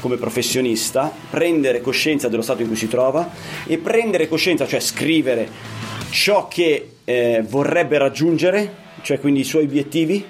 come 0.00 0.16
professionista, 0.16 1.12
prendere 1.30 1.80
coscienza 1.80 2.26
dello 2.26 2.42
stato 2.42 2.62
in 2.62 2.66
cui 2.66 2.76
si 2.76 2.88
trova 2.88 3.30
e 3.68 3.78
prendere 3.78 4.26
coscienza, 4.26 4.66
cioè 4.66 4.80
scrivere 4.80 5.48
ciò 6.10 6.48
che 6.48 6.94
eh, 7.04 7.44
vorrebbe 7.48 7.98
raggiungere, 7.98 8.74
cioè 9.02 9.20
quindi 9.20 9.38
i 9.38 9.44
suoi 9.44 9.62
obiettivi, 9.62 10.26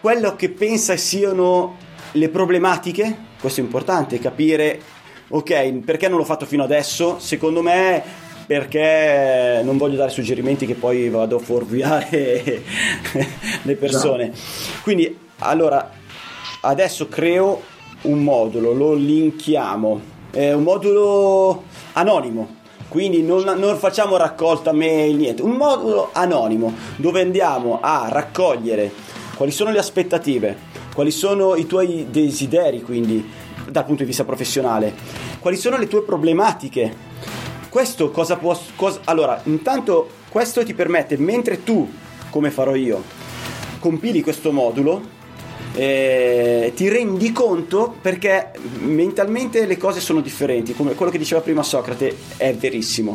quello 0.00 0.36
che 0.36 0.48
pensa 0.48 0.96
siano 0.96 1.76
le 2.12 2.28
problematiche, 2.30 3.14
questo 3.38 3.60
è 3.60 3.64
importante, 3.64 4.18
capire, 4.20 4.80
ok, 5.28 5.70
perché 5.84 6.08
non 6.08 6.16
l'ho 6.16 6.24
fatto 6.24 6.46
fino 6.46 6.62
adesso, 6.62 7.18
secondo 7.18 7.60
me 7.60 8.24
perché 8.46 9.60
non 9.64 9.76
voglio 9.76 9.96
dare 9.96 10.10
suggerimenti 10.10 10.66
che 10.66 10.74
poi 10.74 11.08
vado 11.08 11.36
a 11.36 11.40
fuorviare 11.40 12.62
le 13.62 13.74
persone. 13.76 14.32
Quindi, 14.82 15.18
allora, 15.38 15.90
adesso 16.60 17.08
creo 17.08 17.60
un 18.02 18.22
modulo, 18.22 18.72
lo 18.72 18.94
linkiamo, 18.94 20.00
è 20.30 20.52
un 20.52 20.62
modulo 20.62 21.64
anonimo. 21.92 22.54
Quindi 22.88 23.22
non, 23.22 23.42
non 23.42 23.76
facciamo 23.76 24.16
raccolta 24.16 24.72
mail, 24.72 25.16
niente, 25.16 25.42
un 25.42 25.56
modulo 25.56 26.10
anonimo 26.12 26.72
dove 26.96 27.20
andiamo 27.20 27.80
a 27.82 28.06
raccogliere 28.08 28.92
quali 29.34 29.50
sono 29.50 29.72
le 29.72 29.78
aspettative, 29.78 30.56
quali 30.94 31.10
sono 31.10 31.56
i 31.56 31.66
tuoi 31.66 32.06
desideri, 32.08 32.82
quindi 32.82 33.28
dal 33.68 33.84
punto 33.84 34.02
di 34.02 34.08
vista 34.08 34.24
professionale, 34.24 34.94
quali 35.40 35.56
sono 35.56 35.76
le 35.76 35.88
tue 35.88 36.02
problematiche, 36.02 37.05
questo 37.76 38.10
cosa 38.10 38.36
può... 38.38 38.58
Cosa, 38.74 39.00
allora, 39.04 39.38
intanto 39.44 40.08
questo 40.30 40.64
ti 40.64 40.72
permette, 40.72 41.18
mentre 41.18 41.62
tu, 41.62 41.86
come 42.30 42.50
farò 42.50 42.74
io, 42.74 43.02
compili 43.80 44.22
questo 44.22 44.50
modulo, 44.50 45.02
eh, 45.74 46.72
ti 46.74 46.88
rendi 46.88 47.32
conto 47.32 47.94
perché 48.00 48.52
mentalmente 48.78 49.66
le 49.66 49.76
cose 49.76 50.00
sono 50.00 50.22
differenti, 50.22 50.74
come 50.74 50.94
quello 50.94 51.12
che 51.12 51.18
diceva 51.18 51.42
prima 51.42 51.62
Socrate 51.62 52.16
è 52.38 52.54
verissimo. 52.54 53.14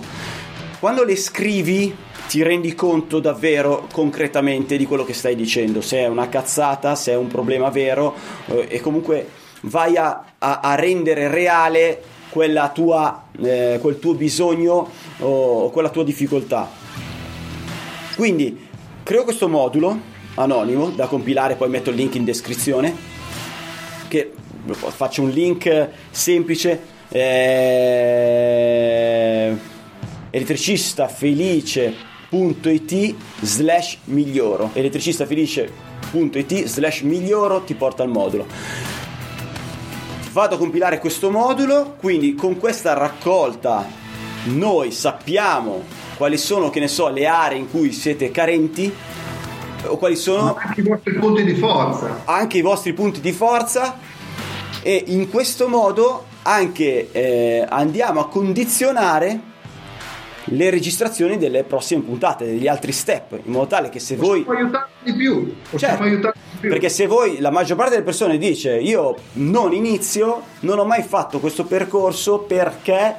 Quando 0.80 1.04
le 1.04 1.16
scrivi 1.16 1.96
ti 2.28 2.44
rendi 2.44 2.76
conto 2.76 3.20
davvero 3.20 3.88
concretamente 3.92 4.78
di 4.78 4.86
quello 4.86 5.04
che 5.04 5.14
stai 5.14 5.36
dicendo, 5.36 5.82
se 5.82 6.02
è 6.02 6.08
una 6.08 6.30
cazzata, 6.30 6.94
se 6.94 7.14
è 7.14 7.16
un 7.16 7.30
problema 7.30 7.72
vero 7.72 8.14
eh, 8.46 8.68
e 8.70 8.80
comunque 8.80 9.28
vai 9.62 9.98
a, 9.98 10.24
a, 10.38 10.60
a 10.60 10.76
rendere 10.76 11.30
reale 11.30 12.20
tua, 12.74 13.26
eh, 13.42 13.78
quel 13.82 14.00
tuo 14.00 14.14
bisogno 14.14 14.90
o 15.20 15.70
quella 15.70 15.90
tua 15.90 16.04
difficoltà. 16.04 16.70
Quindi 18.16 18.68
creo 19.04 19.24
questo 19.24 19.50
modulo 19.50 20.00
anonimo 20.36 20.90
da 20.90 21.08
compilare, 21.08 21.56
poi 21.56 21.70
metto 21.70 21.90
il 21.90 21.96
link 21.98 22.16
in 22.16 22.24
descrizione, 22.24 22.96
che 24.08 24.32
faccio 24.78 25.24
un 25.24 25.30
link 25.30 25.90
semplice. 26.10 27.00
Eh, 27.14 28.62
elettricistafelice.it 30.32 33.16
slash 33.42 33.98
miglioro 34.06 34.70
elettricistafelice.it 34.74 36.64
slash 36.64 37.02
miglioro 37.02 37.64
ti 37.64 37.74
porta 37.74 38.04
al 38.04 38.10
modulo 38.10 39.01
vado 40.32 40.56
a 40.56 40.58
compilare 40.58 41.00
questo 41.00 41.30
modulo, 41.30 41.96
quindi 42.00 42.36
con 42.36 42.58
questa 42.58 42.94
raccolta 42.94 43.86
noi 44.46 44.92
sappiamo 44.92 45.84
quali 46.16 46.38
sono, 46.38 46.70
che 46.70 46.80
ne 46.80 46.88
so, 46.88 47.10
le 47.10 47.28
aree 47.28 47.58
in 47.58 47.70
cui 47.70 47.92
siete 47.92 48.32
carenti 48.32 48.94
o 49.86 49.98
quali 49.98 50.16
sono 50.16 50.56
anche 50.56 50.82
i 50.82 50.84
vostri 50.84 51.14
punti 51.14 51.44
di 51.44 51.56
forza. 51.56 52.22
Anche 52.26 52.58
i 52.58 52.62
vostri 52.62 52.94
punti 52.94 53.20
di 53.20 53.32
forza 53.32 53.98
e 54.82 55.04
in 55.08 55.30
questo 55.30 55.68
modo 55.68 56.26
anche 56.44 57.12
eh, 57.12 57.66
andiamo 57.68 58.20
a 58.22 58.28
condizionare 58.28 59.50
le 60.46 60.70
registrazioni 60.70 61.38
delle 61.38 61.64
prossime 61.64 62.02
puntate, 62.02 62.46
degli 62.46 62.68
altri 62.68 62.92
step, 62.92 63.40
in 63.44 63.52
modo 63.52 63.68
tale 63.68 63.90
che 63.90 64.00
se 64.00 64.16
possiamo 64.16 64.44
voi... 64.44 64.58
aiutarvi 64.58 64.92
di 65.04 65.14
più, 65.14 65.56
possiamo 65.70 65.94
certo, 65.98 66.10
aiutarvi. 66.10 66.40
Perché 66.62 66.90
se 66.90 67.08
voi, 67.08 67.40
la 67.40 67.50
maggior 67.50 67.76
parte 67.76 67.94
delle 67.94 68.04
persone 68.04 68.38
dice 68.38 68.76
io 68.76 69.16
non 69.34 69.74
inizio, 69.74 70.44
non 70.62 70.78
ho 70.78 70.86
mai 70.86 71.02
fatto 71.02 71.40
questo 71.40 71.66
percorso 71.66 72.40
perché 72.40 73.16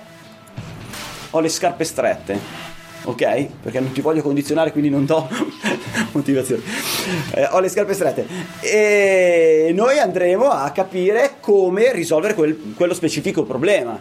ho 1.31 1.41
le 1.41 1.49
scarpe 1.49 1.83
strette. 1.83 2.61
Ok? 3.05 3.47
Perché 3.63 3.81
non 3.81 3.91
ti 3.91 4.01
voglio 4.01 4.23
condizionare, 4.23 4.71
quindi 4.71 4.89
non 4.89 5.05
do 5.05 5.29
motivazioni. 6.13 6.63
Eh, 7.35 7.49
ho 7.51 7.59
le 7.59 7.69
scarpe 7.69 7.95
strette. 7.95 8.27
E 8.61 9.73
noi 9.75 9.99
andremo 9.99 10.49
a 10.49 10.71
capire 10.71 11.35
come 11.41 11.93
risolvere 11.93 12.35
quel, 12.35 12.75
quello 12.77 12.95
specifico 12.95 13.43
problema. 13.43 13.99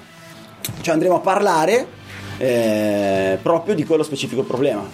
Cioè 0.81 0.93
andremo 0.93 1.15
a 1.15 1.19
parlare 1.19 1.87
eh, 2.37 3.39
proprio 3.41 3.73
di 3.73 3.85
quello 3.85 4.03
specifico 4.03 4.43
problema. 4.43 4.87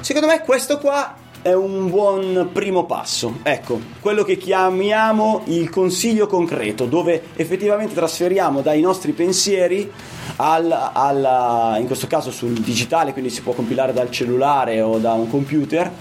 Secondo 0.00 0.26
me 0.26 0.40
questo 0.40 0.78
qua 0.78 1.22
è 1.44 1.52
un 1.52 1.90
buon 1.90 2.48
primo 2.54 2.86
passo. 2.86 3.40
Ecco, 3.42 3.78
quello 4.00 4.24
che 4.24 4.38
chiamiamo 4.38 5.42
il 5.48 5.68
consiglio 5.68 6.26
concreto, 6.26 6.86
dove 6.86 7.22
effettivamente 7.36 7.92
trasferiamo 7.92 8.62
dai 8.62 8.80
nostri 8.80 9.12
pensieri 9.12 9.92
al, 10.36 10.72
al, 10.72 11.76
in 11.80 11.86
questo 11.86 12.06
caso 12.06 12.30
sul 12.30 12.54
digitale, 12.54 13.12
quindi 13.12 13.28
si 13.28 13.42
può 13.42 13.52
compilare 13.52 13.92
dal 13.92 14.10
cellulare 14.10 14.80
o 14.80 14.96
da 14.96 15.12
un 15.12 15.28
computer. 15.28 15.92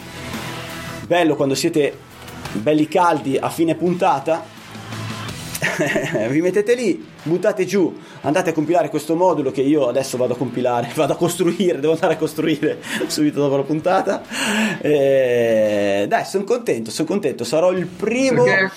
Bello 1.05 1.35
quando 1.35 1.55
siete 1.55 1.93
belli 2.53 2.87
caldi 2.87 3.35
a 3.35 3.49
fine 3.49 3.75
puntata, 3.75 4.45
vi 6.29 6.39
mettete 6.39 6.73
lì, 6.73 7.05
buttate 7.21 7.65
giù, 7.65 7.93
andate 8.23 8.49
a 8.49 8.53
compilare 8.53 8.89
questo 8.89 9.15
modulo 9.15 9.51
che 9.51 9.61
io 9.61 9.87
adesso 9.87 10.17
vado 10.17 10.33
a 10.33 10.37
compilare, 10.37 10.91
vado 10.95 11.13
a 11.13 11.15
costruire, 11.15 11.79
devo 11.79 11.93
andare 11.93 12.13
a 12.13 12.17
costruire 12.17 12.79
subito 13.07 13.39
dopo 13.39 13.55
la 13.55 13.63
puntata. 13.63 14.23
E... 14.81 16.05
Dai, 16.07 16.25
sono 16.25 16.43
contento, 16.43 16.91
sono 16.91 17.07
contento, 17.07 17.43
sarò 17.43 17.71
il 17.71 17.85
primo. 17.85 18.43
Perché 18.43 18.71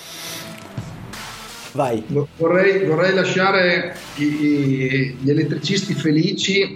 Vai. 1.77 2.03
Vorrei, 2.37 2.85
vorrei 2.85 3.13
lasciare 3.13 3.95
i, 4.15 4.23
i, 4.23 5.17
gli 5.19 5.29
elettricisti 5.29 5.93
felici 5.93 6.75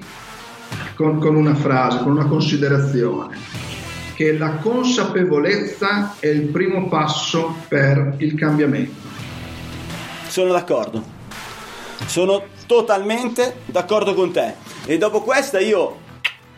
con, 0.93 1.17
con 1.17 1.35
una 1.35 1.55
frase, 1.55 2.03
con 2.03 2.11
una 2.11 2.27
considerazione 2.27 3.35
che 4.13 4.37
la 4.37 4.57
consapevolezza 4.57 6.17
è 6.19 6.27
il 6.27 6.49
primo 6.49 6.87
passo 6.87 7.55
per 7.67 8.13
il 8.17 8.35
cambiamento. 8.35 8.93
Sono 10.27 10.51
d'accordo. 10.51 11.03
Sono 12.05 12.43
totalmente 12.71 13.57
d'accordo 13.65 14.13
con 14.13 14.31
te. 14.31 14.53
E 14.85 14.97
dopo 14.97 15.19
questa 15.23 15.59
io 15.59 15.97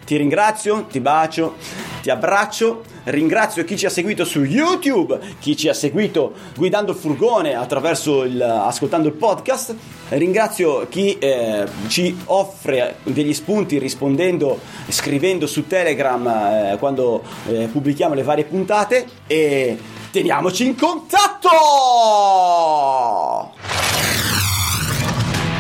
ti 0.06 0.16
ringrazio, 0.16 0.86
ti 0.86 1.00
bacio, 1.00 1.56
ti 2.04 2.12
abbraccio, 2.12 2.84
ringrazio 3.06 3.64
chi 3.64 3.76
ci 3.76 3.88
ha 3.88 3.90
seguito 3.90 4.24
su 4.24 4.44
YouTube, 4.44 5.20
chi 5.40 5.58
ci 5.58 5.70
ha 5.70 5.74
seguito 5.74 6.34
guidando 6.56 6.92
il 6.92 7.00
furgone 7.00 7.56
attraverso 7.56 8.26
il, 8.26 8.40
ascoltando 8.40 9.08
il 9.08 9.16
podcast, 9.16 9.76
ringrazio 10.10 10.88
chi 10.88 11.18
eh, 11.18 11.66
ci 11.88 12.16
offre 12.26 12.98
degli 13.02 13.34
spunti 13.34 13.80
rispondendo, 13.80 14.60
scrivendo 14.90 15.48
su 15.48 15.66
Telegram 15.66 16.28
eh, 16.28 16.76
quando 16.78 17.24
eh, 17.48 17.70
pubblichiamo 17.72 18.14
le 18.14 18.22
varie 18.22 18.44
puntate 18.44 19.08
e 19.26 19.76
teniamoci 20.12 20.64
in 20.68 20.76
contatto! 20.76 21.50